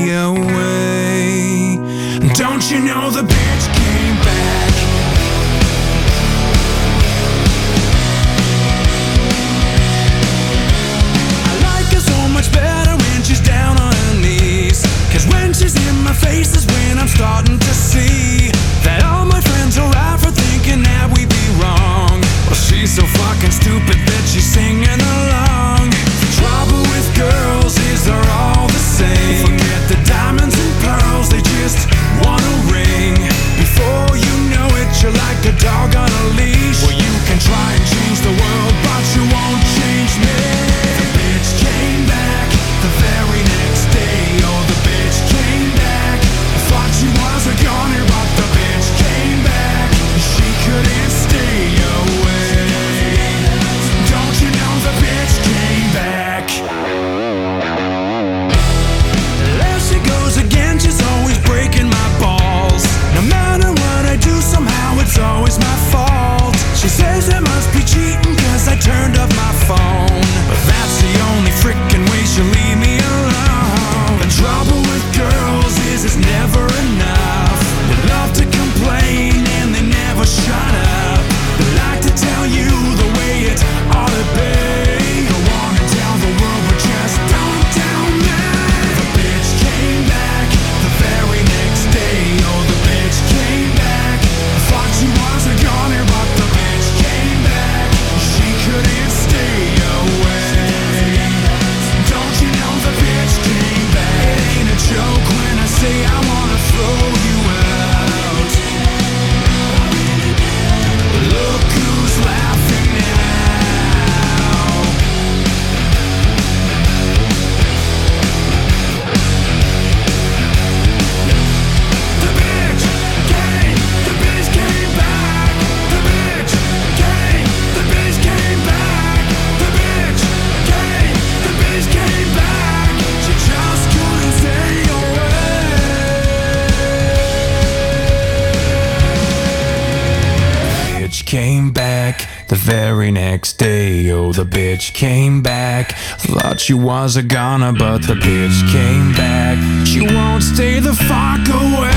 she 146.65 146.73
was 146.73 147.17
a 147.17 147.23
goner, 147.23 147.75
but 147.75 147.99
the 147.99 148.15
bitch 148.15 148.73
came 148.73 149.13
back. 149.13 149.59
She 149.87 150.01
won't 150.01 150.43
stay 150.43 150.81
the 150.81 150.95
fuck 150.95 151.47
away. 151.51 151.94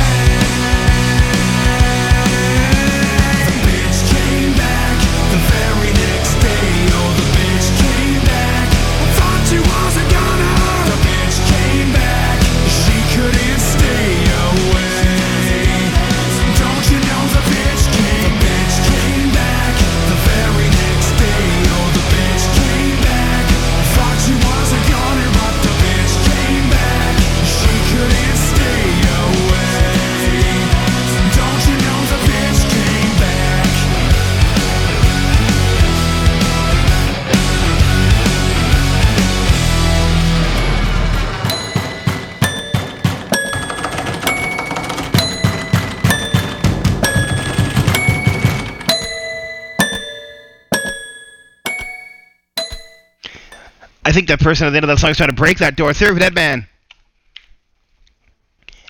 Think 54.27 54.39
that 54.39 54.43
person 54.43 54.67
at 54.67 54.71
the 54.71 54.77
end 54.77 54.83
of 54.83 54.89
that 54.89 54.99
song 54.99 55.11
is 55.11 55.17
trying 55.17 55.29
to 55.29 55.35
break 55.35 55.59
that 55.59 55.77
door 55.77 55.93
through, 55.93 56.19
Dead 56.19 56.35
Man. 56.35 56.67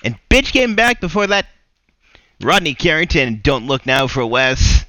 And 0.02 0.18
bitch 0.28 0.50
came 0.52 0.74
back 0.74 1.00
before 1.00 1.28
that. 1.28 1.46
Rodney 2.42 2.74
Carrington, 2.74 3.40
Don't 3.42 3.68
Look 3.68 3.86
Now 3.86 4.08
for 4.08 4.26
Wes. 4.26 4.84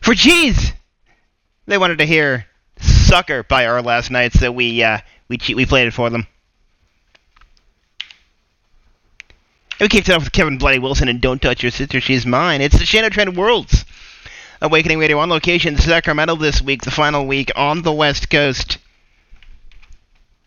For 0.00 0.14
cheese! 0.14 0.72
They 1.66 1.78
wanted 1.78 1.98
to 1.98 2.06
hear 2.06 2.46
Sucker 2.80 3.44
by 3.44 3.66
our 3.66 3.82
last 3.82 4.10
night, 4.10 4.32
so 4.32 4.50
we, 4.50 4.82
uh, 4.82 4.98
we, 5.28 5.38
we 5.54 5.64
played 5.64 5.86
it 5.86 5.94
for 5.94 6.10
them. 6.10 6.26
And 9.78 9.82
we 9.82 9.88
kicked 9.88 10.08
it 10.08 10.12
off 10.12 10.24
with 10.24 10.32
Kevin 10.32 10.58
Bloody 10.58 10.80
Wilson 10.80 11.08
and 11.08 11.20
Don't 11.20 11.40
Touch 11.40 11.62
Your 11.62 11.70
Sister, 11.70 12.00
She's 12.00 12.26
Mine. 12.26 12.60
It's 12.60 12.78
the 12.78 12.84
Shane 12.84 13.04
O 13.04 13.08
Train 13.10 13.36
Worlds. 13.36 13.84
Awakening 14.62 14.98
Radio 14.98 15.18
on 15.18 15.28
location 15.28 15.76
Sacramento 15.76 16.36
this 16.36 16.62
week, 16.62 16.82
the 16.82 16.90
final 16.90 17.26
week 17.26 17.52
on 17.56 17.82
the 17.82 17.92
West 17.92 18.30
Coast. 18.30 18.78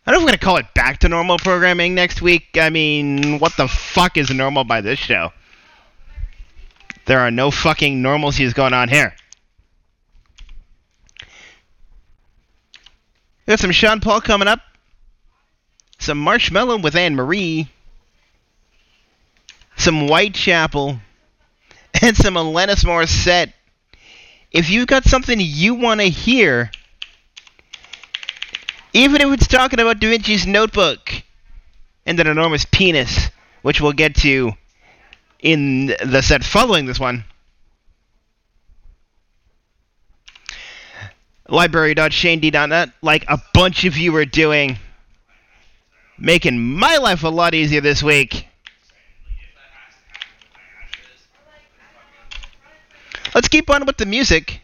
I 0.06 0.12
don't 0.12 0.22
know 0.22 0.28
if 0.28 0.34
we're 0.34 0.38
going 0.38 0.40
to 0.40 0.46
call 0.46 0.58
it 0.58 0.74
back 0.74 1.00
to 1.00 1.10
normal 1.10 1.38
programming 1.38 1.94
next 1.94 2.20
week. 2.20 2.48
I 2.56 2.72
mean, 2.72 3.38
what 3.38 3.56
the 3.56 3.68
fuck 3.68 4.18
is 4.18 4.32
normal 4.32 4.64
by 4.64 4.82
this 4.82 4.98
show? 4.98 5.32
There 7.06 7.20
are 7.20 7.30
no 7.30 7.52
fucking 7.52 8.02
normalcies 8.02 8.56
going 8.56 8.74
on 8.74 8.90
here. 8.90 9.14
We 13.46 13.52
got 13.52 13.60
some 13.60 13.72
Sean 13.72 14.00
Paul 14.00 14.22
coming 14.22 14.48
up. 14.48 14.62
Some 16.00 16.24
Marshmello 16.26 16.82
with 16.82 16.96
Anne 16.96 17.16
Marie. 17.16 17.70
Some 19.78 20.08
Whitechapel. 20.08 21.00
And 22.02 22.16
some 22.16 22.36
Alanis 22.36 22.86
Morissette. 22.86 23.52
If 24.52 24.70
you've 24.70 24.88
got 24.88 25.04
something 25.04 25.40
you 25.40 25.76
want 25.76 26.00
to 26.02 26.08
hear, 26.10 26.72
even 28.94 29.22
if 29.22 29.32
it's 29.32 29.48
talking 29.48 29.80
about 29.80 30.00
Da 30.00 30.10
Vinci's 30.10 30.48
notebook 30.48 31.12
and 32.06 32.20
an 32.20 32.28
enormous 32.28 32.66
penis, 32.66 33.30
which 33.62 33.80
we'll 33.80 33.94
get 33.94 34.16
to 34.16 34.54
in 35.40 35.88
the 36.04 36.22
set 36.22 36.44
following 36.44 36.86
this 36.86 37.00
one. 37.00 37.24
Library.shandy.net, 41.48 42.90
like 43.02 43.26
a 43.28 43.40
bunch 43.54 43.86
of 43.86 43.98
you 43.98 44.16
are 44.16 44.26
doing, 44.26 44.78
making 46.18 46.60
my 46.60 46.98
life 46.98 47.24
a 47.24 47.30
lot 47.30 47.54
easier 47.54 47.82
this 47.82 48.04
week. 48.04 48.49
Let's 53.34 53.48
keep 53.48 53.70
on 53.70 53.86
with 53.86 53.98
the 53.98 54.06
music. 54.06 54.62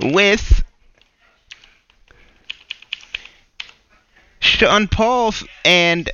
With 0.00 0.64
Sean 4.40 4.88
Paul 4.88 5.34
and 5.64 6.10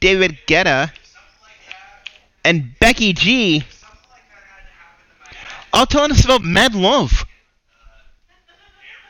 David 0.00 0.38
Guetta 0.46 0.92
and 2.44 2.78
Becky 2.78 3.12
G 3.12 3.64
all 5.72 5.86
telling 5.86 6.10
us 6.12 6.24
about 6.24 6.42
Mad 6.42 6.74
Love. 6.74 7.24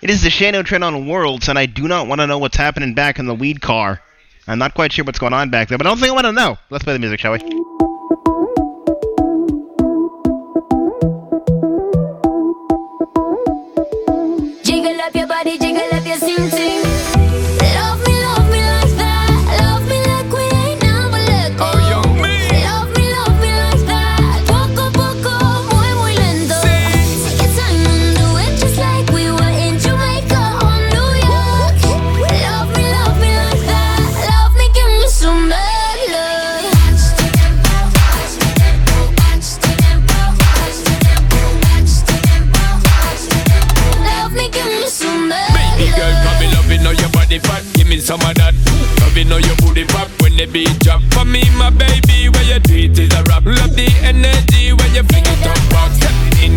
It 0.03 0.11
is 0.11 0.23
the 0.23 0.31
Shane 0.31 0.55
O 0.55 0.62
Train 0.62 0.83
on 0.83 1.07
Worlds, 1.07 1.49
and 1.49 1.59
I 1.59 1.67
do 1.67 1.87
not 1.87 2.07
want 2.07 2.21
to 2.21 2.27
know 2.27 2.39
what's 2.39 2.57
happening 2.57 2.95
back 2.95 3.19
in 3.19 3.27
the 3.27 3.35
weed 3.35 3.61
car. 3.61 4.01
I'm 4.47 4.59
not 4.59 4.75
quite 4.75 4.93
sure 4.93 5.05
what's 5.05 5.19
going 5.19 5.35
on 5.35 5.51
back 5.51 5.69
there, 5.69 5.79
but 5.79 5.87
I 5.87 5.91
don't 5.91 5.99
think 5.99 6.11
I 6.11 6.15
want 6.15 6.27
to 6.27 6.33
know. 6.33 6.57
Let's 6.71 6.85
play 6.85 6.95
the 6.95 6.99
music, 6.99 7.21
shall 7.21 7.33
we? 7.33 7.80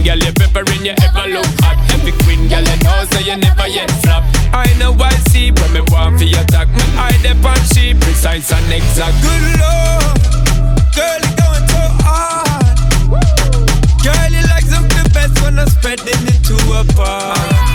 Girl, 0.03 0.19
you 0.19 0.33
peppering, 0.33 0.85
you 0.85 0.93
ever 1.01 1.27
look 1.31 1.47
hot. 1.63 1.79
Every 1.95 2.11
queen, 2.23 2.47
girl, 2.49 2.61
you 2.61 2.77
know, 2.83 3.05
so 3.09 3.19
you 3.19 3.37
never 3.37 3.67
yet 3.67 3.89
flop. 4.03 4.23
I 4.53 4.67
know 4.77 4.93
I 4.99 5.11
see 5.31 5.51
when 5.51 5.73
me 5.73 5.81
want 5.89 6.19
for 6.19 6.25
your. 6.25 6.43
Me 6.43 6.85
eye 6.99 7.17
the 7.23 7.35
punch, 7.41 7.73
she 7.73 7.93
precise 7.93 8.51
and 8.51 8.71
exact. 8.71 9.15
Good 9.23 9.43
lord, 9.63 10.19
girl, 10.93 11.21
you 11.23 11.33
going 11.39 11.67
so 11.71 11.83
hard. 12.03 12.77
Girl, 14.03 14.31
you 14.31 14.43
like 14.51 14.67
something 14.67 15.07
best 15.13 15.41
when 15.41 15.57
I'm 15.57 15.67
spreading 15.69 16.27
it 16.27 16.43
to 16.45 16.55
a 16.79 16.83
bar. 16.95 17.72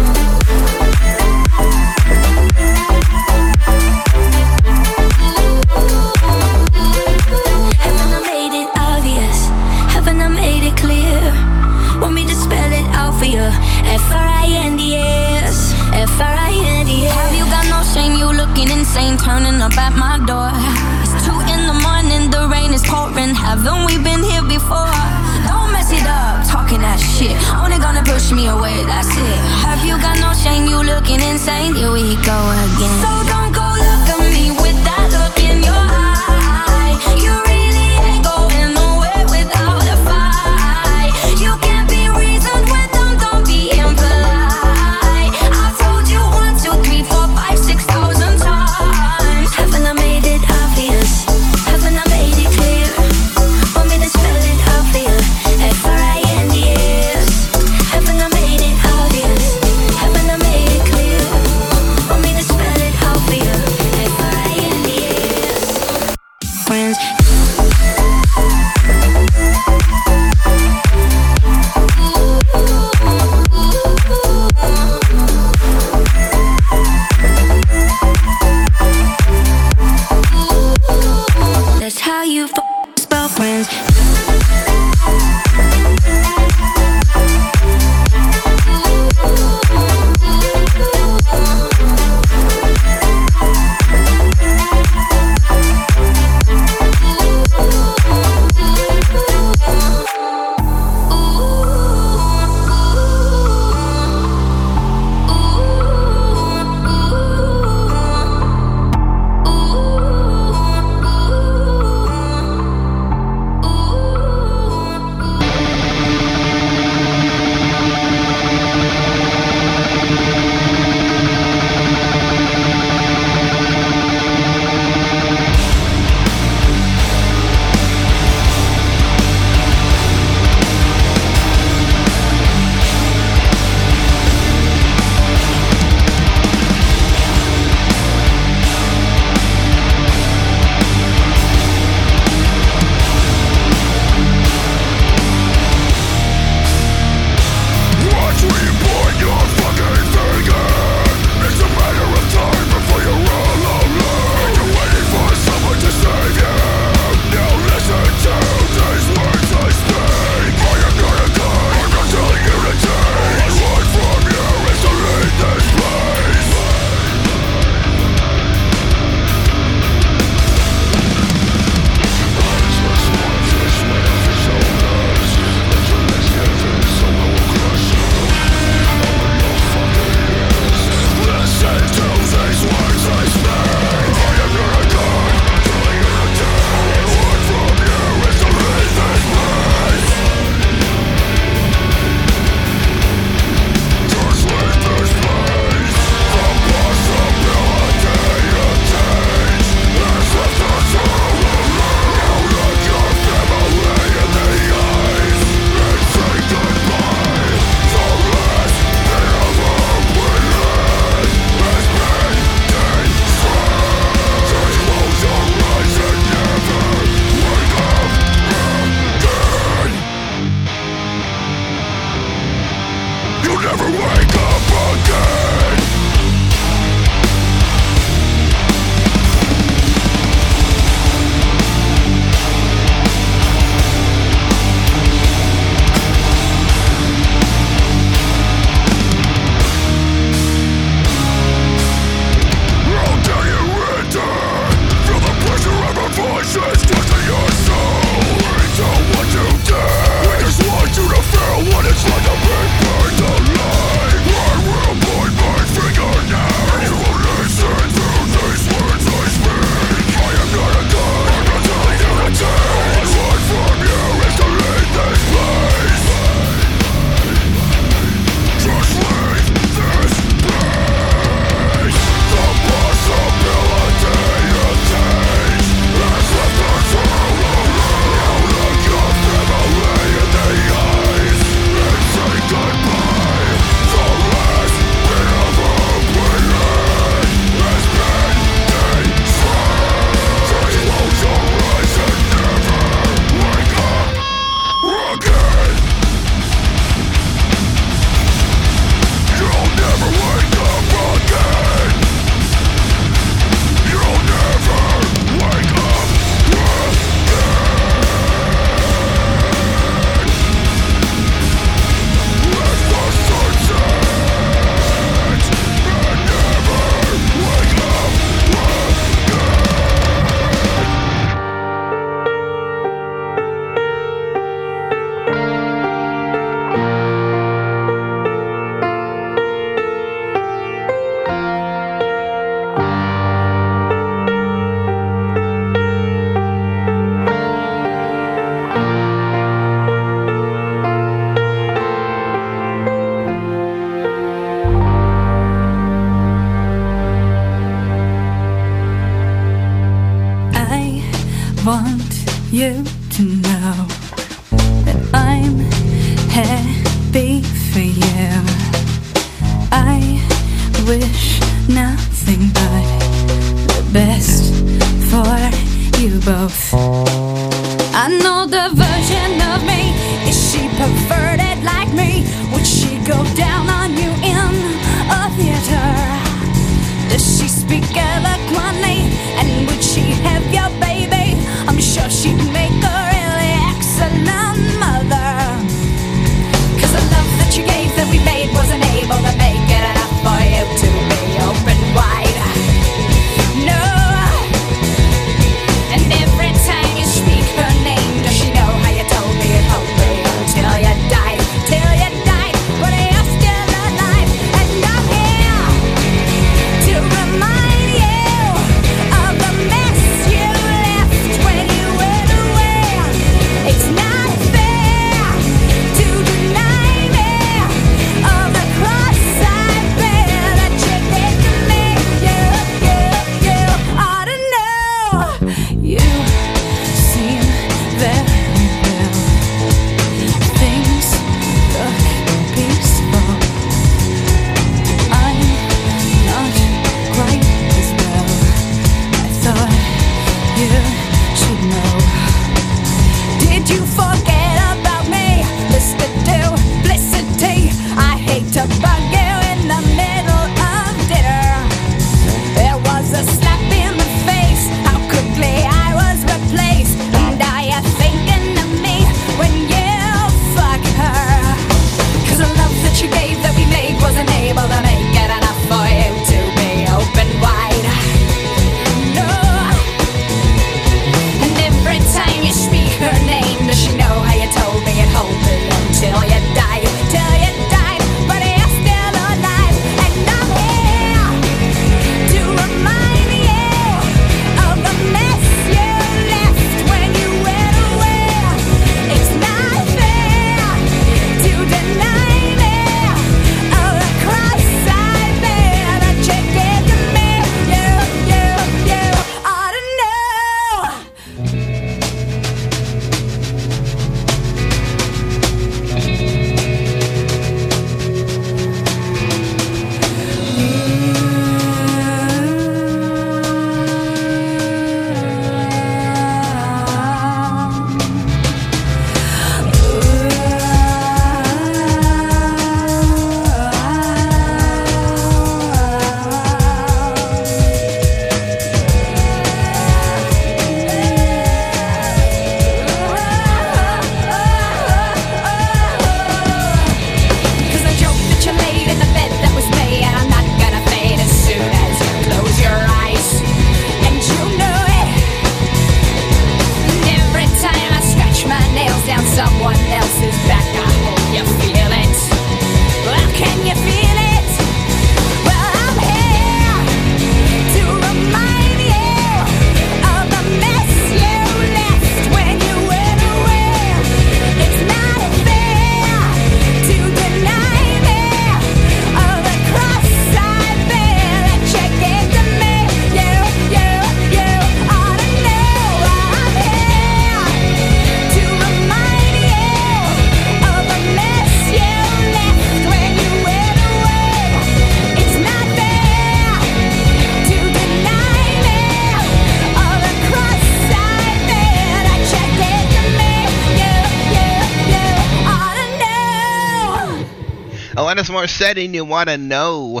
setting 598.70 598.94
you 598.94 599.04
want 599.04 599.28
to 599.28 599.36
know. 599.36 600.00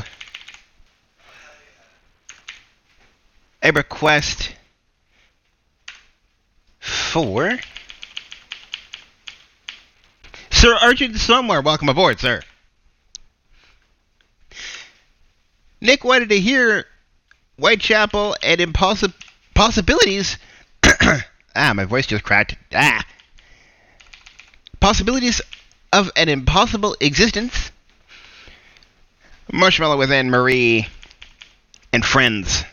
A 3.64 3.72
request 3.72 4.54
for 6.78 7.58
Sir 10.52 10.78
Archie 10.80 11.12
Somewhere. 11.14 11.60
Welcome 11.60 11.88
aboard, 11.88 12.20
sir. 12.20 12.42
Nick 15.80 16.04
wanted 16.04 16.28
to 16.28 16.38
hear 16.38 16.86
Whitechapel 17.56 18.36
and 18.40 18.60
impossible 18.60 19.14
possibilities. 19.52 20.38
ah, 21.56 21.72
my 21.74 21.86
voice 21.86 22.06
just 22.06 22.22
cracked. 22.22 22.54
Ah, 22.72 23.04
possibilities 24.78 25.42
of 25.92 26.12
an 26.14 26.28
impossible 26.28 26.96
existence. 27.00 27.72
Marshmello 29.52 29.98
with 29.98 30.12
Anne 30.12 30.30
Marie 30.30 30.86
and 31.92 32.04
friends. 32.04 32.64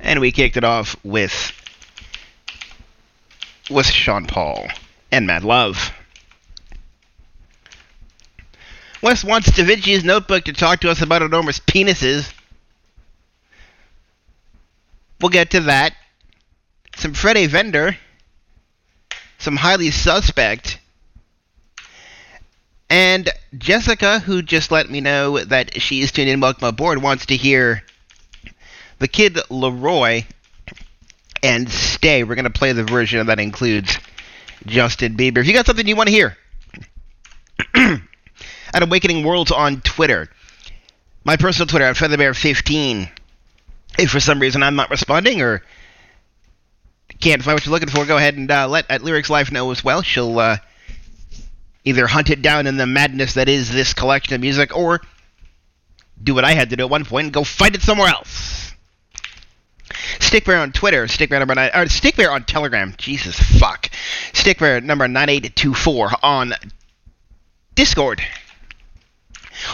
And 0.00 0.20
we 0.20 0.32
kicked 0.32 0.56
it 0.56 0.64
off 0.64 0.96
with 1.04 1.52
with 3.70 3.86
Sean 3.86 4.26
Paul 4.26 4.68
and 5.12 5.26
Mad 5.26 5.44
Love. 5.44 5.92
Wes 9.00 9.22
wants 9.22 9.52
Da 9.52 9.64
Vinci's 9.64 10.02
notebook 10.02 10.44
to 10.44 10.52
talk 10.52 10.80
to 10.80 10.90
us 10.90 11.02
about 11.02 11.22
enormous 11.22 11.60
penises. 11.60 12.32
We'll 15.20 15.28
get 15.28 15.50
to 15.50 15.60
that. 15.60 15.94
Some 16.96 17.14
Freddy 17.14 17.46
Fender. 17.46 17.96
Some 19.38 19.56
highly 19.56 19.92
suspect. 19.92 20.80
And 22.90 23.28
Jessica, 23.56 24.18
who 24.20 24.42
just 24.42 24.70
let 24.70 24.88
me 24.88 25.00
know 25.00 25.38
that 25.38 25.80
she 25.80 26.00
is 26.00 26.10
tuned 26.10 26.30
in, 26.30 26.40
welcome 26.40 26.68
aboard, 26.68 27.02
wants 27.02 27.26
to 27.26 27.36
hear 27.36 27.82
the 28.98 29.08
kid 29.08 29.34
LAROI 29.50 30.24
and 31.42 31.68
Stay. 31.68 32.24
We're 32.24 32.34
going 32.34 32.44
to 32.44 32.50
play 32.50 32.72
the 32.72 32.84
version 32.84 33.26
that 33.26 33.40
includes 33.40 33.98
Justin 34.66 35.16
Bieber. 35.16 35.38
If 35.38 35.46
you 35.46 35.52
got 35.52 35.66
something 35.66 35.86
you 35.86 35.96
want 35.96 36.08
to 36.08 36.14
hear, 36.14 36.36
at 37.74 38.82
Awakening 38.82 39.24
Worlds 39.24 39.52
on 39.52 39.80
Twitter. 39.82 40.28
My 41.24 41.36
personal 41.36 41.66
Twitter 41.66 41.84
at 41.84 41.96
FeatherBear15. 41.96 43.10
If 43.98 44.10
for 44.10 44.20
some 44.20 44.40
reason 44.40 44.62
I'm 44.62 44.76
not 44.76 44.90
responding 44.90 45.42
or 45.42 45.62
can't 47.20 47.42
find 47.42 47.56
what 47.56 47.66
you're 47.66 47.72
looking 47.72 47.88
for, 47.88 48.04
go 48.04 48.16
ahead 48.16 48.36
and 48.36 48.50
uh, 48.50 48.68
let 48.68 48.90
at 48.90 49.02
Lyrics 49.02 49.28
Life 49.28 49.50
know 49.50 49.70
as 49.70 49.82
well. 49.82 50.02
She'll 50.02 50.38
uh, 50.38 50.58
either 51.84 52.06
hunt 52.06 52.30
it 52.30 52.42
down 52.42 52.66
in 52.66 52.76
the 52.76 52.86
madness 52.86 53.34
that 53.34 53.48
is 53.48 53.72
this 53.72 53.94
collection 53.94 54.34
of 54.34 54.40
music 54.40 54.76
or 54.76 55.00
do 56.22 56.34
what 56.34 56.44
I 56.44 56.52
had 56.52 56.70
to 56.70 56.76
do 56.76 56.84
at 56.84 56.90
one 56.90 57.04
point 57.04 57.26
and 57.26 57.32
go 57.32 57.44
find 57.44 57.74
it 57.74 57.82
somewhere 57.82 58.08
else. 58.08 58.74
Stickbear 60.18 60.60
on 60.60 60.72
Twitter, 60.72 61.06
Stickbear 61.06 61.38
number 61.38 61.54
nine, 61.54 61.70
or 61.70 61.86
Stickbear 61.86 62.30
on 62.30 62.44
Telegram. 62.44 62.94
Jesus 62.98 63.38
fuck. 63.38 63.88
Stickbear 64.32 64.82
number 64.82 65.08
nine 65.08 65.28
eight 65.28 65.56
two 65.56 65.74
four 65.74 66.10
on 66.22 66.52
Discord. 67.74 68.22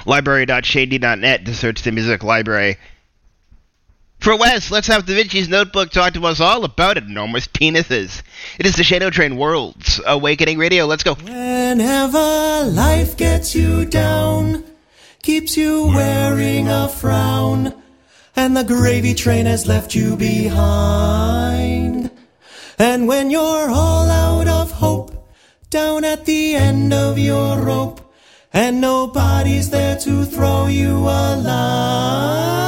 Library.shady.net 0.07 1.45
to 1.45 1.55
search 1.55 1.83
the 1.83 1.93
music 1.93 2.23
library. 2.23 2.79
For 4.25 4.35
Wes, 4.39 4.71
let's 4.71 4.87
have 4.87 5.05
Da 5.05 5.15
Vinci's 5.15 5.51
Notebook 5.51 5.91
talk 5.91 6.15
to 6.15 6.25
us 6.25 6.41
all 6.41 6.65
about 6.65 6.97
enormous 6.97 7.47
penises. 7.47 8.23
It 8.59 8.65
is 8.65 8.75
the 8.75 8.83
Shane 8.83 9.03
O 9.03 9.11
Train 9.11 9.37
Worlds 9.37 10.01
Awakening 10.07 10.57
Radio. 10.57 10.87
Let's 10.87 11.03
go. 11.03 11.13
Whenever 11.13 12.65
life 12.65 13.19
gets 13.19 13.55
you 13.55 13.85
down, 13.85 14.65
keeps 15.23 15.59
you 15.59 15.89
wearing 15.89 16.71
a 16.71 16.89
frown, 16.89 17.75
and 18.35 18.57
the 18.57 18.65
gravy 18.65 19.13
train 19.13 19.45
has 19.45 19.67
left 19.67 19.95
you 19.95 20.17
behind. 20.17 22.11
And 22.79 23.07
when 23.07 23.29
you're 23.29 23.69
all 23.69 24.09
out 24.09 24.49
of 24.49 24.71
hope, 24.71 25.29
down 25.69 26.03
at 26.03 26.25
the 26.25 26.55
end 26.55 26.95
of 26.95 27.19
your 27.19 27.59
rope, 27.59 28.01
and 28.55 28.81
nobody's 28.81 29.69
there 29.69 29.99
to 29.99 30.25
throw 30.25 30.69
you 30.69 30.97
a 30.97 31.37
line. 31.37 32.64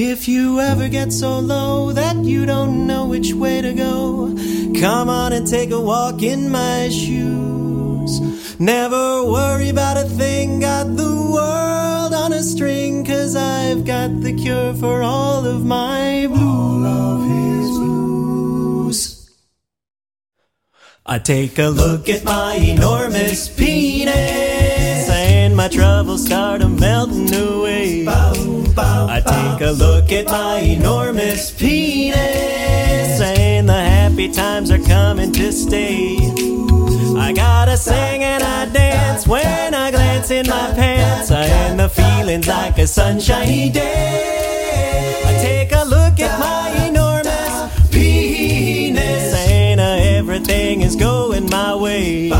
If 0.00 0.28
you 0.28 0.60
ever 0.60 0.88
get 0.88 1.12
so 1.12 1.40
low 1.40 1.90
that 1.90 2.18
you 2.18 2.46
don't 2.46 2.86
know 2.86 3.06
which 3.08 3.32
way 3.32 3.60
to 3.60 3.74
go, 3.74 4.32
come 4.80 5.08
on 5.08 5.32
and 5.32 5.44
take 5.44 5.72
a 5.72 5.80
walk 5.80 6.22
in 6.22 6.50
my 6.50 6.88
shoes. 6.88 8.20
Never 8.60 9.24
worry 9.24 9.70
about 9.70 9.96
a 9.96 10.04
thing, 10.04 10.60
got 10.60 10.84
the 10.96 11.30
world 11.34 12.14
on 12.14 12.32
a 12.32 12.44
string, 12.44 13.04
cause 13.04 13.34
I've 13.34 13.84
got 13.84 14.20
the 14.20 14.34
cure 14.34 14.72
for 14.74 15.02
all 15.02 15.44
of 15.44 15.66
my 15.66 16.28
blues. 16.28 16.42
All 16.42 16.86
of 16.86 17.20
his 17.28 17.68
blues. 17.78 19.30
I 21.04 21.18
take 21.18 21.58
a 21.58 21.70
look 21.70 22.08
at 22.08 22.22
my 22.22 22.54
enormous 22.54 23.48
penis, 23.48 25.08
and 25.10 25.56
my 25.56 25.66
troubles 25.66 26.24
start 26.24 26.62
a 26.62 26.68
melting 26.68 27.34
away. 27.34 28.06
I 28.80 29.20
take 29.20 29.66
a 29.66 29.72
look 29.72 30.12
at 30.12 30.26
my 30.26 30.58
enormous 30.58 31.50
penis, 31.50 33.18
saying 33.18 33.66
the 33.66 33.72
happy 33.72 34.30
times 34.30 34.70
are 34.70 34.78
coming 34.78 35.32
to 35.32 35.52
stay. 35.52 36.16
I 37.18 37.32
gotta 37.34 37.76
sing 37.76 38.22
and 38.22 38.42
I 38.42 38.66
dance 38.66 39.26
when 39.26 39.74
I 39.74 39.90
glance 39.90 40.30
in 40.30 40.46
my 40.46 40.72
pants, 40.74 41.30
and 41.30 41.80
the 41.80 41.88
feeling's 41.88 42.46
like 42.46 42.78
a 42.78 42.86
sunshiny 42.86 43.70
day. 43.70 45.22
I 45.26 45.32
take 45.42 45.72
a 45.72 45.84
look 45.84 46.20
at 46.20 46.38
my 46.38 46.86
enormous 46.86 47.88
penis, 47.90 49.34
and 49.34 49.80
uh, 49.80 50.18
everything 50.18 50.82
is 50.82 50.94
going 50.94 51.50
my 51.50 51.74
way. 51.74 52.30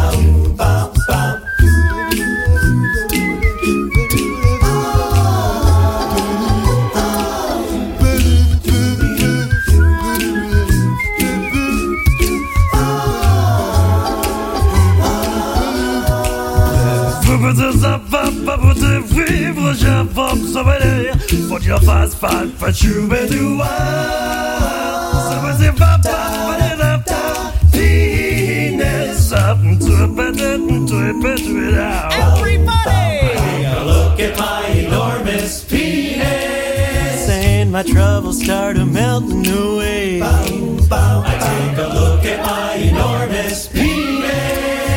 Vivre, 19.69 19.81
j'informe 19.81 20.47
sommeil 20.47 21.11
Faut 21.49 21.59
dire 21.59 21.81
face, 21.83 22.15
face, 22.15 22.49
face, 22.59 22.83
you 22.83 23.07
may 23.07 23.27
do 23.29 23.59
Ça 23.59 25.41
va, 25.43 25.57
c'est 25.59 25.73
pas, 25.73 25.99
pas, 26.03 26.31
pas, 26.59 26.77
pas, 26.77 26.99
pas, 26.99 27.53
Penis 27.73 29.33
up 29.33 29.59
to 29.81 30.05
a 30.05 30.07
bed, 30.09 30.37
to 30.37 30.97
a 30.97 31.13
bed, 31.23 31.39
to 31.39 31.69
it 31.69 31.75
out. 31.75 32.13
Everybody! 32.13 33.21
Take 33.35 33.67
a 33.67 33.85
look 33.85 34.21
at 34.21 34.39
my 34.39 34.67
enormous 34.69 35.65
penis, 35.65 37.29
and 37.29 37.71
my 37.71 37.83
troubles 37.83 38.43
start 38.43 38.77
a 38.77 38.87
melting 38.87 39.47
away. 39.47 40.23
I 40.23 40.45
take 40.47 41.79
a 41.79 41.89
look 41.95 42.25
at 42.25 42.41
my 42.45 42.75
enormous 42.75 43.69
penis, 43.69 43.85
and 43.85 44.25
the 44.25 44.88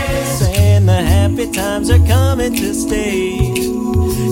happy 1.04 1.52
times 1.52 1.90
are 1.90 2.06
coming 2.06 2.56
to 2.56 2.74
stay. 2.74 3.38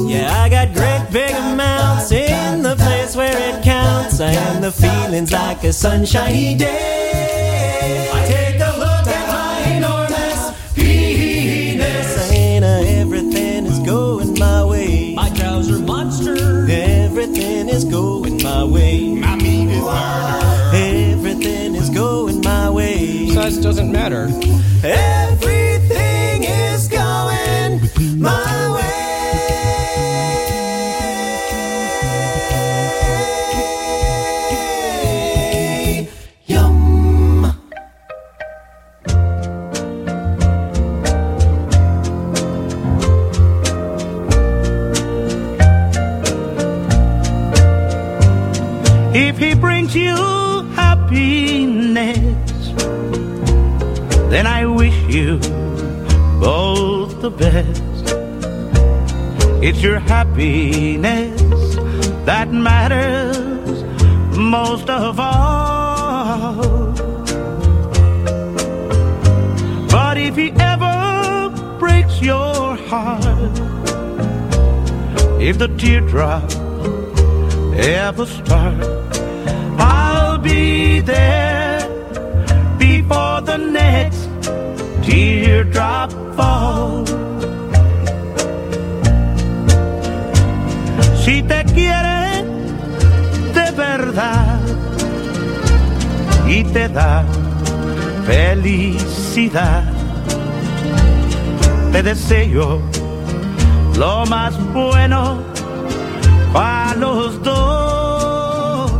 Yeah, 0.08 0.32
I 0.34 0.50
got 0.50 0.74
great 0.74 1.08
big 1.12 1.36
amounts 1.36 2.12
in 2.12 2.62
the 2.64 2.76
place 2.76 3.16
where 3.16 3.38
it 3.38 3.64
counts, 3.64 4.20
and 4.20 4.64
the 4.64 4.72
feeling's 4.72 5.32
like 5.32 5.64
a 5.64 5.72
sunshiny 5.74 6.56
day. 6.56 8.10
I 8.12 8.26
take 8.26 8.56
a 8.56 8.72
look 8.78 9.08
at 9.08 9.28
my 9.28 9.76
enormous 9.78 10.74
penis, 10.74 12.32
and 12.32 12.66
uh, 12.66 13.02
everything 13.02 13.66
is 13.66 13.80
going 13.80 14.38
my 14.40 14.66
way. 14.66 15.14
My 15.16 15.30
trouser 15.30 15.80
monster. 15.80 16.68
Everything 16.70 17.70
is 17.70 17.86
going 17.86 18.41
my 18.41 18.64
way. 18.64 19.14
My 19.14 19.36
meat 19.36 19.70
is 19.70 19.82
murder. 19.82 20.76
Everything 20.76 21.76
is 21.76 21.90
going 21.90 22.41
my 22.41 22.70
way. 22.70 23.30
Size 23.30 23.58
doesn't 23.58 23.91
matter. 23.91 24.30
Everything 24.84 25.59
It's 59.80 59.85
your 59.85 59.99
happiness 59.99 61.39
that 62.26 62.51
matters 62.51 63.81
most 64.38 64.89
of 64.89 65.18
all. 65.18 66.91
But 69.88 70.18
if 70.18 70.35
he 70.35 70.51
ever 70.51 71.77
breaks 71.80 72.22
your 72.22 72.76
heart, 72.89 73.57
if 75.39 75.57
the 75.57 75.69
teardrop 75.77 76.51
ever 77.77 78.26
start, 78.26 78.84
I'll 79.80 80.39
be 80.39 80.99
there 80.99 81.80
before 82.77 83.39
the 83.39 83.56
next 83.56 84.27
teardrop 85.06 86.11
falls. 86.35 87.28
si 91.30 91.43
te 91.43 91.64
quiere 91.76 92.43
de 93.53 93.72
verdad 93.77 94.60
y 96.47 96.64
te 96.64 96.89
da 96.89 97.23
felicidad. 98.26 99.84
Te 101.91 102.01
deseo 102.01 102.81
lo 103.95 104.26
más 104.26 104.53
bueno 104.73 105.43
para 106.51 106.95
los 106.95 107.43
dos. 107.43 108.91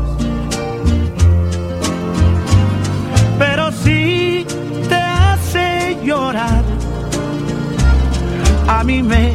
Pero 3.39 3.72
si 3.72 4.45
te 4.88 5.01
hace 5.23 5.97
llorar, 6.03 6.64
a 8.68 8.84
mí 8.84 9.01
me 9.01 9.34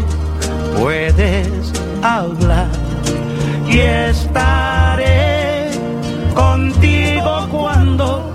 puedes 0.79 1.73
hablar. 2.01 2.74
y 3.75 3.81
estaré 3.81 5.69
contigo 6.33 7.49
cuando 7.51 8.33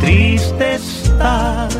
triste 0.00 0.76
estás. 0.76 1.76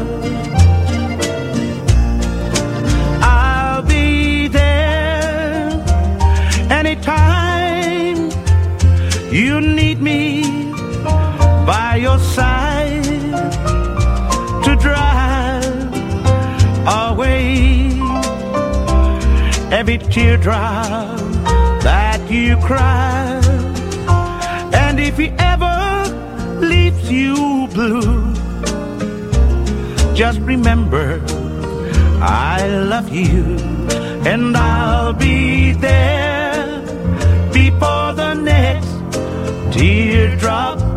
I'll 3.22 3.82
be 3.82 4.48
there 4.48 5.70
anytime 6.68 8.28
you 9.32 9.62
need 9.62 10.02
me 10.02 10.42
by 11.64 11.96
your 11.96 12.18
side 12.18 13.04
to 14.64 14.76
drive 14.76 15.94
away 16.86 17.92
every 19.70 19.96
teardrop 19.96 21.29
you 22.50 22.56
cry. 22.56 23.40
And 24.82 24.98
if 24.98 25.16
he 25.16 25.28
ever 25.38 25.78
leaves 26.58 27.08
you 27.08 27.68
blue, 27.68 28.34
just 30.14 30.40
remember 30.40 31.22
I 32.20 32.66
love 32.92 33.08
you 33.14 33.44
and 34.30 34.56
I'll 34.56 35.12
be 35.12 35.72
there 35.72 36.80
before 37.52 38.12
the 38.22 38.34
next 38.34 38.90
teardrop 39.72 40.89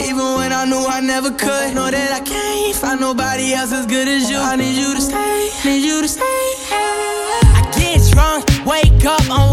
even 0.00 0.34
when 0.36 0.52
I 0.52 0.64
knew 0.64 0.84
I 0.86 1.00
never 1.00 1.30
could. 1.30 1.74
Know 1.74 1.90
that 1.90 2.12
I 2.12 2.20
can't 2.20 2.76
find 2.76 3.00
nobody 3.00 3.52
else 3.54 3.72
as 3.72 3.86
good 3.86 4.08
as 4.08 4.30
you. 4.30 4.38
I 4.38 4.56
need 4.56 4.76
you 4.76 4.94
to 4.94 5.00
stay, 5.00 5.50
need 5.64 5.84
you 5.84 6.02
to 6.02 6.08
stay. 6.08 6.22
I 7.58 7.60
get 7.76 8.00
drunk, 8.12 8.44
wake 8.66 9.04
up, 9.04 9.22
I'm 9.30 9.47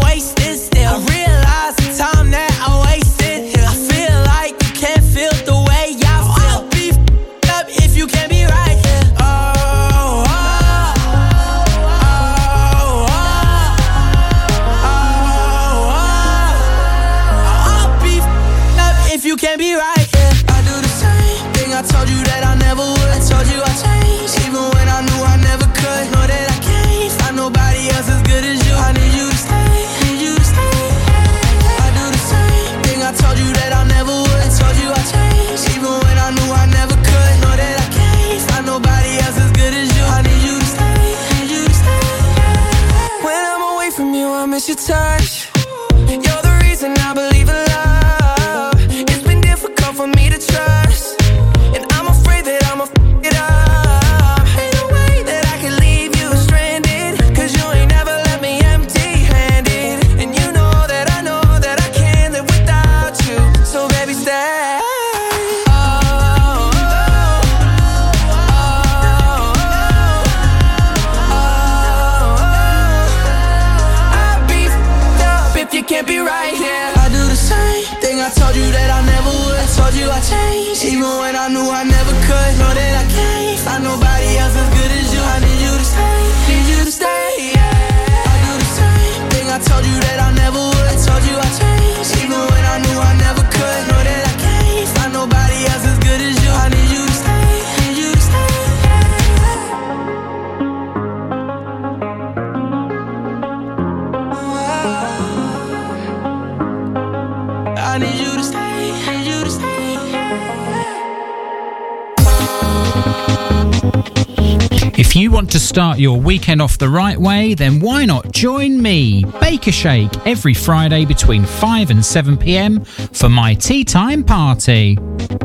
start 115.96 116.02
your 116.02 116.20
weekend 116.20 116.60
off 116.60 116.76
the 116.76 116.88
right 116.90 117.18
way, 117.18 117.54
then 117.54 117.80
why 117.80 118.04
not 118.04 118.30
join 118.30 118.82
me, 118.82 119.24
Baker 119.40 119.72
Shake, 119.72 120.10
every 120.26 120.52
Friday 120.52 121.06
between 121.06 121.46
5 121.46 121.90
and 121.90 122.04
7 122.04 122.36
pm 122.36 122.84
for 122.84 123.30
my 123.30 123.54
tea 123.54 123.82
time 123.82 124.22
party. 124.22 124.98
It's 125.00 125.38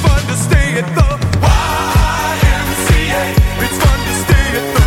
fun 0.00 0.20
to 0.26 0.36
stay 0.36 0.80
at 0.80 0.94
the 0.96 1.18
YMCA. 1.38 3.24
It's 3.62 3.78
fun 3.84 3.98
to 4.08 4.14
stay 4.24 4.46
at 4.58 4.66
the 4.74 4.82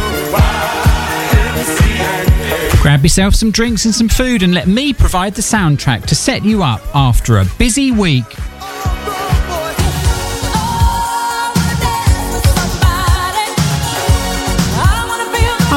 YMCA. 2.75 2.81
Grab 2.81 3.03
yourself 3.03 3.33
some 3.33 3.51
drinks 3.51 3.85
and 3.85 3.95
some 3.95 4.09
food 4.09 4.43
and 4.43 4.53
let 4.53 4.67
me 4.67 4.91
provide 4.91 5.35
the 5.35 5.41
soundtrack 5.41 6.05
to 6.07 6.15
set 6.15 6.43
you 6.43 6.63
up 6.63 6.81
after 6.93 7.37
a 7.37 7.45
busy 7.57 7.91
week. 7.91 8.25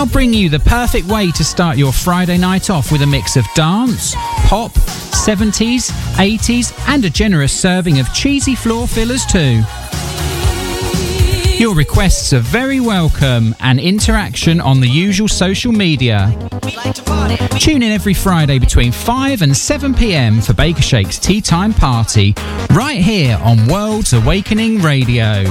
I'll 0.04 0.10
bring 0.10 0.34
you 0.34 0.50
the 0.50 0.60
perfect 0.60 1.06
way 1.06 1.30
to 1.30 1.42
start 1.42 1.78
your 1.78 1.90
Friday 1.90 2.36
night 2.36 2.68
off 2.68 2.92
with 2.92 3.00
a 3.00 3.06
mix 3.06 3.36
of 3.36 3.46
dance, 3.54 4.14
pop, 4.48 4.70
70s, 4.72 5.90
80s, 6.16 6.78
and 6.88 7.02
a 7.06 7.08
generous 7.08 7.58
serving 7.58 8.00
of 8.00 8.12
cheesy 8.12 8.54
floor 8.54 8.86
fillers 8.86 9.24
too. 9.24 9.62
Your 11.56 11.74
requests 11.74 12.34
are 12.34 12.40
very 12.40 12.80
welcome 12.80 13.54
and 13.60 13.80
interaction 13.80 14.60
on 14.60 14.80
the 14.80 14.86
usual 14.86 15.26
social 15.26 15.72
media. 15.72 16.30
Tune 17.58 17.82
in 17.82 17.90
every 17.90 18.12
Friday 18.12 18.58
between 18.58 18.92
5 18.92 19.40
and 19.40 19.56
7 19.56 19.94
pm 19.94 20.42
for 20.42 20.52
Baker 20.52 20.82
Shake's 20.82 21.18
Tea 21.18 21.40
Time 21.40 21.72
Party, 21.72 22.34
right 22.72 23.00
here 23.00 23.38
on 23.42 23.66
World's 23.68 24.12
Awakening 24.12 24.82
Radio. 24.82 25.44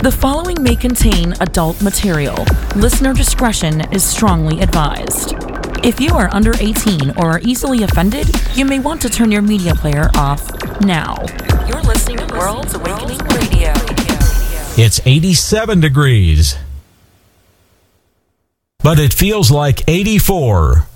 The 0.00 0.12
following 0.12 0.62
may 0.62 0.76
contain 0.76 1.32
adult 1.40 1.82
material. 1.82 2.36
Listener 2.76 3.12
discretion 3.12 3.80
is 3.92 4.04
strongly 4.04 4.60
advised. 4.60 5.34
If 5.84 6.00
you 6.00 6.14
are 6.14 6.32
under 6.32 6.52
18 6.60 7.18
or 7.18 7.32
are 7.32 7.40
easily 7.40 7.82
offended, 7.82 8.28
you 8.54 8.64
may 8.64 8.78
want 8.78 9.02
to 9.02 9.10
turn 9.10 9.32
your 9.32 9.42
media 9.42 9.74
player 9.74 10.08
off 10.14 10.48
now. 10.80 11.16
You're 11.66 11.82
listening 11.82 12.18
to 12.18 12.26
World's 12.32 12.74
Awakening 12.74 13.18
Radio. 13.26 13.72
It's 14.76 15.00
87 15.04 15.80
degrees. 15.80 16.56
But 18.84 19.00
it 19.00 19.12
feels 19.12 19.50
like 19.50 19.82
84. 19.88 20.87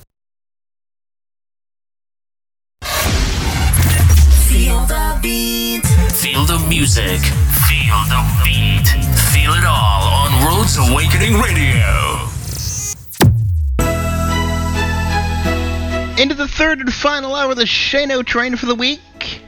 Final 17.02 17.34
hour 17.34 17.50
of 17.50 17.56
the 17.56 17.66
Shane 17.66 18.12
O 18.12 18.22
train 18.22 18.54
for 18.54 18.66
the 18.66 18.76
week. 18.76 19.42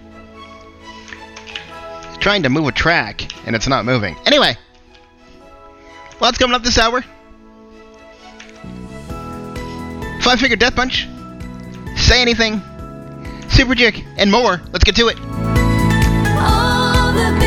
Trying 2.19 2.43
to 2.43 2.49
move 2.49 2.67
a 2.67 2.73
track, 2.73 3.33
and 3.47 3.55
it's 3.55 3.69
not 3.69 3.85
moving. 3.85 4.17
Anyway, 4.27 4.57
what's 6.19 6.37
coming 6.37 6.57
up 6.57 6.65
this 6.65 6.79
hour? 6.79 7.03
Five 10.21 10.41
Finger 10.41 10.57
Death 10.57 10.75
Punch, 10.75 11.07
Say 11.97 12.21
Anything, 12.21 12.61
Superchick, 13.47 14.05
and 14.17 14.33
more. 14.33 14.61
Let's 14.73 14.83
get 14.83 14.97
to 14.97 15.07
it. 15.07 17.44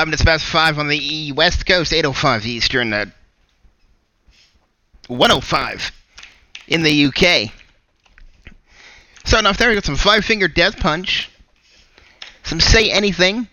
Five 0.00 0.06
minutes 0.06 0.24
past 0.24 0.46
five 0.46 0.78
on 0.78 0.88
the 0.88 1.32
West 1.32 1.66
Coast, 1.66 1.92
8.05 1.92 2.46
Eastern, 2.46 2.90
uh, 2.94 3.04
105 5.08 5.92
in 6.68 6.82
the 6.82 7.04
UK. 7.04 7.52
Starting 9.26 9.46
off 9.46 9.58
there, 9.58 9.68
we 9.68 9.74
got 9.74 9.84
some 9.84 9.96
Five 9.96 10.24
Finger 10.24 10.48
Death 10.48 10.78
Punch, 10.78 11.28
some 12.44 12.60
Say 12.60 12.90
Anything, 12.90 13.46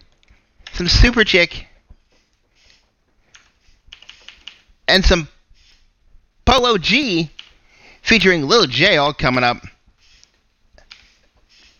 some 0.71 0.87
Super 0.87 1.25
Chick, 1.25 1.67
and 4.87 5.03
some 5.03 5.27
Polo 6.45 6.77
G 6.77 7.29
featuring 8.01 8.47
Lil 8.47 8.67
Tjay 8.67 8.97
all 8.97 9.13
coming 9.13 9.43
up. 9.43 9.57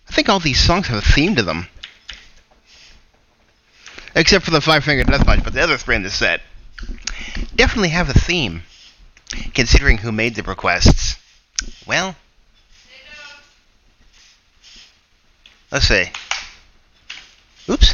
I 0.10 0.11
think 0.11 0.27
all 0.27 0.41
these 0.41 0.60
songs 0.60 0.88
have 0.88 0.98
a 0.98 1.14
theme 1.14 1.35
to 1.35 1.44
them. 1.44 1.69
Except 4.18 4.44
for 4.44 4.49
the 4.49 4.61
Five 4.61 4.84
Finger 4.84 5.03
Death 5.03 5.27
Punch, 5.27 5.44
but 5.44 5.53
the 5.53 5.61
other 5.61 5.77
three 5.77 5.95
in 5.95 6.02
the 6.02 6.10
set 6.10 6.41
definitely 7.56 7.89
have 7.89 8.10
a 8.10 8.14
theme, 8.14 8.64
considering 9.53 9.99
who 9.99 10.11
made 10.11 10.34
the 10.34 10.41
requests. 10.41 11.18
Well, 11.85 12.15
let's 15.72 15.88
see. 15.88 16.06
Oops. 17.69 17.94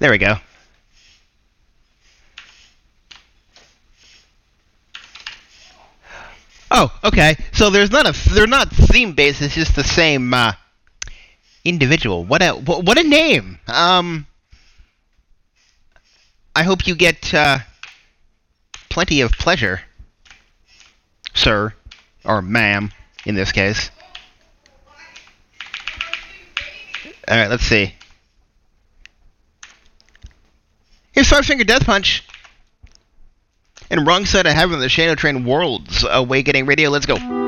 There 0.00 0.10
we 0.10 0.18
go. 0.18 0.36
Oh, 6.70 6.94
okay. 7.04 7.36
So 7.52 7.70
there's 7.70 7.90
not 7.90 8.06
a 8.06 8.30
they're 8.34 8.46
not 8.46 8.68
theme 8.68 9.14
based. 9.14 9.40
It's 9.40 9.54
just 9.54 9.74
the 9.74 9.82
same 9.82 10.34
uh, 10.34 10.52
individual. 11.64 12.22
What 12.26 12.42
a 12.42 12.50
what 12.50 12.98
a 12.98 13.02
name. 13.02 13.58
Um, 13.66 14.26
I 16.54 16.64
hope 16.64 16.86
you 16.86 16.94
get 16.94 17.32
uh, 17.32 17.58
plenty 18.90 19.22
of 19.22 19.32
pleasure, 19.32 19.80
sir, 21.34 21.74
or 22.24 22.42
ma'am, 22.42 22.92
in 23.24 23.34
this 23.34 23.52
case. 23.52 23.90
All 27.28 27.36
right, 27.36 27.48
let's 27.48 27.64
see. 27.64 27.94
Here's 31.12 31.28
Five 31.28 31.46
Finger 31.46 31.64
Death 31.64 31.86
Punch. 31.86 32.24
And 33.90 34.06
wrong 34.06 34.24
side 34.24 34.46
of 34.46 34.54
heaven, 34.54 34.80
the 34.80 34.88
Shane 34.88 35.10
O 35.10 35.14
Train 35.14 35.44
worlds 35.44 36.04
awakening 36.08 36.66
radio. 36.66 36.88
Let's 36.90 37.06
go. 37.06 37.41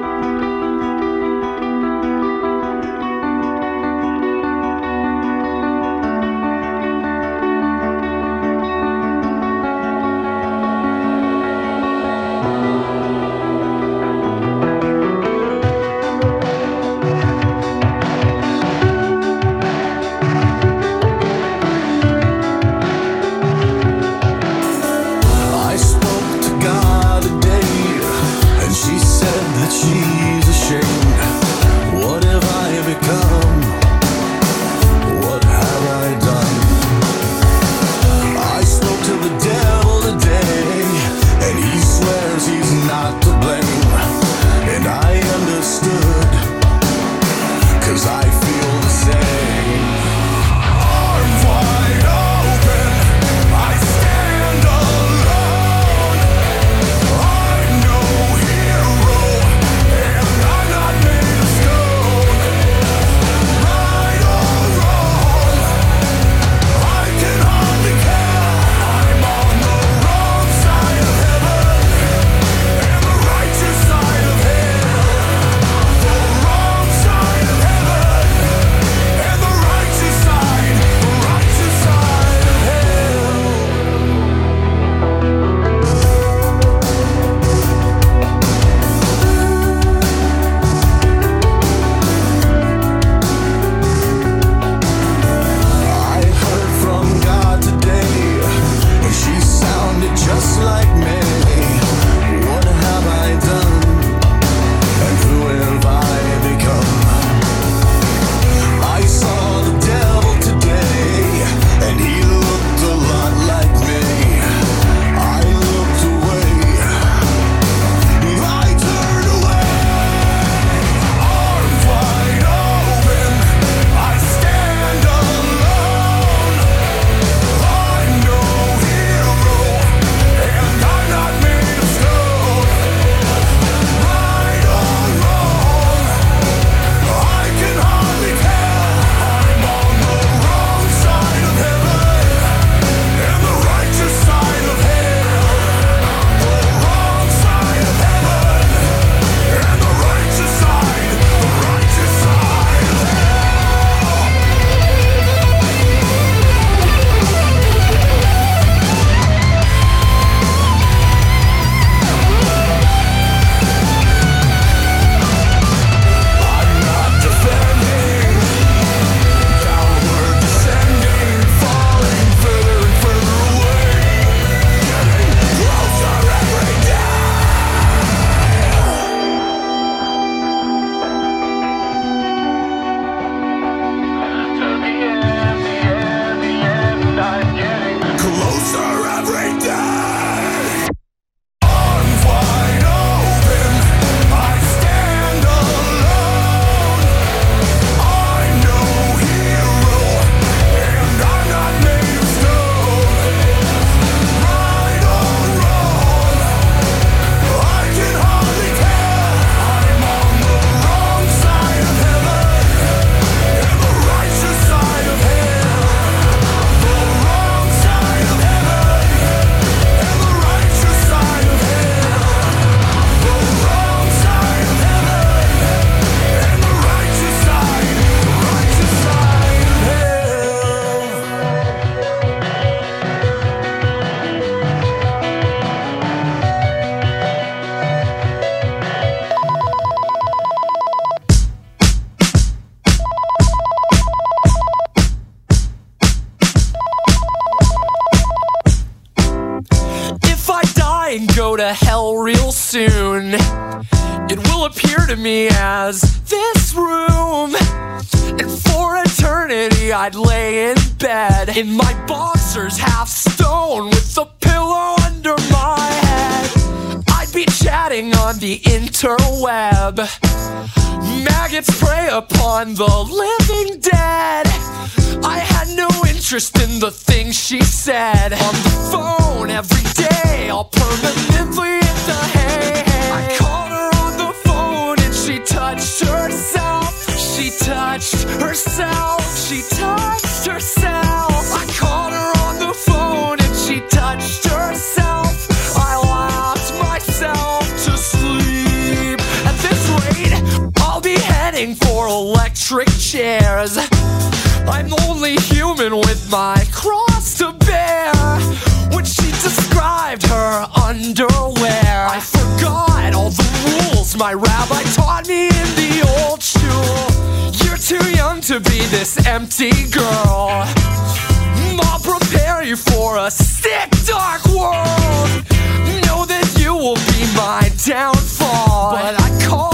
Downfall. 327.85 328.93
But 328.93 329.20
I 329.20 329.47
call 329.47 329.73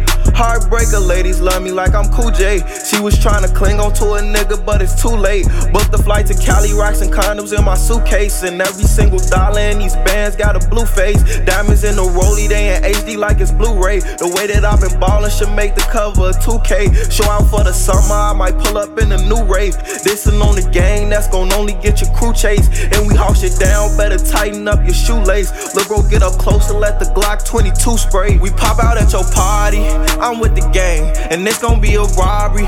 Heartbreaker 0.41 1.05
ladies 1.05 1.39
love 1.39 1.61
me 1.61 1.71
like 1.71 1.93
I'm 1.93 2.09
Cool 2.11 2.31
J. 2.31 2.61
She 2.91 2.99
was 2.99 3.17
trying 3.17 3.47
to 3.47 3.53
cling 3.55 3.79
on 3.79 3.93
to 4.03 4.19
a 4.19 4.19
nigga, 4.19 4.65
but 4.65 4.81
it's 4.81 5.01
too 5.01 5.15
late. 5.15 5.47
Booked 5.71 5.91
the 5.91 6.01
flight 6.03 6.27
to 6.27 6.33
Cali, 6.33 6.73
rocks 6.73 6.99
and 6.99 7.09
condoms 7.09 7.57
in 7.57 7.63
my 7.63 7.75
suitcase. 7.75 8.43
And 8.43 8.61
every 8.61 8.83
single 8.83 9.19
dollar 9.31 9.61
in 9.61 9.79
these 9.79 9.95
bands 10.03 10.35
got 10.35 10.61
a 10.61 10.67
blue 10.67 10.85
face. 10.85 11.23
Diamonds 11.45 11.85
in 11.85 11.95
the 11.95 12.03
rollie, 12.03 12.49
they 12.49 12.75
in 12.75 12.83
HD 12.83 13.15
like 13.15 13.39
it's 13.39 13.51
Blu-ray. 13.51 13.99
The 14.01 14.27
way 14.35 14.45
that 14.47 14.65
I've 14.65 14.81
been 14.81 14.99
ballin' 14.99 15.31
should 15.31 15.55
make 15.55 15.73
the 15.73 15.87
cover 15.87 16.35
of 16.35 16.35
2K. 16.43 17.09
Show 17.09 17.23
out 17.31 17.47
for 17.47 17.63
the 17.63 17.71
summer, 17.71 18.13
I 18.13 18.33
might 18.33 18.59
pull 18.59 18.77
up 18.77 18.99
in 18.99 19.09
a 19.13 19.23
new 19.23 19.41
rave. 19.47 19.77
This 20.03 20.27
on 20.27 20.55
the 20.55 20.69
gang, 20.73 21.07
that's 21.07 21.29
gon' 21.29 21.53
only 21.53 21.73
get 21.79 22.01
your 22.01 22.11
crew 22.11 22.33
chased. 22.33 22.71
And 22.91 23.07
we 23.07 23.15
haul 23.15 23.33
shit 23.33 23.57
down, 23.57 23.95
better 23.95 24.17
tighten 24.17 24.67
up 24.67 24.83
your 24.83 24.93
shoelace. 24.93 25.75
Look, 25.75 25.87
bro, 25.87 26.03
get 26.09 26.23
up 26.23 26.33
close 26.33 26.69
and 26.69 26.79
let 26.79 26.99
the 26.99 27.05
Glock 27.15 27.45
22 27.45 27.97
spray. 27.97 28.37
We 28.37 28.49
pop 28.51 28.83
out 28.83 28.97
at 28.97 29.13
your 29.13 29.23
party, 29.31 29.87
I'm 30.19 30.39
with 30.39 30.55
the 30.55 30.67
gang, 30.73 31.15
and 31.31 31.47
it's 31.47 31.61
gon' 31.61 31.79
be 31.79 31.95
a 31.95 32.03
robbery. 32.19 32.67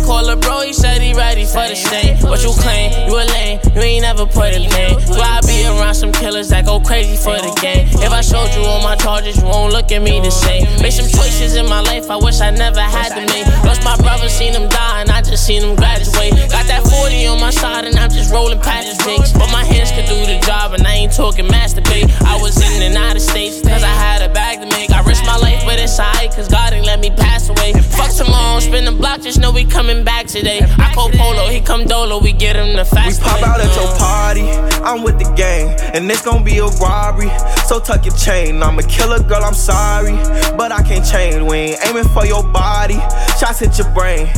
I 0.00 0.04
call 0.06 0.28
a 0.28 0.36
bro, 0.36 0.62
he 0.62 0.72
said 0.72 1.02
he 1.02 1.12
ready 1.12 1.44
for 1.44 1.60
the 1.68 1.76
stain. 1.76 2.16
What 2.24 2.42
you 2.42 2.52
claim? 2.56 2.88
You 3.08 3.20
a 3.20 3.24
lame, 3.36 3.60
you 3.74 3.80
ain't 3.80 4.02
never 4.02 4.24
put 4.24 4.56
a 4.56 4.60
pain. 4.68 4.96
Why 5.12 5.38
I 5.38 5.40
be 5.44 5.66
around 5.66 5.94
some 5.94 6.12
killers 6.12 6.48
that 6.48 6.64
go 6.64 6.80
crazy 6.80 7.16
for 7.16 7.36
the 7.36 7.52
game? 7.60 7.86
If 8.00 8.12
I 8.12 8.22
showed 8.22 8.48
you 8.56 8.64
all 8.64 8.82
my 8.82 8.96
charges, 8.96 9.36
you 9.36 9.44
won't 9.44 9.72
look 9.72 9.92
at 9.92 10.00
me 10.00 10.20
the 10.20 10.30
same. 10.30 10.64
Made 10.80 10.92
some 10.96 11.08
choices 11.08 11.56
in 11.56 11.68
my 11.68 11.80
life 11.80 12.08
I 12.08 12.16
wish 12.16 12.40
I 12.40 12.50
never 12.50 12.80
had 12.80 13.12
to 13.12 13.22
make. 13.28 13.46
Lost 13.64 13.84
my 13.84 13.96
brother, 13.98 14.28
seen 14.28 14.54
him 14.54 14.68
die, 14.68 15.00
and 15.02 15.10
I 15.10 15.20
just 15.20 15.44
seen 15.44 15.62
him 15.62 15.76
graduate. 15.76 16.32
Got 16.48 16.66
that 16.72 16.82
40 16.88 17.26
on 17.26 17.40
my 17.40 17.50
side, 17.50 17.84
and 17.84 17.98
I'm 17.98 18.10
just 18.10 18.32
rolling 18.32 18.60
past 18.60 18.88
the 18.88 19.04
jakes. 19.04 19.32
But 19.32 19.52
my 19.52 19.64
hands 19.64 19.92
could 19.92 20.06
do 20.06 20.16
the 20.24 20.40
job, 20.46 20.72
and 20.72 20.86
I 20.86 20.94
ain't 20.94 21.12
talking 21.12 21.46
masturbate. 21.46 22.08
I 22.24 22.40
was 22.40 22.56
in 22.56 22.82
and 22.82 22.96
out 22.96 23.16
of 23.16 23.22
states, 23.22 23.60
cause 23.60 23.82
I 23.82 23.94
had 24.00 24.22
a 24.22 24.32
bag 24.32 24.60
to 24.60 24.66
make. 24.76 24.90
I 24.90 25.02
risked 25.02 25.26
my 25.26 25.36
life, 25.36 25.62
but 25.66 25.78
it's 25.78 25.98
alright, 26.00 26.30
cause 26.30 26.48
God 26.48 26.72
ain't 26.72 26.86
let 26.86 27.00
me 27.00 27.10
pass 27.10 27.48
away. 27.48 27.72
Fuck 27.74 28.14
tomorrow, 28.14 28.60
spin 28.60 28.84
the 28.84 28.92
block, 28.92 29.22
just 29.22 29.38
know 29.38 29.50
we 29.50 29.64
coming 29.64 29.89
back 30.04 30.26
today. 30.26 30.60
I 30.78 30.94
call 30.94 31.10
Polo, 31.10 31.48
he 31.48 31.60
come 31.60 31.84
Dolo, 31.84 32.20
we 32.20 32.32
get 32.32 32.54
him 32.54 32.76
the 32.76 32.84
fast 32.84 33.20
We 33.20 33.24
pop 33.24 33.42
out 33.42 33.60
at 33.60 33.74
your 33.74 33.90
party, 33.98 34.46
I'm 34.84 35.02
with 35.02 35.18
the 35.18 35.30
gang, 35.34 35.74
and 35.94 36.08
it's 36.10 36.22
gon' 36.22 36.44
be 36.44 36.58
a 36.58 36.66
robbery. 36.66 37.30
So 37.66 37.80
tuck 37.80 38.06
your 38.06 38.14
chain, 38.16 38.62
I'm 38.62 38.78
a 38.78 38.82
killer 38.82 39.20
girl, 39.22 39.42
I'm 39.42 39.54
sorry, 39.54 40.12
but 40.56 40.70
I 40.70 40.82
can't 40.82 41.04
change. 41.04 41.42
We 41.42 41.56
ain't 41.56 41.86
aiming 41.86 42.08
for 42.14 42.24
your 42.24 42.44
body, 42.52 43.00
shots 43.38 43.58
hit 43.58 43.78
your 43.78 43.92
brain. 43.92 44.28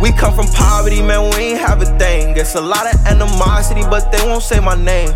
We 0.00 0.12
come 0.12 0.34
from 0.34 0.46
poverty, 0.48 1.00
man, 1.00 1.34
we 1.34 1.56
ain't 1.56 1.60
have 1.60 1.80
a 1.80 1.86
thing. 1.98 2.36
It's 2.36 2.54
a 2.54 2.60
lot 2.60 2.86
of 2.92 3.00
animosity, 3.06 3.82
but 3.82 4.12
they 4.12 4.22
won't 4.26 4.42
say 4.42 4.60
my 4.60 4.76
name. 4.76 5.10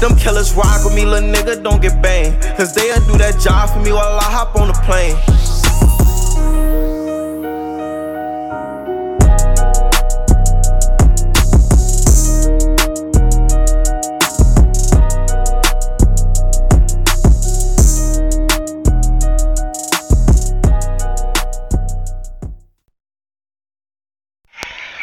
Them 0.00 0.16
killers 0.16 0.54
rock 0.54 0.84
with 0.84 0.94
me, 0.94 1.06
little 1.06 1.28
nigga, 1.28 1.62
don't 1.62 1.80
get 1.80 2.02
banged. 2.02 2.40
Cause 2.56 2.74
they'll 2.74 3.00
do 3.06 3.16
that 3.18 3.40
job 3.40 3.70
for 3.70 3.80
me 3.80 3.92
while 3.92 4.18
I 4.18 4.24
hop 4.24 4.54
on 4.56 4.68
the 4.68 4.74
plane. 4.84 5.16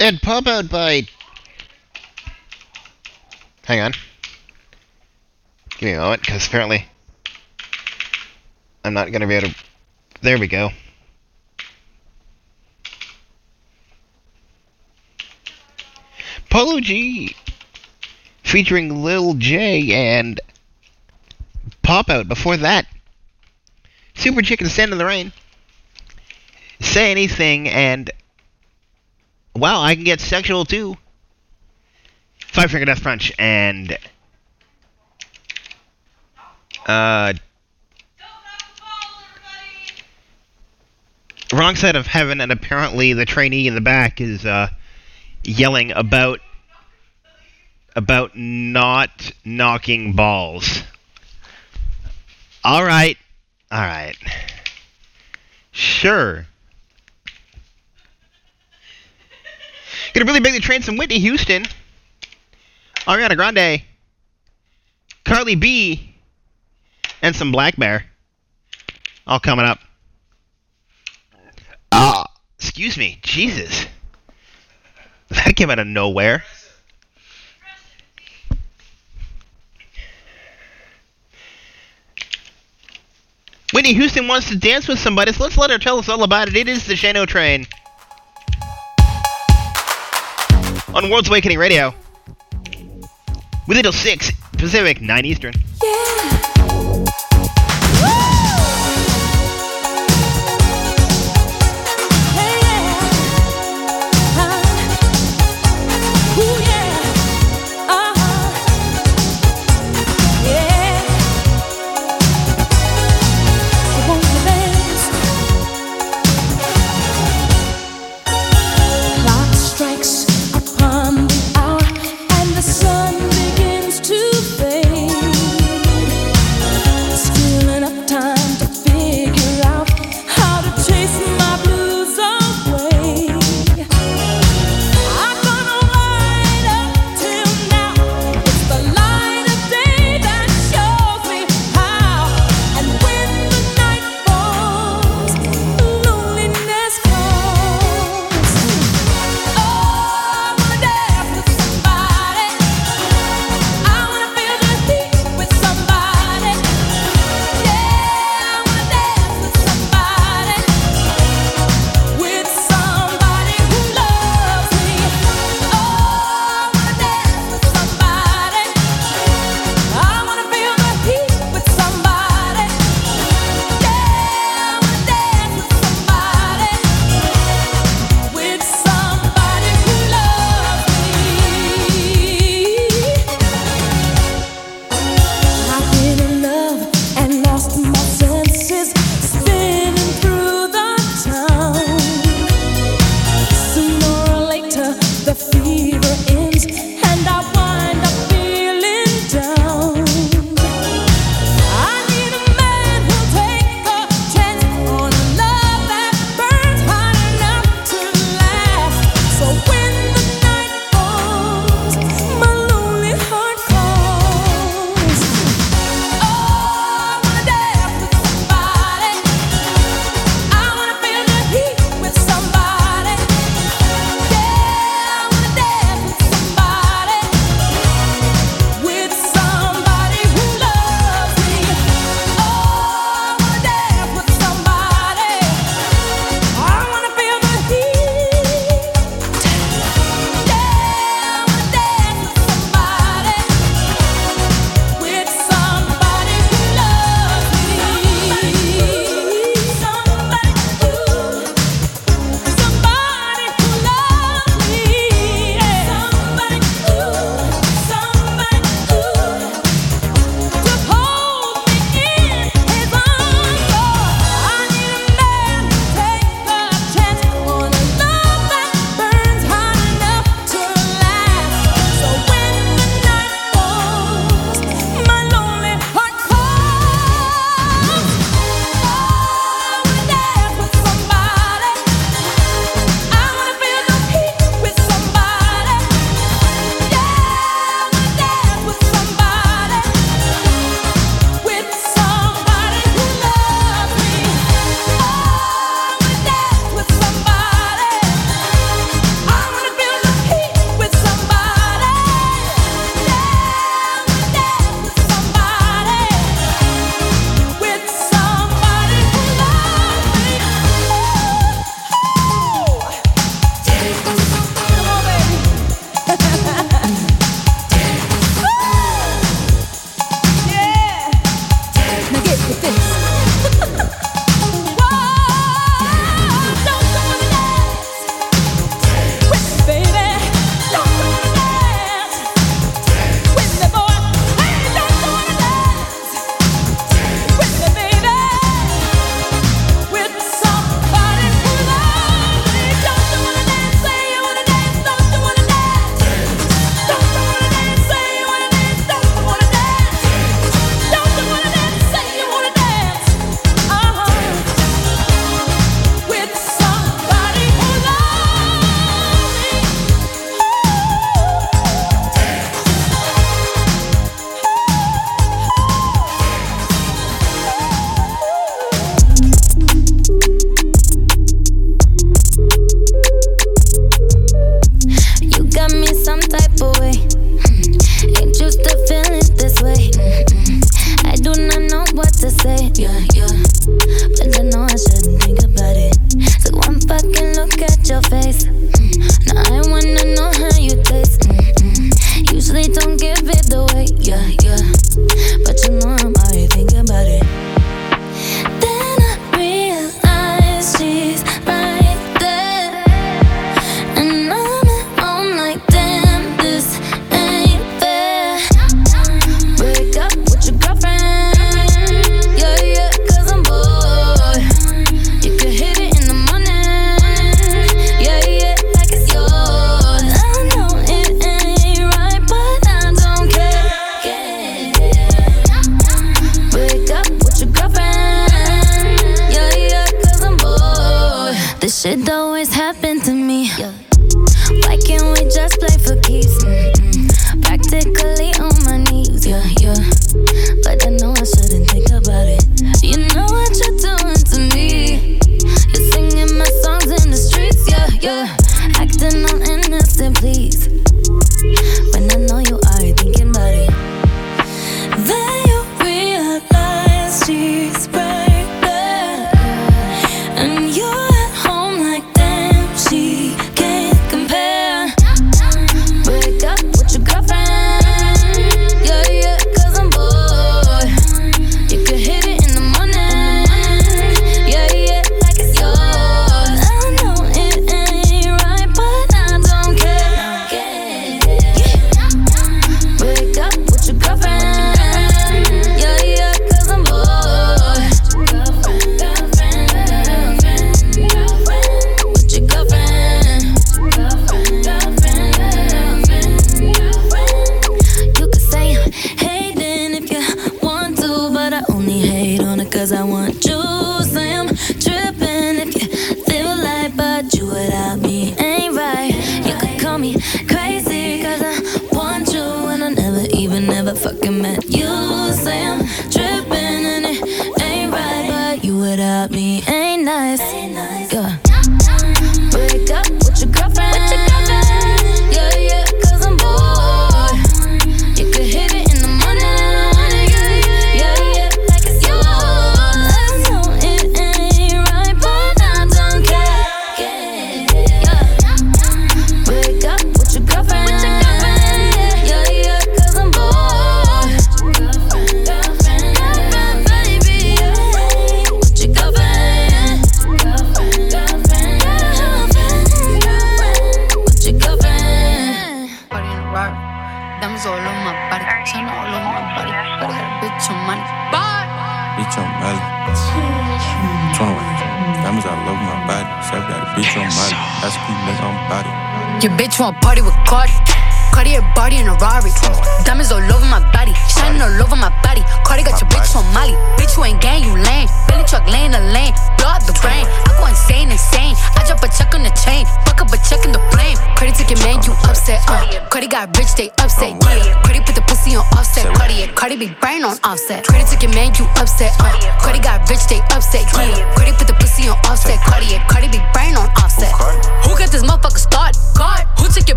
And 0.00 0.20
pop 0.22 0.46
out 0.46 0.70
by. 0.70 1.06
Hang 3.64 3.80
on. 3.80 3.92
Give 5.78 5.82
me 5.82 5.92
a 5.92 5.98
moment, 5.98 6.22
because 6.22 6.46
apparently 6.46 6.86
I'm 8.84 8.94
not 8.94 9.10
going 9.10 9.20
to 9.20 9.26
be 9.26 9.34
able 9.34 9.48
to. 9.48 9.54
There 10.22 10.38
we 10.38 10.46
go. 10.46 10.70
Polo 16.50 16.80
G 16.80 17.36
featuring 18.42 19.02
Lil 19.02 19.34
Tjay 19.34 19.90
and 19.90 20.40
Pop 21.82 22.08
Out 22.08 22.26
before 22.28 22.56
that. 22.56 22.86
Super 24.14 24.42
Chicken 24.42 24.68
Stand 24.68 24.92
in 24.92 24.98
the 24.98 25.04
Rain. 25.04 25.32
Say 26.80 27.10
anything 27.10 27.68
and 27.68 28.10
wow, 29.60 29.82
I 29.82 29.94
can 29.94 30.04
get 30.04 30.20
sexual 30.20 30.64
too. 30.64 30.96
Five 32.38 32.70
Finger 32.70 32.86
Death 32.86 33.02
Punch 33.02 33.32
and 33.38 33.98
uh 36.86 37.34
Wrong 41.52 41.76
Side 41.76 41.96
of 41.96 42.06
Heaven 42.06 42.40
and 42.40 42.52
apparently 42.52 43.12
the 43.12 43.24
trainee 43.24 43.66
in 43.66 43.74
the 43.74 43.80
back 43.80 44.20
is 44.20 44.44
uh 44.44 44.68
yelling 45.44 45.92
about 45.92 46.40
about 47.96 48.36
not 48.36 49.32
knocking 49.44 50.14
balls. 50.14 50.82
All 52.64 52.84
right. 52.84 53.16
All 53.70 53.80
right. 53.80 54.16
Sure. 55.72 56.47
Gonna 60.18 60.32
really 60.32 60.40
big 60.40 60.54
the 60.54 60.58
train 60.58 60.82
some 60.82 60.96
Whitney 60.96 61.20
Houston. 61.20 61.64
Ariana 63.06 63.36
Grande. 63.36 63.82
Cardi 65.24 65.54
B. 65.54 66.12
And 67.22 67.36
some 67.36 67.52
blackbear. 67.52 68.02
All 69.28 69.38
coming 69.38 69.64
up. 69.64 69.78
Ah, 71.92 72.26
excuse 72.58 72.98
me. 72.98 73.20
Jesus. 73.22 73.86
That 75.28 75.54
came 75.54 75.70
out 75.70 75.78
of 75.78 75.86
nowhere. 75.86 76.42
Whitney 83.72 83.94
Houston 83.94 84.26
wants 84.26 84.48
to 84.48 84.56
dance 84.56 84.88
with 84.88 84.98
somebody, 84.98 85.32
so 85.32 85.44
let's 85.44 85.56
let 85.56 85.70
her 85.70 85.78
tell 85.78 85.98
us 85.98 86.08
all 86.08 86.24
about 86.24 86.48
it. 86.48 86.56
It 86.56 86.66
is 86.66 86.86
the 86.86 86.96
Shane 86.96 87.16
O 87.16 87.24
Train. 87.24 87.68
On 90.98 91.08
World's 91.10 91.28
Awakening 91.28 91.58
Radio. 91.58 91.94
With 93.68 93.76
until 93.76 93.92
6 93.92 94.32
Pacific, 94.54 95.00
9 95.00 95.24
Eastern. 95.24 95.52
Clock 95.78 96.47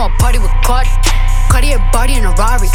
bitch 0.00 0.08
want 0.08 0.18
party 0.18 0.38
with 0.38 0.50
Cardi. 0.64 1.19
Cardi 1.50 1.74
a 1.74 1.78
body 1.92 2.14
in 2.14 2.24
a 2.24 2.32
Rari. 2.38 2.70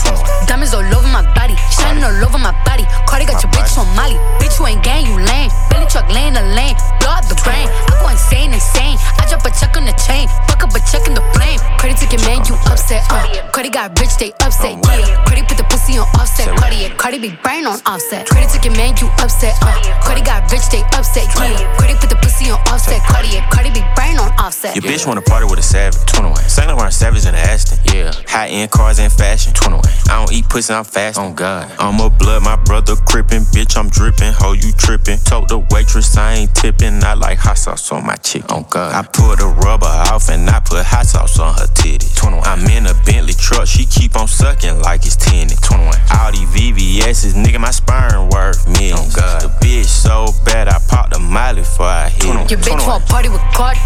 Diamonds 0.46 0.76
all 0.76 0.84
over 0.84 1.08
my 1.08 1.24
body. 1.34 1.56
Shining 1.72 2.04
all 2.04 2.14
over 2.20 2.38
my 2.38 2.52
body. 2.68 2.84
Cardi 3.08 3.26
got 3.26 3.42
your 3.42 3.52
bitch 3.56 3.74
on 3.80 3.88
Molly. 3.96 4.20
Bitch, 4.38 4.60
you 4.60 4.68
ain't 4.68 4.84
gang, 4.84 5.08
you 5.08 5.16
lame. 5.16 5.50
Billy 5.72 5.88
truck 5.88 6.12
laying 6.12 6.36
the 6.36 6.44
lane. 6.54 6.76
Blow 7.00 7.16
up 7.16 7.26
the 7.32 7.40
brain. 7.48 7.72
I 7.72 7.96
go 8.04 8.12
insane, 8.12 8.52
insane. 8.52 9.00
I 9.18 9.26
drop 9.32 9.48
a 9.48 9.52
check 9.56 9.74
on 9.80 9.88
the 9.88 9.96
chain. 10.06 10.28
Fuck 10.52 10.68
up 10.68 10.76
a 10.76 10.80
check 10.84 11.08
in 11.08 11.16
the 11.16 11.24
flame. 11.34 11.58
Cardi 11.80 11.96
took 11.96 12.12
your 12.12 12.22
man, 12.28 12.44
you 12.46 12.60
upset. 12.68 13.02
Uh. 13.10 13.24
Cardi 13.56 13.72
got 13.72 13.96
rich, 14.00 14.20
they 14.20 14.36
upset. 14.44 14.76
Yeah. 14.84 15.24
Cardi 15.24 15.48
put 15.48 15.58
the 15.58 15.68
pussy 15.72 15.98
on 15.98 16.08
offset. 16.20 16.52
Cardi, 16.60 16.90
Cardi 17.00 17.18
be 17.20 17.32
brain 17.42 17.66
on 17.66 17.80
offset. 17.88 18.28
Cardi 18.28 18.48
took 18.52 18.66
your 18.68 18.76
man, 18.76 18.94
you 19.00 19.08
upset. 19.24 19.56
Uh. 19.64 19.72
Cardi 20.04 20.22
got 20.22 20.52
rich, 20.52 20.68
they 20.68 20.84
upset. 20.92 21.32
Yeah. 21.40 21.64
Cardi 21.80 21.96
put 21.96 22.12
the 22.12 22.20
pussy 22.20 22.52
on 22.52 22.60
offset. 22.68 23.00
Cardi, 23.08 23.40
Cardi 23.50 23.72
be 23.72 23.84
brain 23.96 24.20
on 24.20 24.36
offset. 24.36 24.76
Your 24.76 24.84
bitch 24.84 25.08
wanna 25.08 25.24
party 25.24 25.48
with 25.48 25.60
a 25.60 25.64
savage. 25.64 26.04
21. 26.12 26.44
Saint 26.50 26.68
Laurent 26.68 26.94
Savage 26.94 27.26
in 27.26 27.34
the 27.34 27.40
Aston. 27.40 27.80
Yeah. 27.94 28.12
High 28.28 28.48
end 28.50 28.65
cars 28.70 29.00
and 29.00 29.12
fashion. 29.12 29.54
21. 29.54 29.84
I 30.10 30.20
don't 30.20 30.32
eat 30.34 30.48
pussy, 30.50 30.74
I'm 30.74 30.84
fast. 30.84 31.18
On 31.18 31.32
oh, 31.32 31.34
God. 31.34 31.72
I'm 31.80 32.00
a 32.00 32.10
blood, 32.10 32.44
my 32.44 32.56
brother 32.56 32.96
crippin'. 32.96 33.44
Bitch, 33.54 33.78
I'm 33.78 33.90
drippin'. 33.90 34.34
Ho, 34.40 34.54
you 34.54 34.72
trippin'. 34.74 35.20
Told 35.20 35.50
the 35.50 35.60
waitress 35.72 36.18
I 36.18 36.34
ain't 36.34 36.56
tippin'. 36.56 37.04
I 37.04 37.14
like 37.14 37.38
hot 37.38 37.58
sauce 37.58 37.92
on 37.92 38.06
my 38.06 38.16
chick. 38.16 38.52
On 38.52 38.66
God. 38.70 38.94
I 38.94 39.08
pull 39.08 39.36
the 39.36 39.48
rubber 39.48 39.86
off 39.86 40.30
and 40.30 40.50
I 40.50 40.60
put 40.60 40.86
hot 40.86 41.06
sauce 41.06 41.40
on 41.40 41.54
her 41.56 41.68
titties. 41.68 42.16
21. 42.16 42.48
I'm 42.48 42.66
in 42.68 42.88
a 42.88 42.94
Bentley 43.06 43.34
truck. 43.34 43.68
She 43.68 43.86
keep 43.86 44.16
on 44.16 44.28
sucking 44.28 44.82
like 44.82 45.06
it's 45.06 45.16
tinted. 45.16 45.62
21. 45.62 45.94
All 46.20 46.32
these 46.32 46.50
VVS's, 46.50 47.34
nigga, 47.34 47.60
my 47.60 47.72
sperm 47.72 48.30
worth 48.30 48.68
millions. 48.68 49.00
On 49.00 49.10
God. 49.22 49.42
The 49.42 49.48
bitch 49.66 49.86
so 49.86 50.28
bad, 50.46 50.68
I 50.68 50.80
popped 50.88 51.16
a 51.16 51.20
molly 51.20 51.62
before 51.62 51.88
I 51.88 52.10
hit 52.10 52.26
him. 52.26 52.48
Your 52.48 52.60
bitch 52.60 52.88
want 52.88 53.06
party 53.06 53.30
with 53.30 53.42
Cardi. 53.54 53.80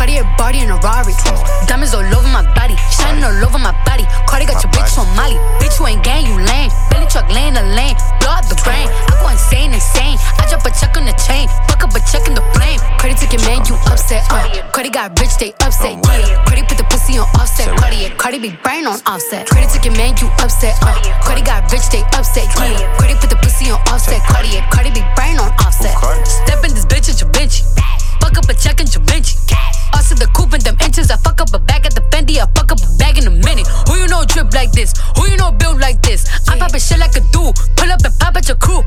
Cardi 0.00 0.16
a 0.16 0.24
body 0.40 0.64
in 0.64 0.72
a 0.72 0.80
Rari. 0.80 1.12
Diamonds 1.68 1.92
all 1.92 2.00
over 2.00 2.32
my 2.32 2.40
body. 2.56 2.72
Shining 2.88 3.20
all 3.20 3.36
over 3.44 3.60
my 3.60 3.76
body. 3.84 4.08
Cardi 4.24 4.48
got 4.48 4.64
your 4.64 4.72
bitch 4.72 4.96
on 4.96 5.04
Molly. 5.12 5.36
Bitch, 5.60 5.76
you 5.76 5.92
ain't 5.92 6.00
gang, 6.00 6.24
you 6.24 6.40
lame. 6.40 6.72
Billy 6.88 7.04
truck 7.04 7.28
laying 7.28 7.52
the 7.52 7.60
lane. 7.76 7.92
Blow 8.24 8.32
up 8.32 8.48
the 8.48 8.56
brain. 8.64 8.88
I 8.88 9.20
go 9.20 9.28
insane, 9.28 9.76
insane. 9.76 10.16
I 10.40 10.48
drop 10.48 10.64
a 10.64 10.72
check 10.72 10.96
on 10.96 11.04
the 11.04 11.12
chain. 11.20 11.52
Fuck 11.68 11.84
up 11.84 11.92
a 11.92 12.00
check 12.08 12.24
in 12.24 12.32
the 12.32 12.40
flame. 12.56 12.80
Cardi 12.96 13.12
took 13.12 13.28
your 13.28 13.44
man, 13.44 13.60
you 13.68 13.76
upset. 13.92 14.24
Uh. 14.32 14.48
Cardi 14.72 14.88
got 14.88 15.12
rich, 15.20 15.36
they 15.36 15.52
upset. 15.60 16.00
Yeah. 16.08 16.48
Cardi 16.48 16.64
put 16.64 16.80
the 16.80 16.88
pussy 16.88 17.20
on 17.20 17.28
offset. 17.36 17.68
Cardi, 17.76 18.08
Cardi 18.16 18.40
be 18.40 18.56
brain 18.64 18.88
on 18.88 18.96
offset. 19.04 19.52
Cardi 19.52 19.68
took 19.68 19.84
your 19.84 20.00
man, 20.00 20.16
you 20.16 20.32
upset. 20.40 20.80
Uh. 20.80 20.96
Cardi 21.28 21.44
got 21.44 21.68
rich, 21.68 21.84
they 21.92 22.00
upset. 22.16 22.48
Yeah. 22.56 22.88
Cardi 22.96 23.20
put 23.20 23.28
the 23.28 23.36
pussy 23.44 23.68
on 23.68 23.76
offset. 23.92 24.24
Cardi, 24.24 24.64
Cardi 24.72 24.96
be 24.96 25.04
brain 25.12 25.36
on 25.36 25.52
offset. 25.60 25.92
Step 26.24 26.64
in 26.64 26.72
this 26.72 26.88
bitch 26.88 27.12
at 27.12 27.20
your 27.20 27.28
bench 27.36 27.60
fuck 28.20 28.36
up 28.38 28.48
a 28.48 28.54
check 28.54 28.80
in 28.80 28.86
Givenchy. 28.86 29.36
Us 29.92 30.12
in 30.12 30.18
the 30.18 30.28
coupe 30.36 30.52
and 30.52 30.62
them 30.62 30.76
inches. 30.84 31.10
I 31.10 31.16
fuck 31.16 31.40
up 31.40 31.52
a 31.52 31.58
bag 31.58 31.86
at 31.86 31.94
the 31.94 32.02
Fendi. 32.12 32.38
I 32.38 32.46
fuck 32.54 32.70
up 32.70 32.78
a 32.78 32.88
bag 32.98 33.18
in 33.18 33.26
a 33.26 33.34
minute. 33.34 33.66
Who 33.88 33.98
you 33.98 34.06
know 34.06 34.24
drip 34.24 34.54
like 34.54 34.70
this? 34.72 34.94
Who 35.16 35.26
you 35.26 35.36
know 35.36 35.50
build 35.50 35.80
like 35.80 36.00
this? 36.02 36.28
I 36.48 36.58
pop 36.58 36.72
a 36.74 36.80
shit 36.80 36.98
like 36.98 37.16
a 37.16 37.24
dude. 37.34 37.56
Pull 37.76 37.90
up 37.90 38.04
and 38.04 38.14
pop 38.18 38.36
at 38.36 38.46
your 38.46 38.56
crew. 38.56 38.82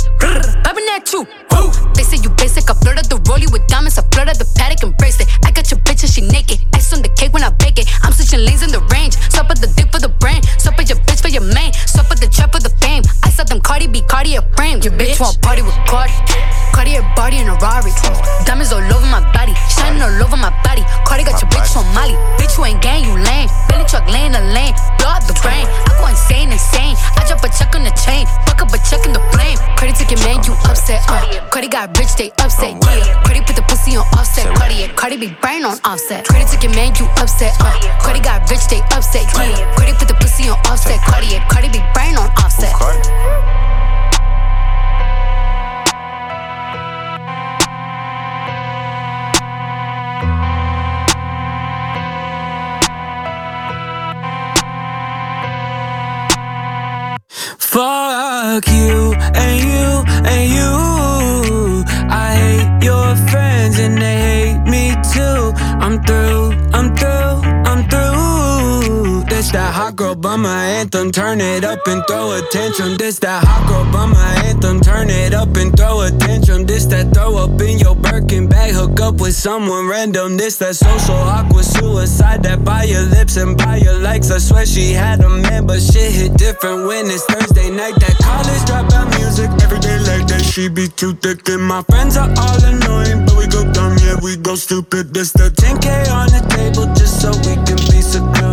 Popping 0.64 0.88
at 0.96 1.12
you. 1.12 1.28
Woo. 1.52 1.72
They 1.96 2.04
say 2.04 2.18
you 2.24 2.30
basic. 2.40 2.70
I 2.70 2.74
flirt 2.74 2.98
at 2.98 3.10
the 3.10 3.20
rollie 3.28 3.52
with 3.52 3.68
diamonds. 3.68 3.98
I 4.00 4.04
flirt 4.14 4.30
at 4.30 4.40
the 4.40 4.48
Patek 4.56 4.84
and 4.84 4.96
bracelet. 4.98 5.28
I 5.44 5.52
got 5.52 5.70
your 5.72 5.80
bitch 5.82 6.04
and 6.04 6.12
she 6.12 6.22
naked. 6.22 6.64
Ice 6.74 6.94
on 6.94 7.02
the 7.02 7.10
cake 7.20 7.34
when 7.34 7.44
I 7.44 7.52
bake 7.52 7.80
it. 7.80 7.88
I'm 8.04 8.14
switching 8.14 8.46
lanes 8.46 8.64
in 8.64 8.72
the 8.72 8.82
range. 8.96 9.20
Swap 9.30 9.50
at 9.50 9.60
the 9.60 9.68
dick 9.76 9.92
for 9.92 10.00
the 10.00 10.10
brain. 10.24 10.42
Swap 10.58 10.80
at 10.80 10.88
your 10.90 11.00
bitch 11.04 11.22
for 11.22 11.30
your 11.30 11.44
man. 11.44 11.74
Swap 11.86 12.10
at 12.12 12.20
the 12.20 12.28
trap 12.28 12.54
for 12.54 12.60
the 12.60 12.73
want 15.24 15.42
party 15.42 15.62
with 15.62 15.76
Cardi. 15.88 16.14
Cardi 16.76 16.96
a 17.00 17.04
body 17.16 17.38
in 17.40 17.48
a 17.48 17.56
Rari. 17.64 17.92
Diamonds 18.44 18.74
all 18.74 18.84
over 18.84 19.08
my 19.08 19.24
body, 19.32 19.54
shining 19.72 20.02
all 20.02 20.12
over 20.20 20.36
my 20.36 20.52
body. 20.68 20.84
Cardi 21.08 21.24
got 21.24 21.40
your 21.40 21.50
bitch 21.54 21.72
on 21.80 21.86
Molly. 21.96 22.18
Bitch, 22.36 22.58
you 22.58 22.66
ain't 22.66 22.82
gang, 22.82 23.06
you 23.06 23.16
lame. 23.16 23.48
Billy 23.70 23.86
truck 23.86 24.04
laying 24.12 24.34
the 24.34 24.44
lane, 24.52 24.76
blow 25.00 25.16
the 25.24 25.36
brain. 25.40 25.64
I 25.64 25.92
go 25.96 26.08
insane, 26.12 26.52
insane. 26.52 26.96
I 27.16 27.24
drop 27.28 27.46
a 27.46 27.50
check 27.54 27.72
on 27.76 27.84
the 27.88 27.94
chain, 28.04 28.28
fuck 28.46 28.62
up 28.62 28.74
a 28.74 28.80
check 28.84 29.06
in 29.06 29.14
the 29.14 29.24
flame. 29.32 29.58
Cardi 29.78 29.94
took 29.94 30.12
your 30.12 30.20
man, 30.28 30.44
you 30.44 30.54
upset. 30.68 31.00
Uh. 31.08 31.24
Cardi 31.50 31.70
got 31.70 31.96
rich, 31.98 32.16
they 32.20 32.32
upset. 32.44 32.76
Yeah. 32.84 33.24
Cardi 33.24 33.42
put 33.46 33.56
the 33.56 33.66
pussy 33.70 33.96
on 33.96 34.06
offset. 34.18 34.50
Cardi, 34.58 34.88
Cardi 34.98 35.18
be 35.18 35.30
brain 35.40 35.64
on 35.64 35.78
offset. 35.86 36.26
Cardi 36.26 36.46
took 36.50 36.64
your 36.64 36.74
man, 36.76 36.92
you 37.00 37.06
upset. 37.22 37.54
Uh. 37.62 37.72
Cardi 38.02 38.20
got 38.20 38.50
rich, 38.50 38.66
they 38.68 38.82
upset. 38.92 39.30
Yeah. 39.38 39.72
Cardi 39.78 39.94
put 39.94 40.08
the 40.10 40.18
pussy 40.20 40.50
on 40.50 40.58
offset. 40.68 41.00
Cardi, 41.06 41.38
Cardi 41.48 41.70
be 41.70 41.82
brain 41.94 42.18
on 42.18 42.28
offset. 42.44 42.74
Fuck 57.74 58.68
you 58.68 59.16
and 59.34 59.60
you 59.66 60.04
and 60.30 60.46
you. 60.58 61.84
I 62.08 62.36
hate 62.36 62.84
your 62.84 63.16
friends 63.32 63.80
and 63.80 63.98
they 63.98 64.18
hate 64.30 64.62
me 64.70 64.94
too. 65.12 65.52
I'm 65.82 66.04
through, 66.04 66.52
I'm 66.72 66.96
through, 66.96 67.42
that 69.54 69.74
hot 69.74 69.96
girl 69.96 70.16
bummer 70.16 70.50
anthem. 70.50 71.12
Turn 71.12 71.40
it 71.40 71.64
up 71.64 71.80
and 71.88 72.04
throw 72.08 72.32
a 72.32 72.42
tantrum. 72.52 72.98
This 72.98 73.20
that 73.20 73.44
hot 73.46 73.68
girl 73.70 73.86
bummer 73.92 74.18
anthem. 74.46 74.82
Turn 74.82 75.10
it 75.10 75.34
up 75.34 75.56
and 75.56 75.76
throw 75.78 76.02
a 76.02 76.12
tantrum. 76.12 76.66
This 76.66 76.86
that 76.88 77.14
throw 77.14 77.38
up 77.38 77.62
in 77.62 77.78
your 77.78 77.96
Birkin 77.96 78.48
bag. 78.48 78.74
Hook 78.74 79.00
up 79.00 79.22
with 79.22 79.36
someone 79.36 79.88
random. 79.88 80.38
This 80.38 80.58
that 80.58 80.76
social 80.76 81.16
awkward 81.16 81.66
suicide. 81.66 82.44
That 82.44 82.66
by 82.66 82.84
your 82.84 83.04
lips 83.04 83.38
and 83.38 83.56
by 83.56 83.78
your 83.78 83.98
likes. 84.00 84.32
I 84.32 84.40
swear 84.40 84.66
she 84.66 84.92
had 84.92 85.22
a 85.22 85.30
man, 85.30 85.68
but 85.68 85.82
shit 85.82 86.12
hit 86.12 86.34
different 86.34 86.88
when 86.88 87.06
it's 87.06 87.24
Thursday 87.26 87.70
night. 87.70 87.96
That 88.02 88.18
college 88.26 88.64
dropout 88.66 89.08
music 89.20 89.50
every 89.62 89.80
day 89.80 90.00
like 90.00 90.28
that. 90.28 90.42
She 90.44 90.68
be 90.68 90.88
too 90.88 91.14
thick 91.14 91.48
and 91.50 91.64
my 91.64 91.84
friends 91.84 92.18
are 92.18 92.30
all 92.30 92.60
annoying, 92.66 93.26
but 93.26 93.38
we 93.38 93.48
go 93.48 93.64
dumb, 93.72 93.98
yeah 94.02 94.18
we 94.24 94.36
go 94.36 94.56
stupid. 94.56 95.14
This 95.14 95.32
the 95.32 95.50
10k 95.50 96.10
on 96.12 96.28
the 96.34 96.42
table 96.50 96.86
just 96.98 97.22
so 97.22 97.30
we 97.46 97.54
can 97.66 97.78
be 97.90 98.02
secluded. 98.02 98.53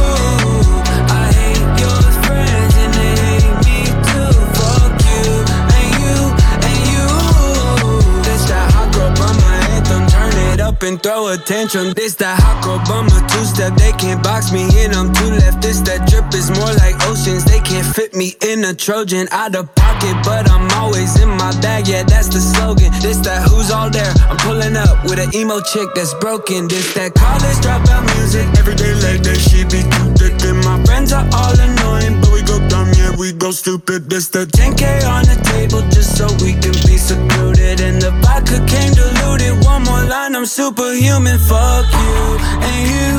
Up 10.81 10.87
and 10.87 11.01
throw 11.01 11.27
a 11.27 11.37
tantrum. 11.37 11.93
This 11.93 12.15
that 12.15 12.39
hot 12.39 12.63
girl 12.63 12.79
bummer 12.85 13.21
two 13.29 13.45
step. 13.45 13.75
They 13.75 13.91
can't 13.93 14.23
box 14.23 14.51
me 14.51 14.63
in. 14.83 14.93
I'm 14.93 15.13
two 15.13 15.31
left. 15.41 15.61
This 15.61 15.79
that 15.81 16.07
drip 16.09 16.33
is 16.33 16.49
more 16.49 16.73
like 16.81 16.95
oceans. 17.07 17.45
They 17.45 17.59
can't 17.59 17.85
fit 17.95 18.13
me 18.13 18.35
in 18.41 18.63
a 18.65 18.73
Trojan 18.73 19.27
out 19.31 19.55
of 19.55 19.73
pocket, 19.75 20.15
but 20.23 20.49
I'm 20.49 20.69
always 20.77 21.19
in 21.19 21.29
my 21.29 21.51
bag. 21.61 21.87
Yeah, 21.87 22.03
that's 22.03 22.27
the 22.27 22.39
slogan. 22.39 22.91
This 23.01 23.17
that 23.25 23.47
who's 23.49 23.71
all 23.71 23.89
there. 23.89 24.13
I'm 24.29 24.37
pulling 24.37 24.75
up 24.75 25.03
with 25.03 25.19
an 25.19 25.33
emo 25.35 25.61
chick 25.61 25.89
that's 25.95 26.13
broken. 26.15 26.67
This 26.67 26.93
that 26.93 27.13
college 27.13 27.59
dropout 27.61 28.03
music. 28.17 28.47
Every 28.57 28.75
day 28.75 28.93
like 28.93 29.21
that, 29.23 29.37
she 29.37 29.63
be 29.65 29.81
too 29.85 30.10
thick. 30.21 30.37
And 30.45 30.63
my 30.63 30.77
friends 30.85 31.11
are 31.13 31.27
all 31.33 31.57
annoying, 31.57 32.21
but 32.21 32.31
we 32.33 32.41
go 32.43 32.57
dumb, 32.69 32.89
yeah, 32.93 33.11
we 33.17 33.31
go 33.33 33.51
stupid. 33.51 34.09
This 34.09 34.29
the 34.29 34.45
10k 34.45 35.05
on 35.07 35.23
the 35.25 35.37
table 35.53 35.81
just 35.89 36.17
so 36.17 36.25
we 36.43 36.53
can 36.53 36.75
be 36.85 36.97
secluded. 36.97 37.81
And 37.81 38.01
the 38.01 38.11
vodka 38.21 38.59
came 38.71 38.93
diluted. 38.93 39.63
One 39.65 39.83
more 39.83 40.03
line, 40.03 40.35
I'm 40.35 40.45
superhuman. 40.45 41.39
Fuck 41.39 41.87
you 42.05 42.21
and 42.69 42.81
you 42.93 43.09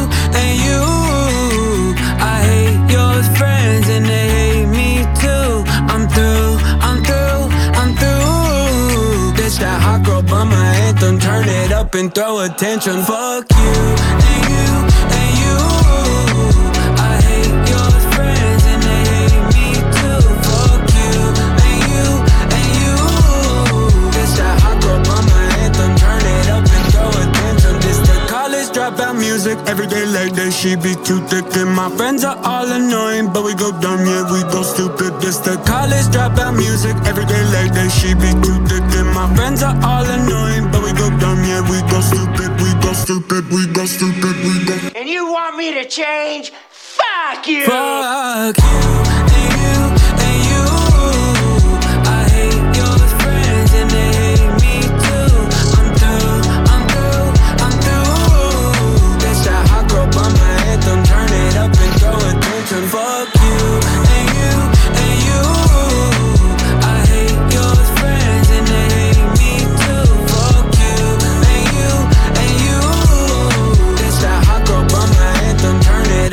and 0.40 0.54
you. 0.66 0.82
I 2.22 2.36
hate 2.50 2.82
your 2.94 3.14
friends 3.38 3.88
and 3.88 4.04
they 4.06 4.26
hate 4.38 4.66
me 4.66 4.90
too. 5.22 5.50
I'm 5.92 6.04
through, 6.14 6.52
I'm 6.86 6.98
through, 7.08 7.42
I'm 7.80 7.90
through. 8.00 9.36
This 9.38 9.58
that 9.58 9.78
hot 9.82 10.04
girl 10.06 10.22
bummer 10.22 10.64
anthem. 10.86 11.18
Turn 11.18 11.48
it 11.48 11.72
up 11.72 11.94
and 11.94 12.14
throw 12.14 12.40
a 12.40 12.48
tantrum. 12.48 13.02
Fuck 13.02 13.50
you 13.50 13.74
and 14.28 14.40
you 14.50 14.66
and 15.18 15.30
you. 15.42 16.81
Music. 29.42 29.68
Every 29.68 29.86
day 29.86 30.04
like 30.06 30.32
that, 30.34 30.52
she 30.52 30.76
be 30.76 30.94
too 30.94 31.20
thick. 31.26 31.44
And 31.56 31.70
my 31.70 31.90
friends 31.96 32.24
are 32.24 32.38
all 32.44 32.70
annoying, 32.70 33.32
but 33.32 33.44
we 33.44 33.54
go 33.54 33.70
dumb, 33.80 34.04
yeah, 34.06 34.30
we 34.30 34.42
go 34.52 34.62
stupid. 34.62 35.20
This 35.20 35.38
the 35.38 35.56
college 35.66 36.06
dropout 36.14 36.56
music. 36.56 36.94
Every 37.06 37.24
day 37.24 37.42
like 37.50 37.72
that, 37.74 37.90
she 37.90 38.14
be 38.14 38.30
too 38.44 38.58
thick. 38.66 38.84
And 38.98 39.08
my 39.10 39.26
friends 39.34 39.62
are 39.62 39.74
all 39.82 40.04
annoying, 40.04 40.70
but 40.70 40.82
we 40.82 40.92
go 40.92 41.10
dumb, 41.18 41.42
yeah, 41.44 41.62
we 41.70 41.80
go 41.90 42.00
stupid. 42.00 42.50
We 42.62 42.70
go 42.82 42.92
stupid, 42.92 43.50
we 43.50 43.66
go 43.72 43.84
stupid, 43.86 44.34
we 44.46 44.64
go. 44.64 44.76
And 44.94 45.08
you 45.08 45.26
want 45.26 45.56
me 45.56 45.74
to 45.74 45.88
change? 45.88 46.52
Fuck 46.70 47.46
you! 47.48 47.66
Fuck 47.66 48.56
you 48.58 48.78
and 49.10 49.90
you. 49.90 49.91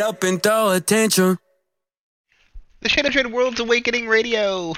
Up 0.10 0.24
and 0.24 0.42
throw 0.42 0.72
a 0.72 0.82
tantrum. 0.82 1.38
The 2.80 2.90
Shane 2.90 3.06
O 3.06 3.12
Train 3.12 3.32
World's 3.32 3.60
Awakening 3.60 4.08
Radio. 4.08 4.74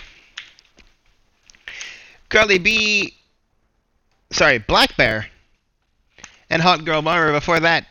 Cardi 2.28 2.58
B. 2.58 3.16
Sorry, 4.32 4.60
blackbear. 4.60 5.28
And 6.50 6.62
Hot 6.62 6.84
Girl 6.84 7.02
Mara 7.02 7.32
before 7.32 7.62
that. 7.62 7.86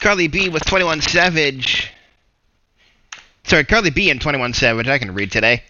Cardi 0.00 0.26
B 0.26 0.48
with 0.48 0.64
21 0.64 1.00
Savage. 1.02 1.92
Sorry, 3.44 3.64
Cardi 3.64 3.90
B 3.90 4.10
and 4.10 4.20
21 4.20 4.52
Savage. 4.52 4.88
I 4.88 4.98
can 4.98 5.14
read 5.14 5.30
today. 5.30 5.62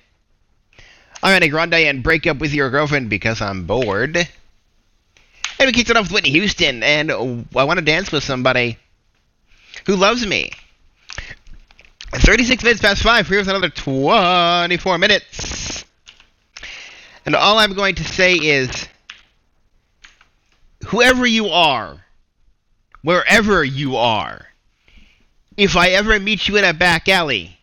Ariana 1.23 1.51
Grande 1.51 1.75
and 1.75 2.03
Break 2.03 2.27
Up 2.27 2.39
With 2.39 2.55
Your 2.55 2.71
Girlfriend 2.71 3.11
Because 3.11 3.43
I'm 3.43 3.67
Bored. 3.67 4.17
And 4.17 5.67
we 5.67 5.73
kicked 5.73 5.91
it 5.91 5.99
off 5.99 6.05
with 6.05 6.13
Whitney 6.13 6.31
Houston 6.31 6.83
and 6.83 7.13
I 7.13 7.45
Want 7.53 7.79
to 7.79 7.85
Dance 7.85 8.11
With 8.11 8.25
Somebody 8.25 8.79
Who 9.87 9.95
Loves 9.95 10.27
Me. 10.27 10.51
36 12.13 12.65
minutes 12.65 12.81
past 12.81 13.03
5. 13.03 13.29
Here's 13.29 13.47
another 13.47 13.69
24 13.69 14.99
minutes. 14.99 15.85
And 17.25 17.37
all 17.37 17.59
I'm 17.59 17.75
going 17.75 17.95
to 17.97 18.05
say 18.05 18.35
is 18.35 18.89
whoever 20.89 21.25
you 21.25 21.49
are, 21.49 22.05
wherever 23.03 23.63
you 23.63 23.97
are, 23.97 24.47
if 25.57 25.77
I 25.77 25.91
ever 25.91 26.19
meet 26.19 26.49
you 26.49 26.57
in 26.57 26.65
a 26.65 26.75
back 26.75 27.09
alley, 27.09 27.57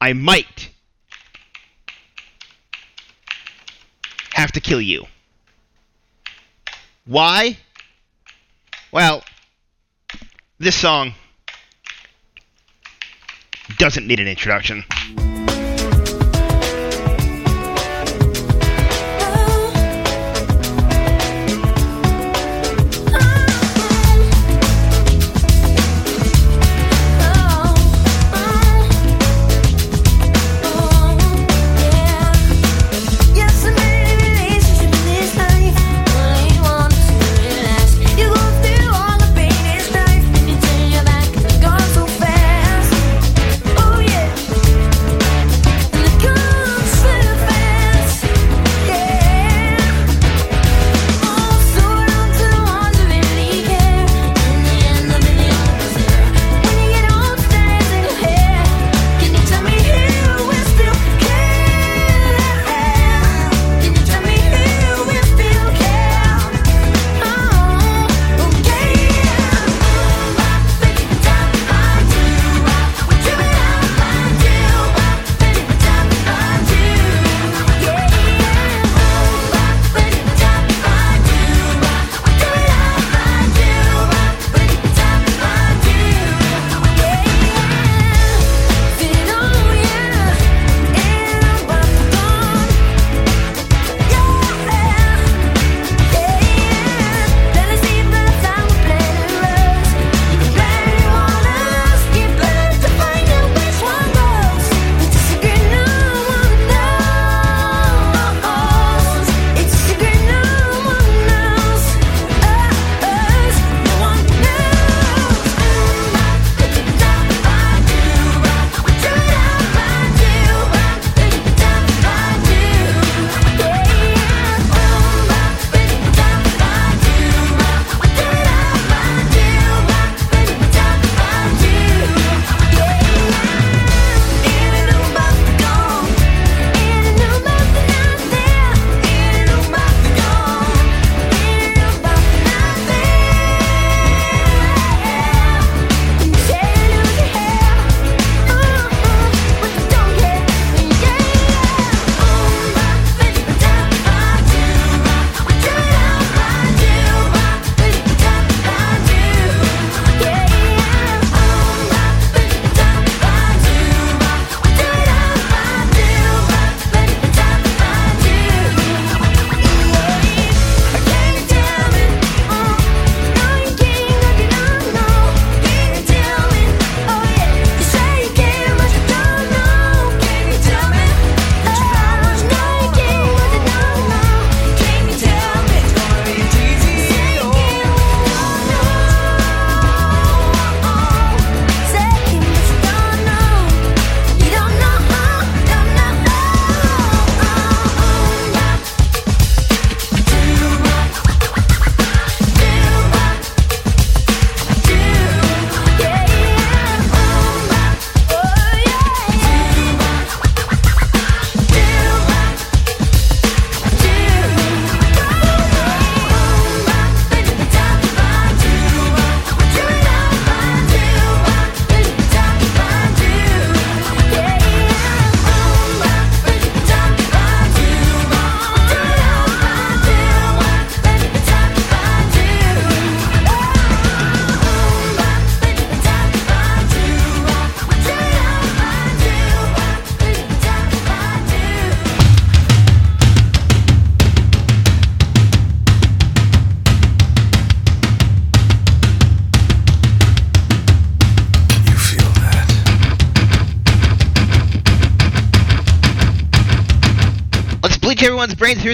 I 0.00 0.14
might 0.14 0.70
have 4.32 4.50
to 4.52 4.60
kill 4.60 4.80
you. 4.80 5.06
Why? 7.06 7.58
Well, 8.90 9.22
this 10.60 10.76
song 10.76 11.14
doesn't 13.78 14.06
need 14.06 14.20
an 14.20 14.28
introduction. 14.28 14.84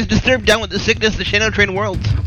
is 0.07 0.19
disturbed 0.19 0.47
down 0.47 0.61
with 0.61 0.71
the 0.71 0.79
sickness 0.79 1.17
the 1.17 1.25
Shane 1.25 1.43
O 1.43 1.51
Train 1.51 1.75
world. 1.75 2.26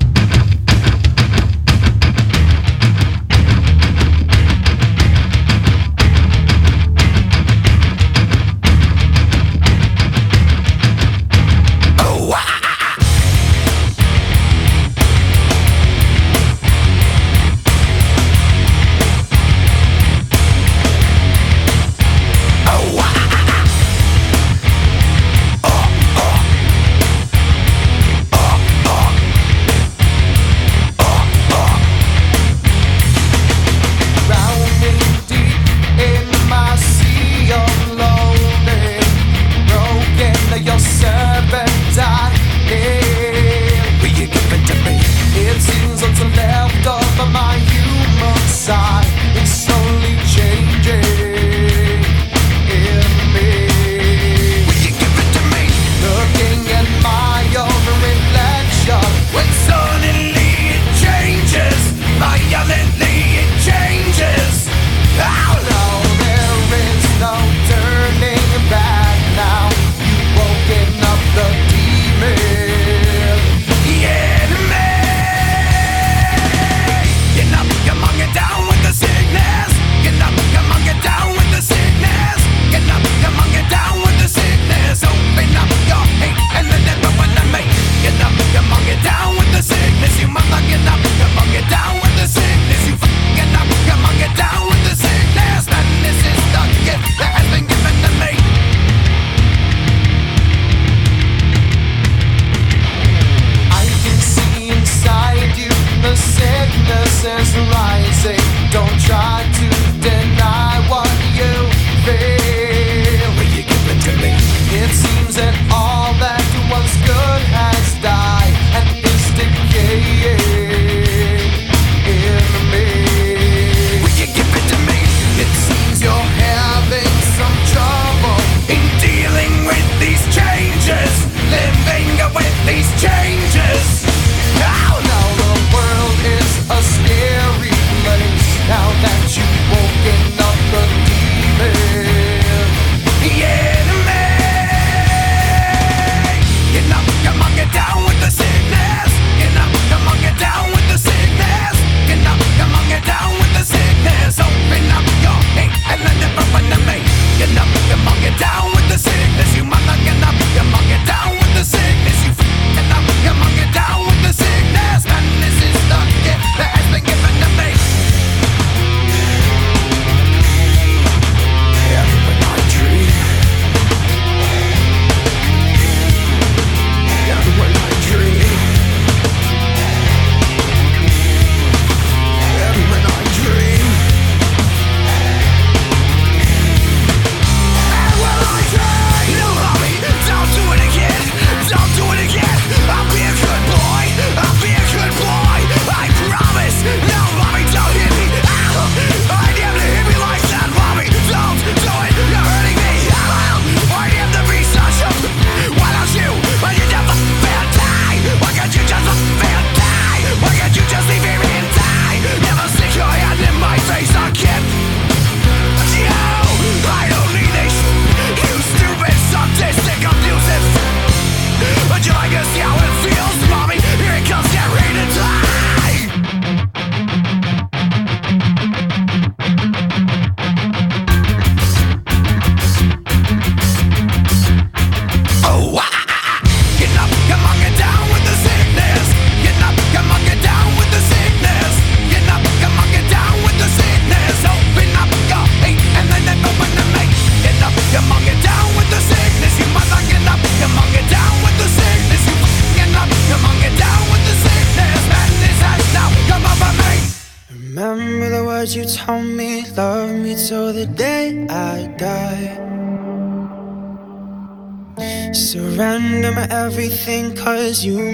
Cause 267.70 267.86
you 267.86 268.09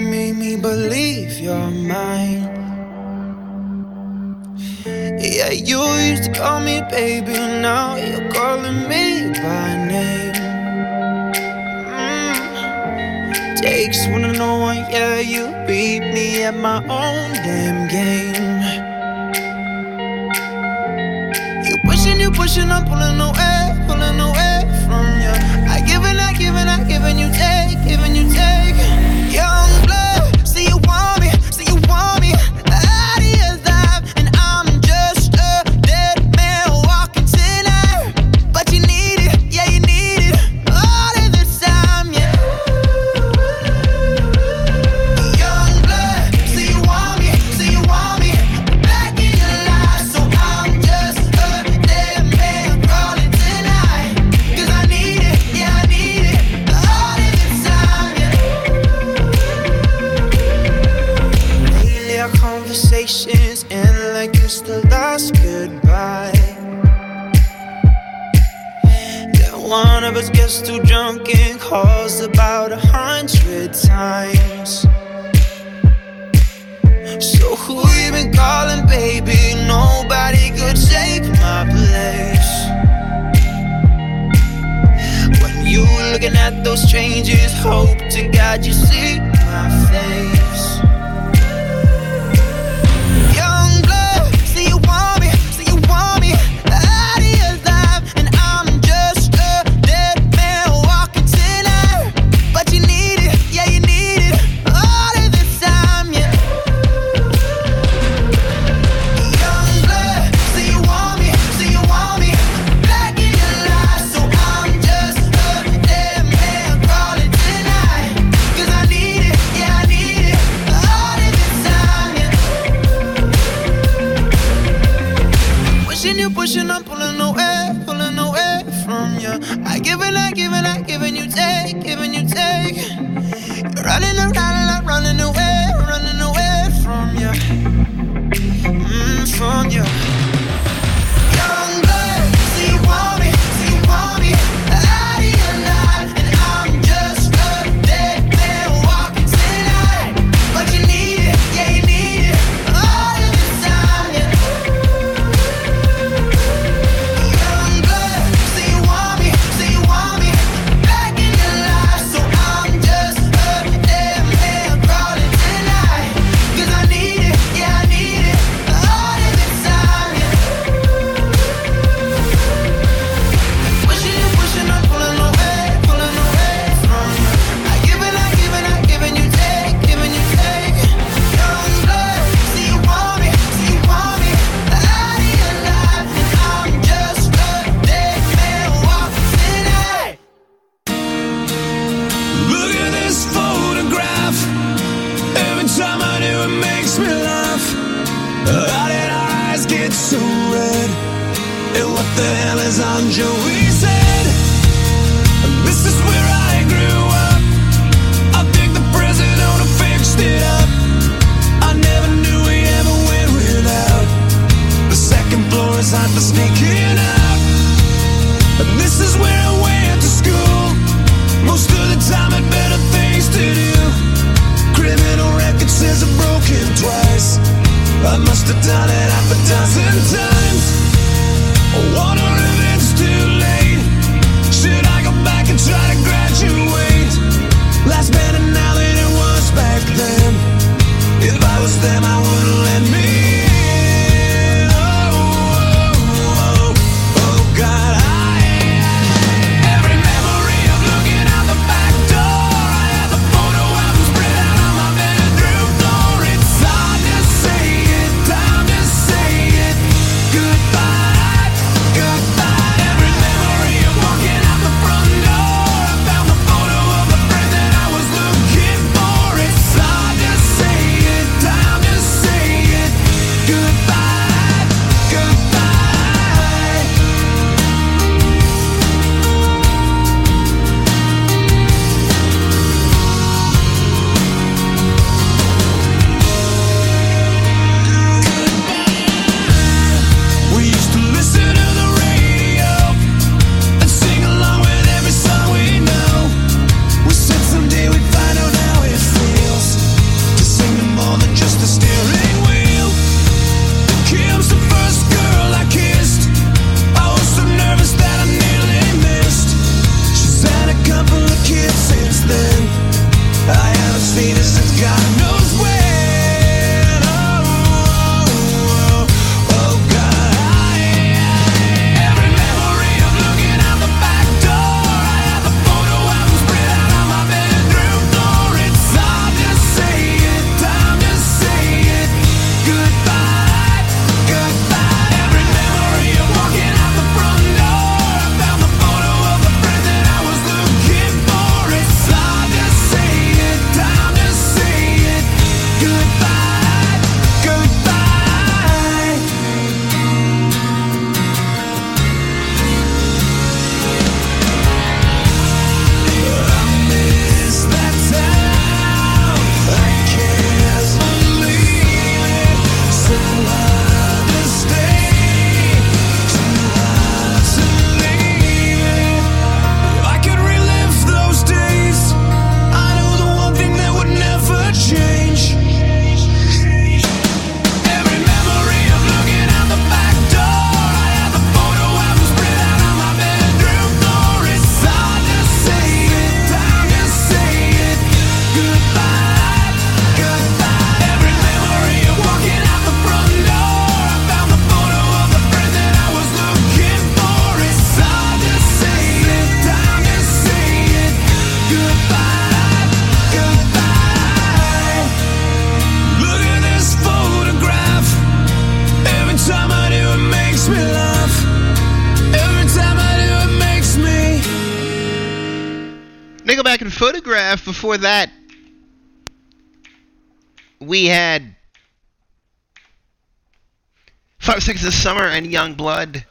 Of 424.86 424.94
Summer 424.94 425.24
and 425.24 425.46
Young 425.46 425.74
Blood. 425.74 426.24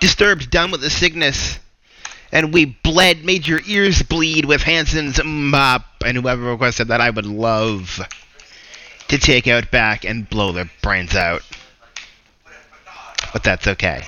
Disturbed, 0.00 0.50
done 0.50 0.70
with 0.70 0.80
the 0.80 0.90
sickness. 0.90 1.58
And 2.32 2.54
we 2.54 2.64
bled, 2.64 3.24
made 3.24 3.46
your 3.46 3.60
ears 3.66 4.02
bleed 4.02 4.44
with 4.44 4.62
Hanson's 4.62 5.16
MMMBop. 5.16 5.84
And 6.04 6.16
whoever 6.16 6.42
requested 6.42 6.88
that, 6.88 7.00
I 7.00 7.10
would 7.10 7.26
love 7.26 8.00
to 9.08 9.18
take 9.18 9.48
out 9.48 9.70
back 9.70 10.04
and 10.04 10.28
blow 10.28 10.52
their 10.52 10.70
brains 10.82 11.16
out. 11.16 11.42
But 13.32 13.42
that's 13.42 13.66
okay. 13.66 14.04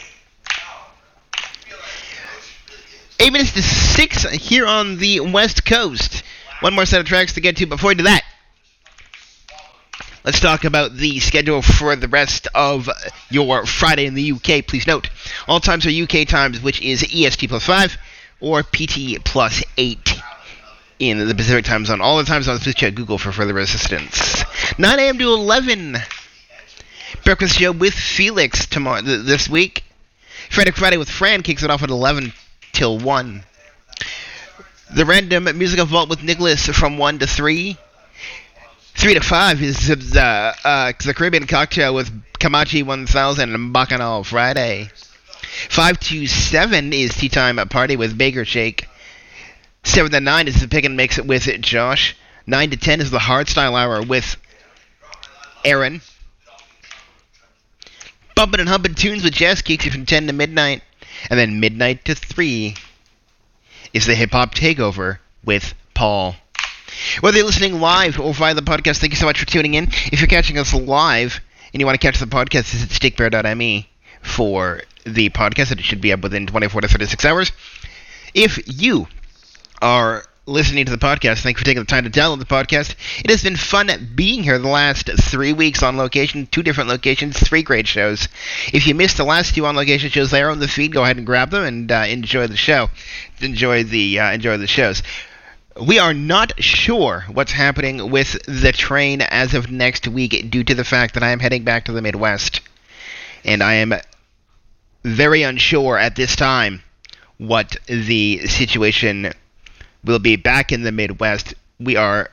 Eight 3.18 3.32
minutes 3.32 3.52
to 3.52 3.62
six 3.62 4.22
here 4.30 4.66
on 4.66 4.98
the 4.98 5.20
West 5.20 5.64
Coast. 5.64 6.22
One 6.60 6.74
more 6.74 6.86
set 6.86 7.00
of 7.00 7.06
tracks 7.06 7.34
to 7.34 7.40
get 7.40 7.56
to 7.56 7.66
before 7.66 7.88
we 7.88 7.94
do 7.96 8.04
that. 8.04 8.22
Let's 10.24 10.38
talk 10.38 10.62
about 10.62 10.94
the 10.94 11.18
schedule 11.18 11.62
for 11.62 11.96
the 11.96 12.06
rest 12.06 12.46
of 12.54 12.88
your 13.28 13.66
Friday 13.66 14.06
in 14.06 14.14
the 14.14 14.32
UK. 14.32 14.64
Please 14.64 14.86
note, 14.86 15.10
all 15.48 15.58
times 15.58 15.84
are 15.84 15.90
UK 15.90 16.28
times, 16.28 16.62
which 16.62 16.80
is 16.80 17.02
EST 17.02 17.48
plus 17.48 17.66
5 17.66 17.96
or 18.40 18.62
PT 18.62 19.24
plus 19.24 19.64
8 19.76 20.22
in 21.00 21.26
the 21.26 21.34
Pacific 21.34 21.64
time 21.64 21.84
zone. 21.84 22.00
All 22.00 22.18
the 22.18 22.24
time 22.24 22.44
zones, 22.44 22.62
please 22.62 22.76
check 22.76 22.94
Google 22.94 23.18
for 23.18 23.32
further 23.32 23.58
assistance. 23.58 24.44
9 24.78 24.98
a.m. 25.00 25.18
to 25.18 25.24
11. 25.24 25.96
Breakfast 27.24 27.58
show 27.58 27.72
with 27.72 27.94
Felix 27.94 28.66
tomorrow 28.66 29.02
th- 29.02 29.24
this 29.24 29.48
week. 29.48 29.82
Friday 30.50 30.70
Friday 30.70 30.98
with 30.98 31.10
Fran 31.10 31.42
kicks 31.42 31.64
it 31.64 31.70
off 31.70 31.82
at 31.82 31.90
11 31.90 32.32
till 32.72 32.96
1. 32.96 33.42
The 34.94 35.04
random 35.04 35.44
musical 35.58 35.86
vault 35.86 36.08
with 36.08 36.22
Nicholas 36.22 36.66
from 36.66 36.96
1 36.96 37.18
to 37.18 37.26
3. 37.26 37.76
3 39.02 39.14
to 39.14 39.20
5 39.20 39.62
is 39.62 39.88
the, 39.88 40.54
uh, 40.64 40.92
the 41.04 41.12
Caribbean 41.12 41.48
cocktail 41.48 41.92
with 41.92 42.08
Kamachi 42.34 42.86
1000 42.86 43.52
and 43.52 43.72
Bacchanal 43.72 44.22
Friday. 44.22 44.90
5 45.70 45.98
to 45.98 46.28
7 46.28 46.92
is 46.92 47.12
Tea 47.16 47.28
Time 47.28 47.58
at 47.58 47.68
Party 47.68 47.96
with 47.96 48.16
Baker 48.16 48.44
Shake. 48.44 48.86
7 49.82 50.12
to 50.12 50.20
9 50.20 50.46
is 50.46 50.60
the 50.60 50.68
Pick 50.68 50.84
and 50.84 50.96
Mix 50.96 51.18
it 51.18 51.26
with 51.26 51.48
Josh. 51.62 52.14
9 52.46 52.70
to 52.70 52.76
10 52.76 53.00
is 53.00 53.10
the 53.10 53.18
Hardstyle 53.18 53.76
Hour 53.76 54.02
with 54.02 54.36
Aaron. 55.64 56.00
Bumping 58.36 58.60
and 58.60 58.68
humping 58.68 58.94
Tunes 58.94 59.24
with 59.24 59.34
kicks 59.34 59.84
you 59.84 59.90
from 59.90 60.06
10 60.06 60.28
to 60.28 60.32
midnight. 60.32 60.80
And 61.28 61.40
then 61.40 61.58
midnight 61.58 62.04
to 62.04 62.14
3 62.14 62.76
is 63.92 64.06
the 64.06 64.14
Hip 64.14 64.30
Hop 64.30 64.54
Takeover 64.54 65.18
with 65.44 65.74
Paul. 65.92 66.36
Whether 67.20 67.38
you're 67.38 67.46
listening 67.46 67.80
live 67.80 68.18
or 68.20 68.34
via 68.34 68.54
the 68.54 68.62
podcast, 68.62 68.98
thank 68.98 69.12
you 69.12 69.16
so 69.16 69.26
much 69.26 69.38
for 69.38 69.46
tuning 69.46 69.74
in. 69.74 69.88
If 70.12 70.20
you're 70.20 70.28
catching 70.28 70.58
us 70.58 70.74
live 70.74 71.40
and 71.72 71.80
you 71.80 71.86
want 71.86 72.00
to 72.00 72.06
catch 72.06 72.18
the 72.18 72.26
podcast, 72.26 72.70
visit 72.70 72.90
stickbear.me 72.90 73.88
for 74.22 74.82
the 75.04 75.30
podcast. 75.30 75.72
It 75.72 75.80
should 75.80 76.00
be 76.00 76.12
up 76.12 76.20
within 76.20 76.46
24 76.46 76.82
to 76.82 76.88
36 76.88 77.24
hours. 77.24 77.52
If 78.34 78.60
you 78.66 79.08
are 79.80 80.24
listening 80.46 80.84
to 80.84 80.90
the 80.90 80.98
podcast, 80.98 81.42
thank 81.42 81.56
you 81.56 81.60
for 81.60 81.64
taking 81.64 81.82
the 81.82 81.86
time 81.86 82.04
to 82.04 82.10
download 82.10 82.38
the 82.38 82.44
podcast. 82.44 82.94
It 83.24 83.30
has 83.30 83.42
been 83.42 83.56
fun 83.56 83.90
being 84.14 84.42
here 84.42 84.58
the 84.58 84.68
last 84.68 85.08
three 85.20 85.52
weeks 85.52 85.82
on 85.82 85.96
location, 85.96 86.46
two 86.46 86.62
different 86.62 86.90
locations, 86.90 87.38
three 87.38 87.62
great 87.62 87.86
shows. 87.86 88.28
If 88.72 88.86
you 88.86 88.94
missed 88.94 89.16
the 89.16 89.24
last 89.24 89.54
two 89.54 89.66
on 89.66 89.76
location 89.76 90.10
shows, 90.10 90.30
they 90.30 90.42
are 90.42 90.50
on 90.50 90.58
the 90.58 90.68
feed. 90.68 90.92
Go 90.92 91.04
ahead 91.04 91.16
and 91.16 91.26
grab 91.26 91.50
them 91.50 91.64
and 91.64 91.92
uh, 91.92 92.04
enjoy 92.08 92.46
the 92.48 92.56
show. 92.56 92.90
Enjoy 93.40 93.84
the 93.84 94.18
uh, 94.18 94.32
enjoy 94.32 94.56
the 94.56 94.66
shows. 94.66 95.02
We 95.80 95.98
are 95.98 96.12
not 96.12 96.62
sure 96.62 97.24
what's 97.32 97.52
happening 97.52 98.10
with 98.10 98.36
the 98.46 98.72
train 98.72 99.22
as 99.22 99.54
of 99.54 99.70
next 99.70 100.06
week 100.06 100.50
due 100.50 100.64
to 100.64 100.74
the 100.74 100.84
fact 100.84 101.14
that 101.14 101.22
I 101.22 101.30
am 101.30 101.40
heading 101.40 101.64
back 101.64 101.86
to 101.86 101.92
the 101.92 102.02
Midwest. 102.02 102.60
And 103.44 103.62
I 103.62 103.74
am 103.74 103.94
very 105.02 105.42
unsure 105.42 105.96
at 105.96 106.14
this 106.14 106.36
time 106.36 106.82
what 107.38 107.76
the 107.86 108.46
situation 108.46 109.32
will 110.04 110.18
be 110.18 110.36
back 110.36 110.72
in 110.72 110.82
the 110.82 110.92
Midwest. 110.92 111.54
We 111.80 111.96
are 111.96 112.30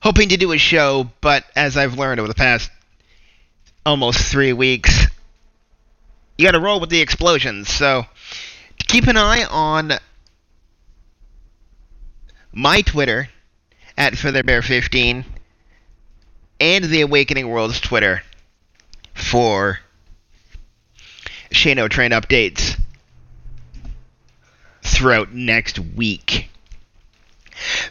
hoping 0.00 0.28
to 0.30 0.36
do 0.36 0.52
a 0.52 0.58
show, 0.58 1.10
but 1.20 1.44
as 1.54 1.76
I've 1.76 1.98
learned 1.98 2.18
over 2.18 2.28
the 2.28 2.34
past 2.34 2.70
almost 3.84 4.30
three 4.30 4.52
weeks, 4.52 5.06
you 6.36 6.44
got 6.44 6.52
to 6.52 6.60
roll 6.60 6.80
with 6.80 6.90
the 6.90 7.00
explosions. 7.00 7.68
So 7.68 8.06
keep 8.78 9.06
an 9.06 9.16
eye 9.16 9.44
on 9.44 9.92
my 12.56 12.80
Twitter 12.80 13.28
at 13.98 14.14
FeatherBear15 14.14 15.26
and 16.58 16.84
the 16.86 17.02
Awakening 17.02 17.50
World's 17.50 17.78
Twitter 17.78 18.22
for 19.12 19.80
Shane 21.50 21.78
O 21.78 21.86
Train 21.86 22.12
updates 22.12 22.80
throughout 24.82 25.34
next 25.34 25.78
week. 25.78 26.48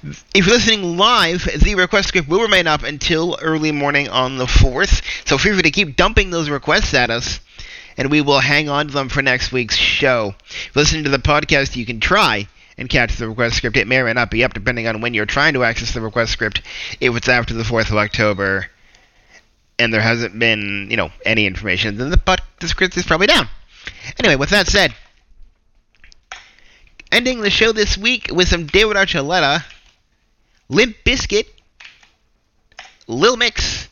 If 0.02 0.48
you're 0.48 0.56
listening 0.56 0.98
live, 0.98 1.44
the 1.44 1.76
request 1.76 2.08
script 2.08 2.28
will 2.28 2.42
remain 2.42 2.66
up 2.66 2.82
until 2.82 3.38
early 3.40 3.72
morning 3.72 4.10
on 4.10 4.38
the 4.38 4.46
4th, 4.46 5.04
so 5.28 5.38
feel 5.38 5.54
free 5.54 5.62
to 5.62 5.70
keep 5.70 5.96
dumping 5.96 6.32
those 6.32 6.50
requests 6.50 6.96
at 6.96 7.12
us, 7.12 7.40
and 7.98 8.10
we 8.10 8.22
will 8.22 8.40
hang 8.40 8.68
on 8.68 8.88
to 8.88 8.94
them 8.94 9.10
for 9.10 9.22
next 9.22 9.52
week's 9.52 9.78
show. 9.78 10.34
Listening 10.74 11.04
to 11.04 11.12
the 11.12 11.20
podcast, 11.20 11.76
you 11.76 11.86
can 11.86 12.00
try 12.00 12.48
and 12.78 12.90
catch 12.90 13.16
the 13.16 13.30
request 13.30 13.58
script. 13.58 13.78
It 13.78 13.88
may 13.88 14.00
or 14.00 14.06
may 14.06 14.14
not 14.14 14.32
be 14.32 14.44
up 14.44 14.54
depending 14.54 14.88
on 14.88 15.02
when 15.02 15.14
you're 15.14 15.26
trying 15.26 15.54
to 15.54 15.64
access 15.64 15.94
the 15.94 16.02
request 16.02 16.32
script. 16.32 16.62
If 17.00 17.16
it's 17.16 17.30
after 17.30 17.54
the 17.54 17.64
4th 17.64 17.90
of 17.92 17.98
October 17.98 18.68
and 19.80 19.94
there 19.94 20.02
hasn't 20.02 20.38
been, 20.38 20.88
you 20.90 20.98
know, 20.98 21.12
any 21.26 21.46
information, 21.46 21.98
then 21.98 22.10
the, 22.10 22.18
but 22.18 22.42
the 22.60 22.68
script 22.68 22.98
is 22.98 23.06
probably 23.06 23.28
down. 23.28 23.48
Anyway, 24.20 24.36
with 24.36 24.50
that 24.50 24.68
said, 24.68 24.94
ending 27.12 27.42
the 27.42 27.50
show 27.50 27.72
this 27.72 27.98
week 27.98 28.30
with 28.32 28.48
some 28.48 28.66
David 28.66 28.98
Archuleta, 28.98 29.64
Limp 30.70 30.96
Bizkit, 31.06 31.48
Little 33.08 33.38
Mix, 33.38 33.88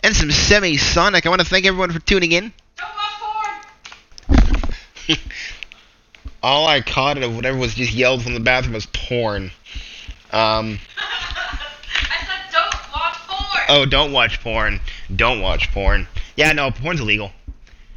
and 0.00 0.14
some 0.14 0.28
Semisonic. 0.28 1.26
I 1.26 1.28
want 1.28 1.40
to 1.40 1.46
thank 1.46 1.66
everyone 1.66 1.90
for 1.92 2.00
tuning 2.00 2.32
in. 2.32 2.52
All 6.42 6.66
I 6.66 6.80
caught 6.80 7.18
of 7.18 7.36
whatever 7.36 7.56
was 7.56 7.74
just 7.74 7.92
yelled 7.92 8.22
from 8.22 8.34
the 8.34 8.40
bathroom 8.40 8.74
was 8.74 8.86
porn. 8.86 9.50
Um. 10.32 10.78
Oh, 13.68 13.86
don't 13.86 14.12
watch 14.12 14.38
porn. 14.40 14.80
Don't 15.16 15.40
watch 15.40 15.70
porn. 15.72 16.06
Yeah, 16.36 16.52
no, 16.52 16.70
porn's 16.70 17.00
illegal. 17.00 17.32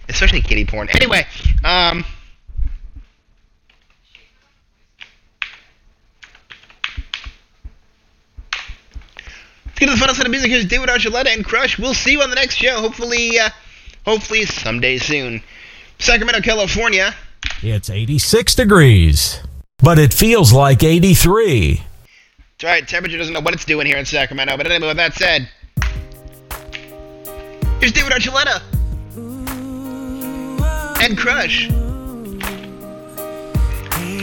Especially 0.08 0.40
kitty 0.40 0.64
porn. 0.64 0.88
Anyway, 0.94 1.26
um. 1.66 2.06
Let's 9.66 9.80
get 9.80 9.86
to 9.88 9.92
the 9.92 9.98
final 9.98 10.16
set 10.16 10.26
of 10.26 10.32
music. 10.32 10.50
Here's 10.50 10.64
David 10.64 10.88
Archuleta 10.88 11.34
and 11.34 11.44
Crush. 11.44 11.78
We'll 11.78 11.94
see 11.94 12.14
you 12.14 12.22
on 12.22 12.30
the 12.30 12.36
next 12.36 12.56
show. 12.56 12.80
Hopefully, 12.80 13.38
uh, 13.38 13.50
hopefully 14.06 14.46
someday 14.46 14.98
soon. 14.98 15.44
Sacramento, 16.00 16.40
California. 16.40 17.14
It's 17.61 17.90
86 17.90 18.56
degrees, 18.56 19.42
but 19.80 19.98
it 19.98 20.14
feels 20.14 20.53
like 20.53 20.84
83. 20.84 21.82
That's 22.58 22.64
right, 22.64 22.88
temperature 22.88 23.17
doesn't 23.17 23.34
know 23.34 23.40
what 23.40 23.53
it's 23.53 23.66
doing 23.66 23.88
here 23.88 23.98
in 23.98 24.06
Sacramento. 24.06 24.56
But 24.58 24.67
anyway, 24.67 24.88
with 24.90 24.98
that 24.98 25.14
said, 25.14 25.50
here's 27.80 27.92
David 27.92 28.11
Archuleta 28.11 28.61
and 31.01 31.17
Crush. 31.17 31.69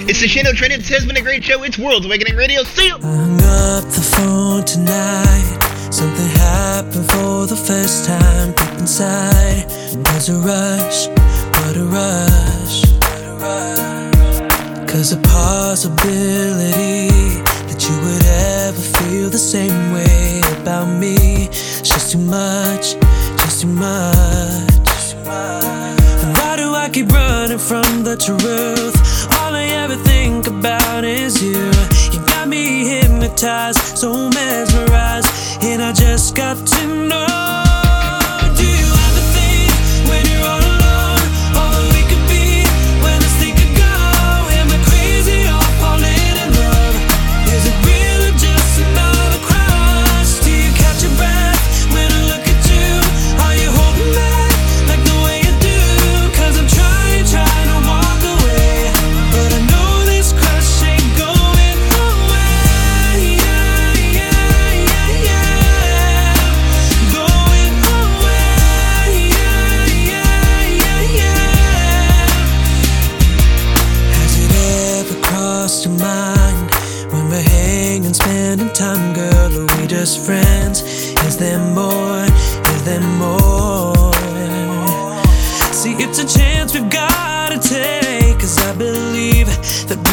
It's 0.08 0.20
the 0.20 0.28
Shane 0.28 0.46
O 0.46 0.52
Train. 0.52 0.72
It 0.72 0.86
has 0.88 1.06
been 1.06 1.16
a 1.16 1.22
great 1.22 1.44
show. 1.44 1.62
It's 1.62 1.78
World's 1.78 2.06
Awakening 2.06 2.36
Radio. 2.36 2.62
See 2.64 2.86
you. 2.86 2.96
I 2.96 3.00
hung 3.00 3.40
up 3.40 3.84
the 3.84 4.14
phone 4.16 4.64
tonight. 4.64 5.58
Something 5.90 6.26
happened 6.26 7.10
for 7.10 7.46
the 7.46 7.56
first 7.56 8.06
time 8.06 8.52
deep 8.52 8.78
inside. 8.80 9.68
There's 10.04 10.28
a 10.28 10.38
rush, 10.38 11.08
what 11.08 11.76
a 11.76 11.84
rush. 11.84 12.91
Cause 13.42 15.10
the 15.10 15.20
possibility 15.26 17.08
that 17.66 17.80
you 17.88 17.96
would 18.04 18.24
ever 18.24 18.80
feel 18.98 19.30
the 19.30 19.38
same 19.38 19.92
way 19.92 20.40
about 20.60 20.86
me 20.86 21.48
is 21.50 21.82
just 21.82 22.12
too 22.12 22.18
much, 22.18 22.94
just 23.42 23.62
too 23.62 23.66
much. 23.66 25.16
Why 25.26 26.54
do 26.56 26.72
I 26.72 26.88
keep 26.92 27.08
running 27.08 27.58
from 27.58 28.04
the 28.04 28.16
truth? 28.16 28.96
All 29.40 29.54
I 29.54 29.64
ever 29.82 29.96
think 29.96 30.46
about 30.46 31.04
is 31.04 31.42
you. 31.42 31.72
You 32.12 32.24
got 32.26 32.46
me 32.48 32.84
hypnotized, 32.86 33.98
so 33.98 34.30
mesmerized, 34.30 35.64
and 35.64 35.82
I 35.82 35.92
just 35.92 36.36
got 36.36 36.64
to 36.64 36.86
know. 37.08 37.71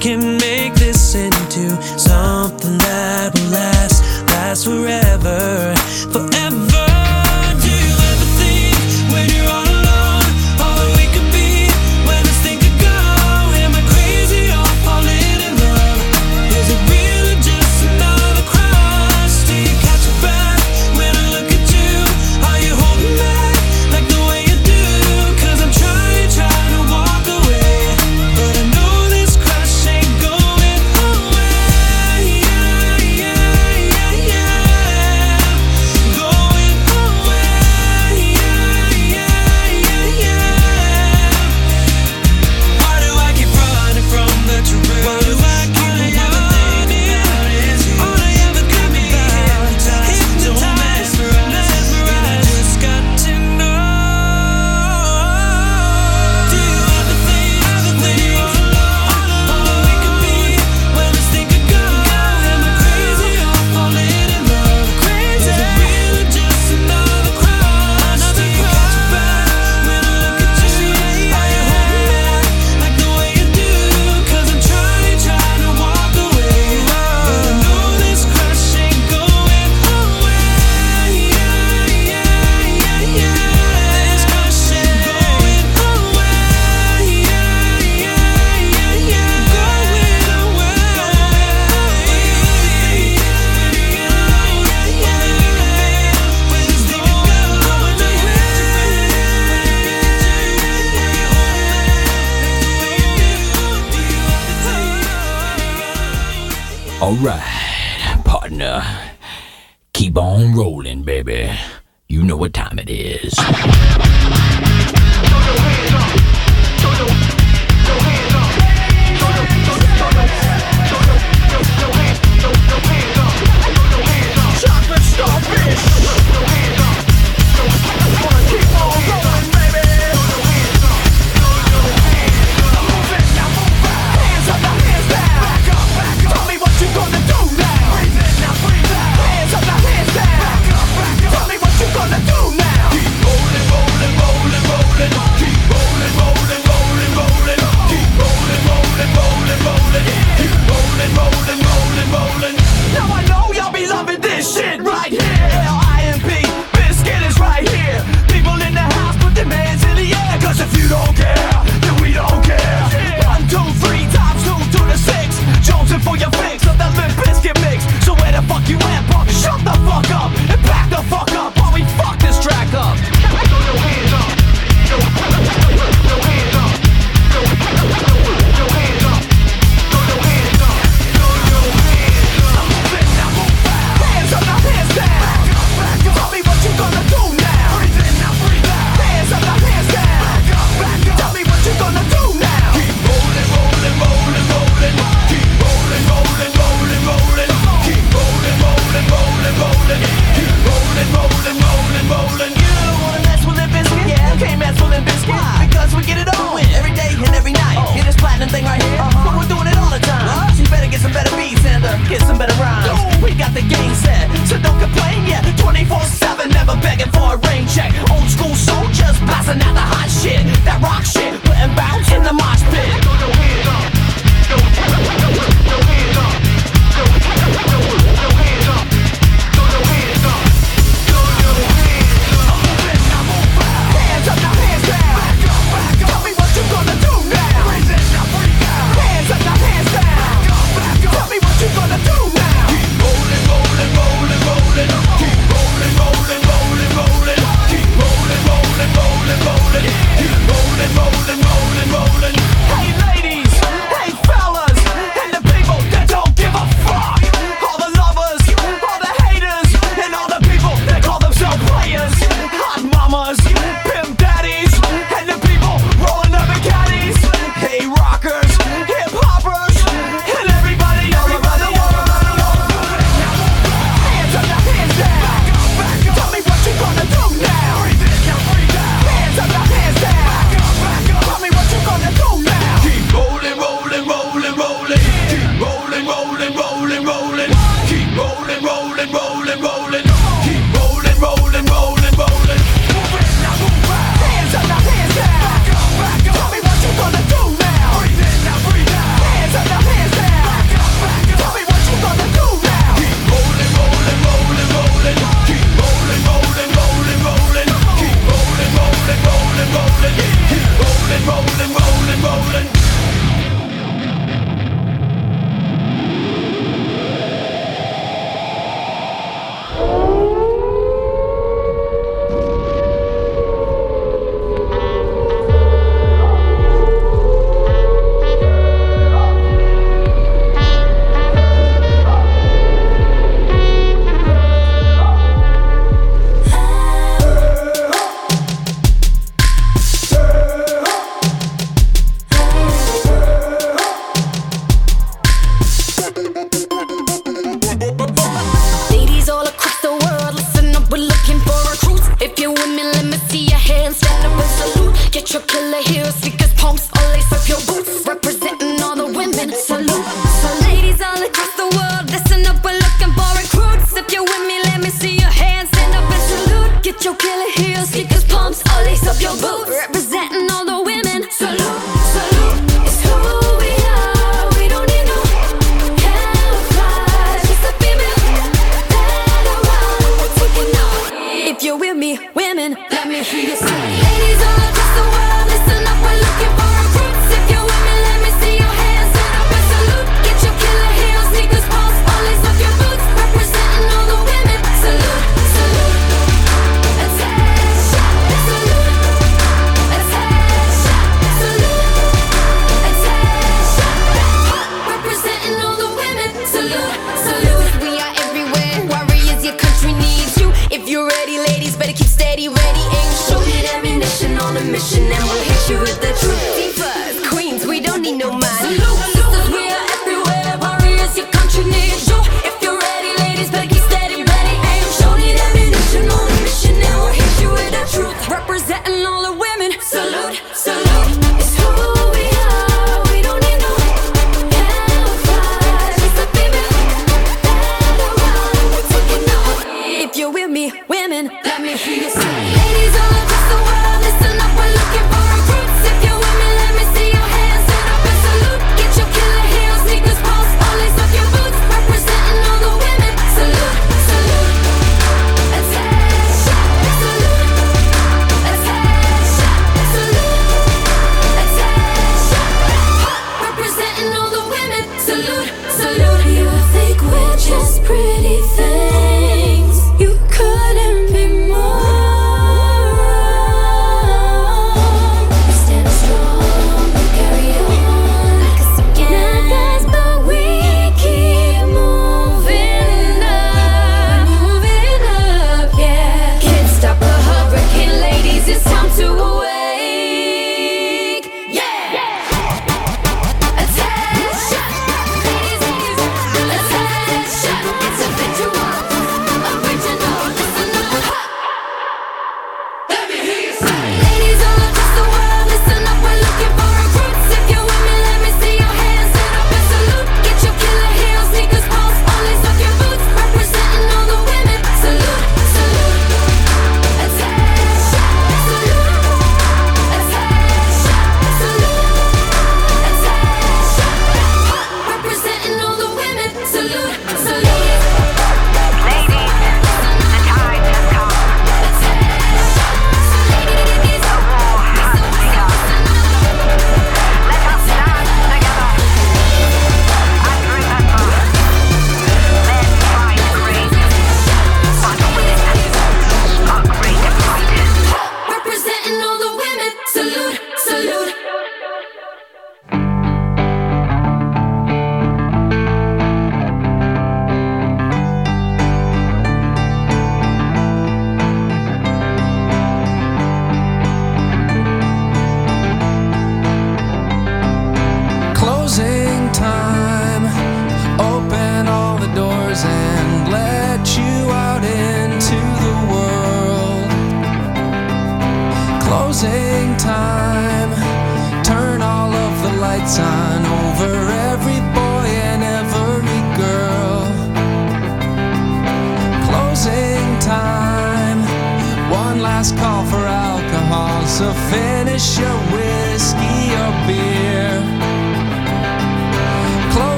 can 0.00 0.38
make 0.38 0.72
this 0.76 1.14
into 1.14 1.70
something 1.98 2.78
that 2.78 3.34
will 3.34 3.50
last, 3.50 4.02
last 4.32 4.64
forever. 4.64 5.69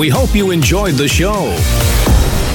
We 0.00 0.08
hope 0.08 0.34
you 0.34 0.50
enjoyed 0.50 0.94
the 0.94 1.06
show. 1.06 1.54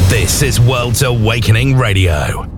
This 0.09 0.41
is 0.41 0.59
World's 0.59 1.03
Awakening 1.03 1.75
Radio. 1.75 2.54